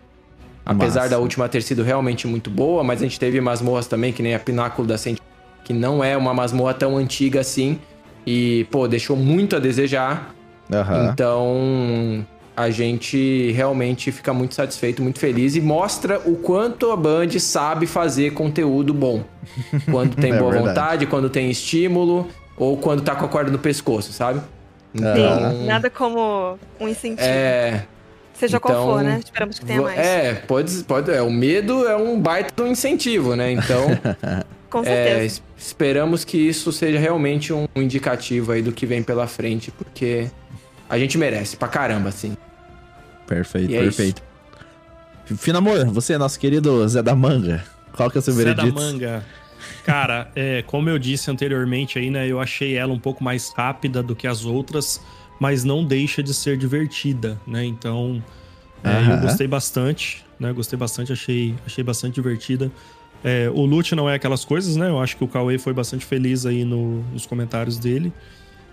[0.66, 1.10] Apesar Massa.
[1.10, 4.34] da última ter sido realmente muito boa, mas a gente teve masmorras também, que nem
[4.34, 5.22] a Pináculo da Sente,
[5.62, 7.78] que não é uma masmorra tão antiga assim.
[8.26, 10.34] E, pô, deixou muito a desejar.
[10.72, 11.10] Aham.
[11.12, 12.26] Então,
[12.56, 17.86] a gente realmente fica muito satisfeito, muito feliz e mostra o quanto a Band sabe
[17.86, 19.24] fazer conteúdo bom.
[19.90, 20.68] Quando tem É boa verdade.
[20.68, 24.40] vontade, quando tem estímulo ou quando tá com a corda no pescoço, sabe?
[24.94, 27.20] Sim, nada como um incentivo.
[27.28, 27.84] É.
[28.34, 29.20] Seja qual então, for, né?
[29.24, 29.98] Esperamos que tenha mais.
[29.98, 31.10] É, pode, pode.
[31.10, 33.50] É, o medo é um baita do incentivo, né?
[33.52, 33.86] Então.
[34.70, 35.24] Com é, certeza.
[35.24, 40.26] es- esperamos que isso seja realmente um indicativo aí do que vem pela frente, porque
[40.88, 42.36] a gente merece pra caramba, assim.
[43.26, 44.22] Perfeito, E é perfeito.
[45.36, 48.74] Finamor, você, nosso querido Zé da Manga, qual que é o seu Zé da veredito?
[48.78, 49.24] Manga.
[49.84, 52.28] Cara, é, como eu disse anteriormente aí, né?
[52.28, 55.00] Eu achei ela um pouco mais rápida do que as outras,
[55.40, 57.64] mas não deixa de ser divertida, né?
[57.64, 58.22] Então,
[58.82, 60.52] é, eu gostei bastante, né?
[60.52, 62.70] Gostei bastante, achei, achei bastante divertida.
[63.24, 64.90] É, o loot não é aquelas coisas, né?
[64.90, 68.12] Eu acho que o Cauê foi bastante feliz aí no, nos comentários dele.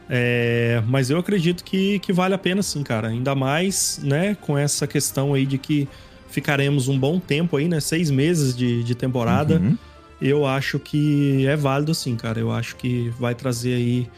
[0.10, 3.08] É, mas eu acredito que, que vale a pena sim, cara.
[3.08, 5.88] Ainda mais, né, com essa questão aí de que
[6.30, 7.80] ficaremos um bom tempo aí, né?
[7.80, 9.56] Seis meses de, de temporada.
[9.60, 9.78] Uhum.
[10.22, 12.40] Eu acho que é válido sim, cara.
[12.40, 14.10] Eu acho que vai trazer aí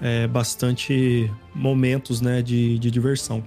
[0.00, 3.42] é, bastante momentos, né, de, de diversão.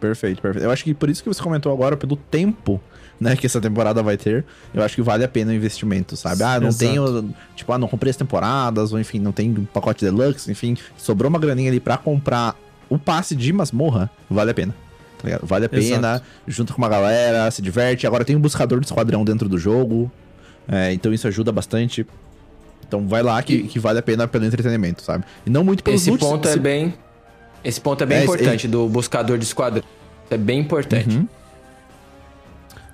[0.00, 0.64] Perfeito, perfeito.
[0.64, 2.80] Eu acho que por isso que você comentou agora, pelo tempo
[3.22, 4.44] né, que essa temporada vai ter,
[4.74, 6.42] eu acho que vale a pena o investimento, sabe?
[6.42, 6.84] Ah, não Exato.
[6.92, 10.76] tenho, tipo, ah, não comprei as temporadas, ou enfim, não tem um pacote deluxe, enfim,
[10.96, 12.56] sobrou uma graninha ali pra comprar
[12.90, 14.74] o passe de masmorra, vale a pena.
[15.18, 15.38] Tá?
[15.42, 15.84] Vale a pena,
[16.16, 16.24] Exato.
[16.48, 18.06] junto com uma galera, se diverte.
[18.08, 20.10] Agora tem um buscador de esquadrão dentro do jogo,
[20.68, 22.04] é, então isso ajuda bastante.
[22.86, 25.24] Então vai lá que, que vale a pena pelo entretenimento, sabe?
[25.46, 26.92] E não muito pelos Esse loots, ponto é se- bem.
[27.64, 29.84] Esse ponto é bem É, importante do buscador de esquadrão.
[30.28, 31.16] É bem importante.
[31.16, 31.28] Uhum.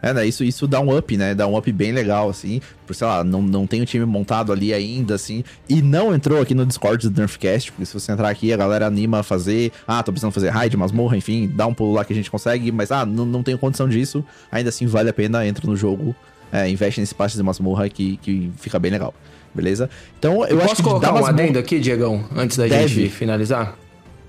[0.01, 0.25] É, né?
[0.27, 1.35] Isso, isso dá um up, né?
[1.35, 2.61] Dá um up bem legal, assim.
[2.87, 5.43] Por, sei lá, não, não tem o time montado ali ainda, assim.
[5.69, 8.87] E não entrou aqui no Discord do Nerfcast, porque se você entrar aqui, a galera
[8.87, 9.73] anima a fazer.
[9.87, 12.71] Ah, tô precisando fazer raid, masmorra, enfim, dá um pulo lá que a gente consegue.
[12.71, 14.25] Mas, ah, não, não tenho condição disso.
[14.53, 16.15] Ainda assim, vale a pena, entra no jogo,
[16.53, 19.13] é, investe nesse passe de masmorra que, que fica bem legal.
[19.53, 19.91] Beleza?
[20.19, 22.67] Então, eu, Eu acho posso que colocar dá um masmorra- adendo aqui, Diegão, antes da
[22.69, 22.87] Deve.
[22.87, 23.77] gente finalizar?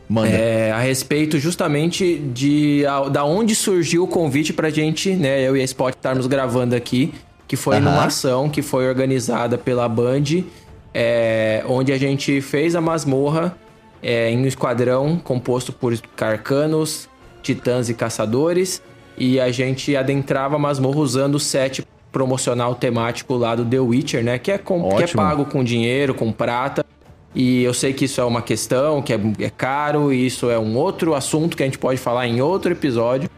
[0.09, 0.29] Manda.
[0.29, 5.55] É, a respeito justamente de a- da onde surgiu o convite pra gente, né, eu
[5.55, 7.13] e a Spot estarmos gravando aqui,
[7.47, 7.85] que foi Aham.
[7.85, 10.23] numa ação que foi organizada pela Band,
[10.93, 13.55] é, onde a gente fez a masmorra
[14.01, 17.07] é, em um esquadrão composto por carcanos,
[17.43, 18.81] titãs e caçadores,
[19.17, 24.23] e a gente adentrava a masmorra usando o set promocional temático lá do The Witcher,
[24.23, 26.83] né, que é, com, que é pago com dinheiro, com prata,
[27.35, 30.57] e eu sei que isso é uma questão, que é, é caro, e isso é
[30.57, 33.29] um outro assunto que a gente pode falar em outro episódio.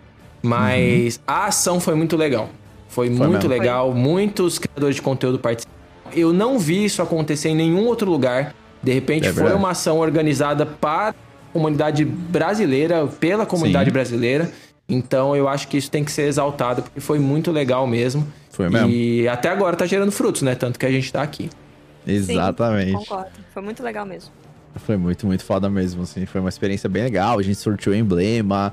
[0.42, 2.50] Mas a ação foi muito legal.
[2.88, 3.50] Foi, muito mesmo.
[3.50, 5.80] legal, muitos criadores de conteúdo participaram.
[6.14, 8.54] Eu não vi isso acontecer em nenhum outro lugar.
[8.84, 11.14] De repente É foi uma ação organizada para a
[11.54, 13.94] comunidade brasileira, pela comunidade Sim.
[13.94, 14.52] brasileira.
[14.90, 18.28] Então eu acho que isso tem que ser exaltado, porque foi muito legal mesmo.
[18.50, 18.90] Foi mesmo.
[18.90, 20.56] E até agora tá gerando frutos, né?
[20.56, 21.50] Tanto que a gente tá aqui.
[22.06, 22.92] Exatamente.
[22.92, 23.30] Sim, concordo.
[23.54, 24.32] Foi muito legal mesmo.
[24.74, 26.26] Foi muito, muito foda mesmo, assim.
[26.26, 27.38] Foi uma experiência bem legal.
[27.38, 28.72] A gente sorteou emblema.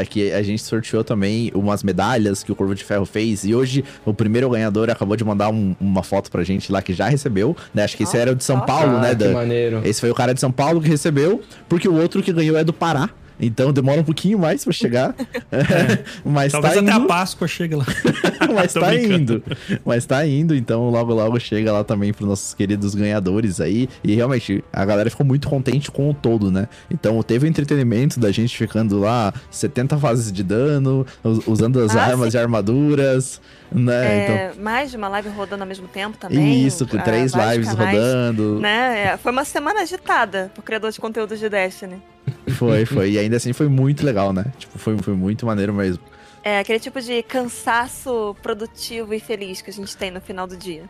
[0.00, 3.44] Aqui a gente sorteou também umas medalhas que o Corvo de Ferro fez.
[3.44, 6.92] E hoje o primeiro ganhador acabou de mandar um- uma foto pra gente lá que
[6.92, 7.56] já recebeu.
[7.74, 7.82] Né?
[7.82, 9.08] Acho que esse era o de São Paulo, Ah, né?
[9.10, 9.80] que da- maneiro.
[9.84, 12.62] Esse foi o cara de São Paulo que recebeu, porque o outro que ganhou é
[12.62, 13.10] do Pará.
[13.42, 15.14] Então demora um pouquinho mais pra chegar.
[16.24, 17.04] Mas Talvez tá até indo.
[17.04, 17.84] a Páscoa chegue lá.
[18.54, 19.14] Mas tá brincando.
[19.14, 19.42] indo.
[19.84, 23.88] Mas tá indo, então logo logo chega lá também pros nossos queridos ganhadores aí.
[24.04, 26.68] E realmente, a galera ficou muito contente com o todo, né?
[26.90, 31.96] Então teve o entretenimento da gente ficando lá 70 fases de dano, us- usando as
[31.96, 32.38] Ah, armas sim.
[32.38, 33.40] e armaduras,
[33.74, 34.24] né?
[34.24, 34.36] Então.
[34.36, 36.66] É, mais de uma live rodando ao mesmo tempo também.
[36.66, 38.60] Isso, com ah, três lives canais, rodando.
[38.60, 39.12] Né?
[39.12, 42.02] É, foi uma semana agitada pro criador de conteúdo de Destiny.
[42.50, 43.12] Foi, foi.
[43.12, 44.46] E ainda assim foi muito legal, né?
[44.58, 46.02] Tipo, foi, foi muito maneiro mesmo.
[46.44, 50.56] É aquele tipo de cansaço produtivo e feliz que a gente tem no final do
[50.56, 50.84] dia.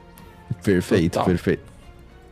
[0.63, 1.27] Perfeito, Total.
[1.27, 1.73] perfeito.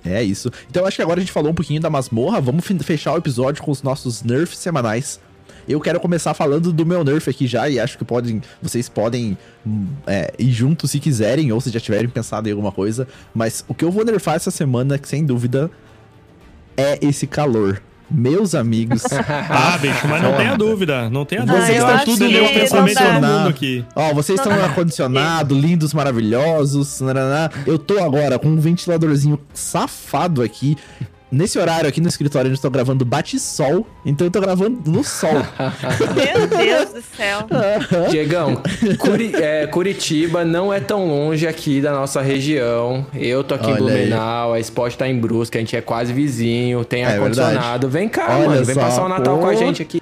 [0.04, 0.50] É isso.
[0.70, 2.40] Então acho que agora a gente falou um pouquinho da masmorra.
[2.40, 5.20] Vamos fechar o episódio com os nossos nerfs semanais.
[5.70, 9.38] Eu quero começar falando do meu nerf aqui já, e acho que podem, vocês podem
[10.06, 13.06] é, ir juntos se quiserem, ou se já tiverem pensado em alguma coisa.
[13.34, 15.70] Mas o que eu vou nerfar essa semana, que sem dúvida,
[16.76, 17.80] é esse calor.
[18.10, 19.04] Meus amigos.
[19.52, 21.10] Ah, bicho, mas não tenha dúvida.
[21.10, 21.64] Não tenha dúvida.
[21.64, 23.84] Vocês eu estão tudo o não pensamento mundo aqui.
[23.94, 27.00] Ó, vocês estão no ar-condicionado, lindos, maravilhosos.
[27.00, 27.50] nananá.
[27.66, 30.76] Eu tô agora com um ventiladorzinho safado aqui.
[31.32, 33.86] Nesse horário aqui no escritório, eu estou gravando bate-sol.
[34.04, 35.30] Então eu tô gravando no sol.
[36.14, 37.46] Meu Deus do céu.
[38.10, 38.60] Diegão,
[38.98, 43.06] Curi- é, Curitiba não é tão longe aqui da nossa região.
[43.14, 44.06] Eu tô aqui em Olha aí.
[44.06, 47.88] Blumenau, a Spot tá em Brusque, a gente é quase vizinho, tem É ar-condicionado.
[47.88, 49.42] Vem cá, Olha mano, vem só, passar o Natal pô.
[49.44, 50.00] com a gente aqui.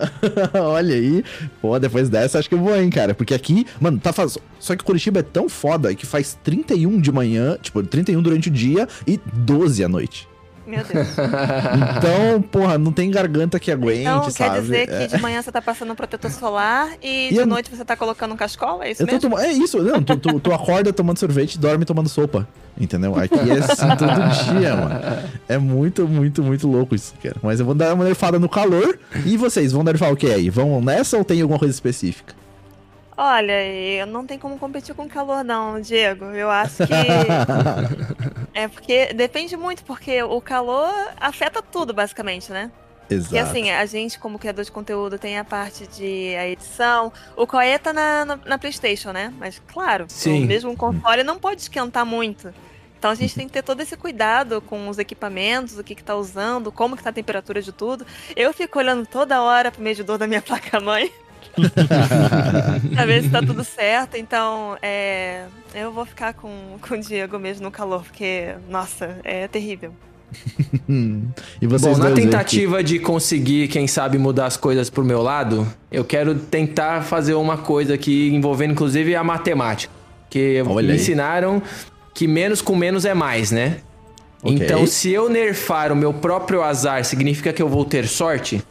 [0.54, 1.22] Olha aí.
[1.60, 3.14] Pô, depois dessa acho que eu vou, hein, cara.
[3.14, 4.38] Porque aqui, mano, tá faz...
[4.58, 8.50] Só que Curitiba é tão foda que faz 31 de manhã, tipo, 31 durante o
[8.50, 10.28] dia e 12 à noite.
[10.66, 11.08] Meu Deus.
[11.98, 14.54] Então, porra, não tem garganta que aguente, Então, sabe?
[14.54, 15.06] quer dizer que É.
[15.06, 17.96] de manhã você tá passando um protetor solar e, E de eu- noite você tá
[17.96, 18.84] colocando um cascola?
[18.84, 19.20] É isso Eu mesmo?
[19.20, 22.46] toma- É isso, não, tu, tu, tu acorda tomando sorvete e dorme tomando sopa.
[22.80, 23.14] Entendeu?
[23.16, 25.00] Aqui é assim todo dia, mano.
[25.48, 27.36] É muito, muito, muito louco isso, cara.
[27.42, 28.98] Mas eu vou dar uma nerfada no calor.
[29.26, 30.48] E vocês, vão nerfar o que aí?
[30.48, 32.34] Vão nessa ou tem alguma coisa específica?
[33.16, 36.26] Olha, não tem como competir com calor, não, Diego.
[36.26, 36.92] Eu acho que.
[38.54, 40.90] é porque depende muito, porque o calor
[41.20, 42.70] afeta tudo, basicamente, né?
[43.10, 43.34] Exato.
[43.34, 47.12] E assim, a gente, como criador de conteúdo, tem a parte de a edição.
[47.36, 49.32] O Coé tá na, na, na, PlayStation, né?
[49.38, 50.44] Mas, claro, Sim.
[50.44, 52.52] o mesmo console não pode esquentar muito.
[52.98, 56.04] Então a gente tem que ter todo esse cuidado com os equipamentos, o que, que
[56.04, 58.06] tá usando, como que tá a temperatura de tudo.
[58.36, 61.12] Eu fico olhando toda hora pro medidor da minha placa-mãe.
[62.94, 64.16] pra ver se tá tudo certo.
[64.16, 69.46] Então, é, eu vou ficar com, com o Diego mesmo no calor, porque, nossa, é
[69.48, 69.92] terrível.
[71.60, 75.66] e vocês Bom, na tentativa de conseguir, quem sabe, mudar as coisas pro meu lado,
[75.90, 79.92] eu quero tentar fazer uma coisa aqui envolvendo, inclusive, a matemática.
[80.30, 80.98] Que Olha me aí.
[80.98, 81.62] ensinaram
[82.14, 83.78] que menos com menos é mais, né?
[84.42, 84.56] Ok.
[84.56, 88.62] Então, se eu nerfar o meu próprio azar, significa que eu vou ter sorte?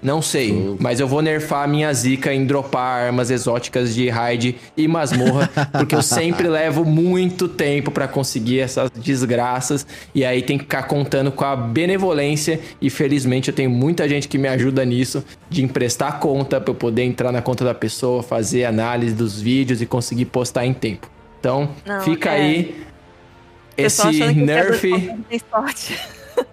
[0.00, 4.56] Não sei, mas eu vou nerfar a minha zica em dropar armas exóticas de raid
[4.76, 9.84] e masmorra, porque eu sempre levo muito tempo pra conseguir essas desgraças
[10.14, 14.28] e aí tem que ficar contando com a benevolência e felizmente eu tenho muita gente
[14.28, 18.22] que me ajuda nisso, de emprestar conta pra eu poder entrar na conta da pessoa,
[18.22, 21.10] fazer análise dos vídeos e conseguir postar em tempo.
[21.40, 22.40] Então, Não, fica é.
[22.40, 22.76] aí
[23.76, 24.80] esse nerf.
[25.28, 25.98] Tem sorte.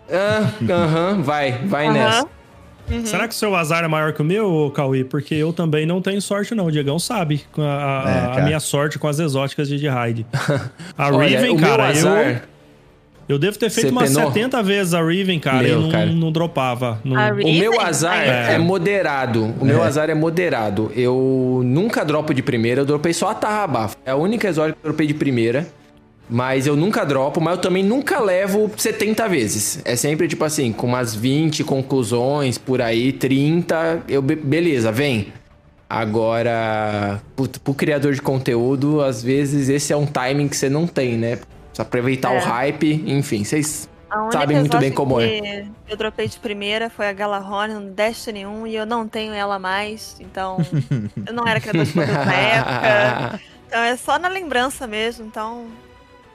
[0.10, 1.94] Ah, Aham, vai, vai Aham.
[1.94, 2.28] nessa.
[3.06, 5.03] Será que o seu azar é maior que o meu, Cauê?
[5.03, 6.68] Porque eu também não tenho sorte, não.
[6.68, 10.26] O Diegão sabe a, a- É, a minha sorte com as exóticas de raid.
[10.98, 12.41] A Olha, meu cara, eu, azar-
[13.28, 14.32] eu devo ter feito Você umas penou?
[14.32, 16.06] 70 vezes a Riven, cara, Meu, e não, cara.
[16.06, 16.99] não dropava.
[17.03, 18.53] Não- O meu azar É.
[18.53, 19.53] é, moderado.
[19.60, 19.88] O meu É.
[19.88, 20.91] azar é moderado.
[20.95, 23.90] Eu nunca dropo de primeira, eu dropei só a Tarrabá.
[24.06, 25.66] É a única exótica que eu dropei de primeira.
[26.30, 29.80] Mas eu nunca dropo, mas eu também nunca levo 70 vezes.
[29.86, 34.04] É sempre tipo assim, com umas 20 conclusões por aí, 30.
[34.08, 35.32] Eu, be- beleza, vem.
[35.88, 40.88] Agora, pro, pro criador de conteúdo, às vezes esse é um timing que você não
[40.88, 41.36] tem, né?
[41.36, 42.38] Precisa aproveitar É.
[42.38, 43.88] o hype, enfim, vocês
[44.32, 45.66] sabem muito bem como é.
[45.88, 49.60] Eu dropei de primeira, foi a Galahorn no Destiny 1 e eu não tenho ela
[49.60, 50.58] mais, então
[51.28, 53.40] eu não era criador de conteúdo na época.
[53.68, 55.66] Então é só na lembrança mesmo, então.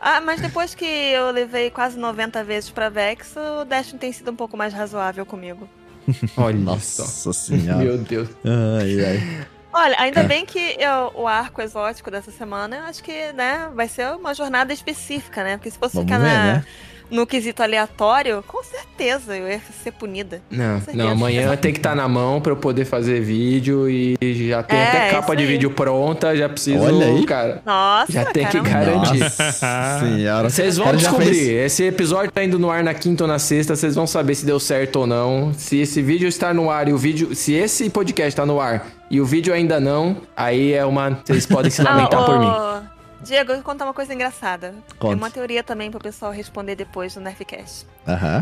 [0.00, 4.30] Ah, mas depois que eu levei quase 90 vezes pra Vex, o Destiny tem sido
[4.30, 5.68] um pouco mais razoável comigo.
[6.36, 7.84] Olha Nossa senhora.
[7.84, 8.28] Meu Deus.
[8.44, 9.46] Ai, ai.
[9.72, 13.86] Olha, ainda bem que eu- o arco exótico dessa semana, eu acho que, né, vai
[13.86, 15.56] ser uma jornada específica, né?
[15.58, 16.64] Porque se fosse Vamos ficar ver, na- né?
[17.10, 20.40] No quesito aleatório, com certeza eu ia ser punida.
[20.50, 24.16] Não, não, amanhã tem que estar na mão pra eu poder fazer vídeo e
[24.48, 27.24] já tem É, até capa de vídeo pronta, já preciso, Olha aí.
[27.26, 27.62] cara.
[27.64, 28.70] Nossa, Já tem que caramba.
[29.04, 29.18] garantir.
[29.20, 30.50] Nossa senhora.
[30.50, 31.26] Vocês vão cara descobrir.
[31.34, 34.34] fez- Esse episódio tá indo no ar na quinta ou na sexta, vocês vão saber
[34.34, 35.52] se deu certo ou não.
[35.56, 38.86] Se esse vídeo está no ar e o vídeo, se esse podcast tá no ar
[39.10, 42.89] e o vídeo ainda não, aí é uma, vocês podem se lamentar Ah, por mim.
[43.22, 44.74] Diego, eu vou contar uma coisa engraçada.
[44.98, 45.10] Conte.
[45.10, 47.86] Tem uma teoria também pro pessoal responder depois do Nerfcast.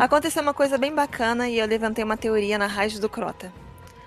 [0.01, 3.53] Aconteceu uma coisa bem bacana e eu levantei uma teoria na Rádio do Crota.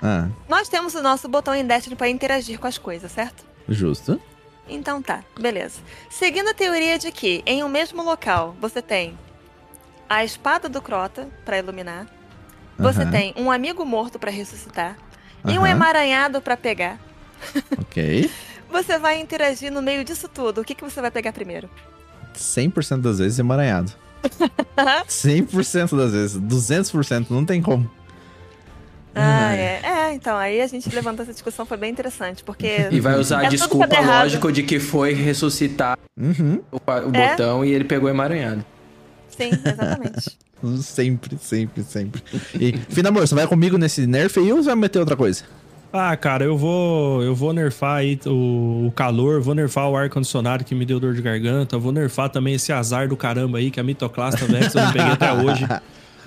[0.02, 3.44] Ah, Nós temos o nosso botão em Destiny para interagir com as coisas, certo?
[3.70, 4.20] justo.
[4.68, 5.80] Então tá, beleza.
[6.10, 9.18] Seguindo a teoria de que em um mesmo local você tem
[10.10, 12.08] a espada do Crota para iluminar,
[12.78, 14.98] você tem um amigo morto para ressuscitar
[15.46, 16.98] e um emaranhado para pegar.
[17.80, 18.30] Ok.
[18.72, 20.62] Você vai interagir no meio disso tudo.
[20.62, 21.70] O que, que você vai pegar primeiro?
[22.36, 23.92] 100% das vezes emaranhado.
[25.08, 26.40] 100% das vezes.
[26.40, 27.90] 200%, não tem como.
[29.14, 29.82] Ah, é.
[29.84, 32.88] É, então, aí a gente levantou essa discussão, foi bem interessante, porque.
[32.90, 36.62] E vai usar a é tudo desculpa lógica de que foi ressuscitar Uhum.
[36.72, 37.30] o, o É?
[37.32, 38.64] botão e ele pegou emaranhado.
[39.30, 40.38] Sim, exatamente.
[40.84, 42.24] Sempre, sempre, sempre.
[42.54, 45.44] E, Finamor, você vai comigo nesse nerf aí ou você vai meter outra coisa?
[45.94, 50.64] Ah, cara, eu vou, eu vou nerfar aí o, o calor, vou nerfar o ar-condicionado
[50.64, 53.80] que me deu dor de garganta, vou nerfar também esse azar do caramba aí, que
[53.80, 55.68] a mitoclasta Vex eu não peguei até hoje.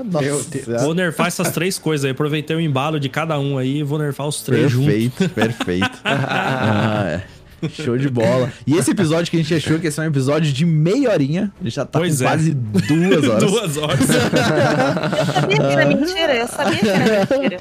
[0.05, 0.79] Nossa.
[0.81, 3.99] Vou nerfar essas três coisas aí, aproveitei o embalo de cada um aí e vou
[3.99, 4.87] nerfar os três juntos.
[4.93, 5.99] Perfeito, perfeito.
[6.05, 7.34] Ah, é.
[7.71, 8.53] Show de bola.
[8.67, 11.53] E esse episódio que a gente achou que ia ser um episódio de meia horinha,
[11.61, 12.29] a gente já tá Pois com é.
[12.29, 13.45] quase duas horas.
[13.51, 14.01] Duas horas.
[14.01, 17.61] Eu sabia que era mentira, eu sabia que era mentira.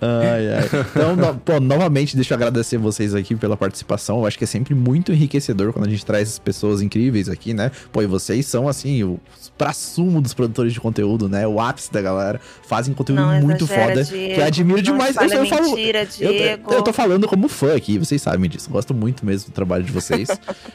[0.00, 0.84] Ai, ai.
[0.90, 4.18] Então, no- pô, novamente, deixa eu agradecer vocês aqui pela participação.
[4.20, 7.70] Eu acho que é sempre muito enriquecedor quando a gente traz pessoas incríveis aqui, né?
[7.92, 9.20] Pô, e vocês são, assim, o
[9.56, 11.46] pra-sumo dos produtores de conteúdo, né?
[11.46, 12.40] O ápice da galera.
[12.66, 14.04] Fazem conteúdo Não muito exagera, foda.
[14.04, 14.34] Diego.
[14.34, 15.10] que eu admiro Não demais.
[15.10, 16.72] espalha eu, falo, mentira, eu, Diego.
[16.72, 18.70] eu tô falando como fã aqui, vocês sabem disso.
[18.70, 20.28] Gosto muito mesmo do trabalho de vocês.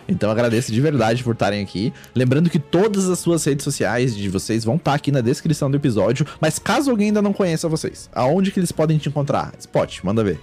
[0.08, 1.94] então, agradeço de verdade por estarem aqui.
[2.16, 5.78] Lembrando que todas as suas redes sociais de vocês vão estar aqui na descrição do
[5.78, 6.26] episódio.
[6.40, 9.54] Mas caso alguém ainda não conheça vocês, aonde que eles podem te encontrar?
[9.60, 10.40] Spot, manda ver.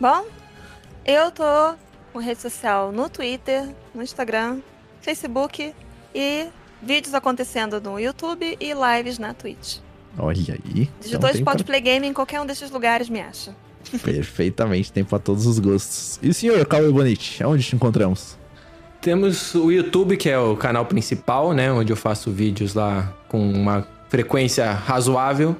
[0.00, 0.24] Bom,
[1.04, 1.74] eu tô
[2.12, 4.58] com rede social no Twitter, no Instagram,
[5.00, 5.74] Facebook
[6.14, 6.46] e
[6.80, 9.78] vídeos acontecendo no YouTube e lives na Twitch.
[10.16, 10.88] Olha aí.
[11.00, 11.64] Digitou então, Spot pra...
[11.64, 13.54] Play Game em qualquer um desses lugares, me acha.
[14.02, 16.18] Perfeitamente, tem pra todos os gostos.
[16.22, 18.36] E o senhor, Cauê Bonite, onde te encontramos?
[19.00, 21.70] Temos o YouTube, que é o canal principal, né?
[21.70, 25.56] Onde eu faço vídeos lá com uma frequência razoável.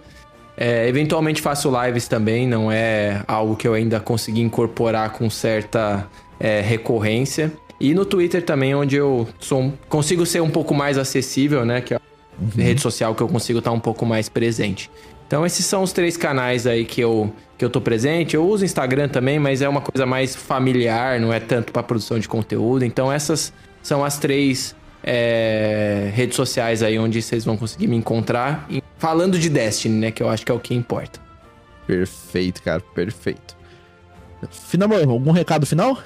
[0.56, 6.06] É, eventualmente faço lives também, não é algo que eu ainda consegui incorporar com certa
[6.38, 7.52] é, recorrência.
[7.80, 11.80] E no Twitter também, onde eu sou, consigo ser um pouco mais acessível, né?
[11.80, 12.00] Que é a
[12.40, 12.50] uhum.
[12.56, 14.90] rede social que eu consigo estar um pouco mais presente.
[15.34, 18.36] Então esses são os três canais aí que eu, que eu tô presente.
[18.36, 22.20] Eu uso Instagram também, mas é uma coisa mais familiar, não é tanto para produção
[22.20, 22.84] de conteúdo.
[22.84, 23.52] Então essas
[23.82, 28.68] são as três é, redes sociais aí onde vocês vão conseguir me encontrar.
[28.96, 30.10] Falando de Destiny, né?
[30.12, 31.18] Que eu acho que é o que importa.
[31.84, 33.56] Perfeito, cara, perfeito.
[34.68, 35.98] Finalmente, algum recado final?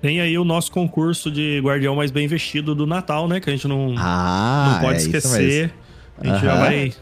[0.00, 3.38] Tem aí o nosso concurso de Guardião Mais Bem Vestido do Natal, né?
[3.38, 5.74] Que a gente não, ah, não pode é esquecer.
[6.16, 6.40] A gente uhum.
[6.40, 6.94] já vai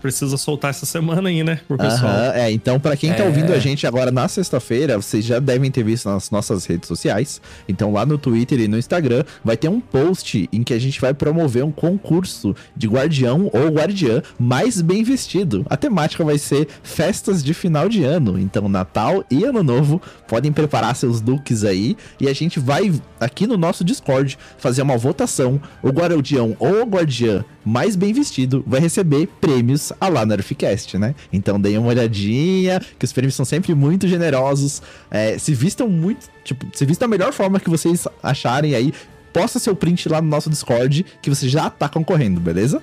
[0.00, 2.12] precisa soltar essa semana aí, né, pro pessoal.
[2.12, 3.26] Uhum, é, então para quem tá é...
[3.26, 7.40] ouvindo a gente agora na sexta-feira, vocês já devem ter visto nas nossas redes sociais.
[7.68, 11.00] Então lá no Twitter e no Instagram vai ter um post em que a gente
[11.00, 15.66] vai promover um concurso de guardião ou guardiã mais bem vestido.
[15.68, 18.38] A temática vai ser festas de final de ano.
[18.38, 23.46] Então Natal e Ano Novo podem preparar seus looks aí e a gente vai aqui
[23.46, 25.60] no nosso Discord fazer uma votação.
[25.82, 29.28] O guardião ou o guardiã mais bem vestido vai receber
[29.88, 31.14] prêmios a lá Nerfcast, né?
[31.32, 34.82] Então deem uma olhadinha, que os prêmios são sempre muito generosos.
[35.10, 38.92] É, se vistam muito, tipo, se vistam da melhor forma que vocês acharem aí.
[39.32, 42.82] Posta seu print lá no nosso Discord, que você já tá concorrendo, beleza?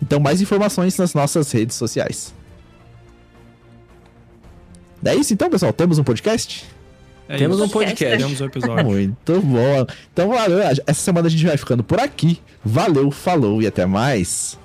[0.00, 2.34] Então, mais informações nas nossas redes sociais.
[5.04, 5.72] É isso então, pessoal?
[5.72, 6.64] Temos um podcast?
[7.28, 7.66] É Temos isso.
[7.66, 8.18] um podcast.
[8.24, 8.84] Temos um episódio.
[8.84, 9.86] Muito bom.
[10.12, 10.60] Então, valeu.
[10.60, 12.40] Essa semana a gente vai ficando por aqui.
[12.64, 14.58] Valeu, falou e até mais.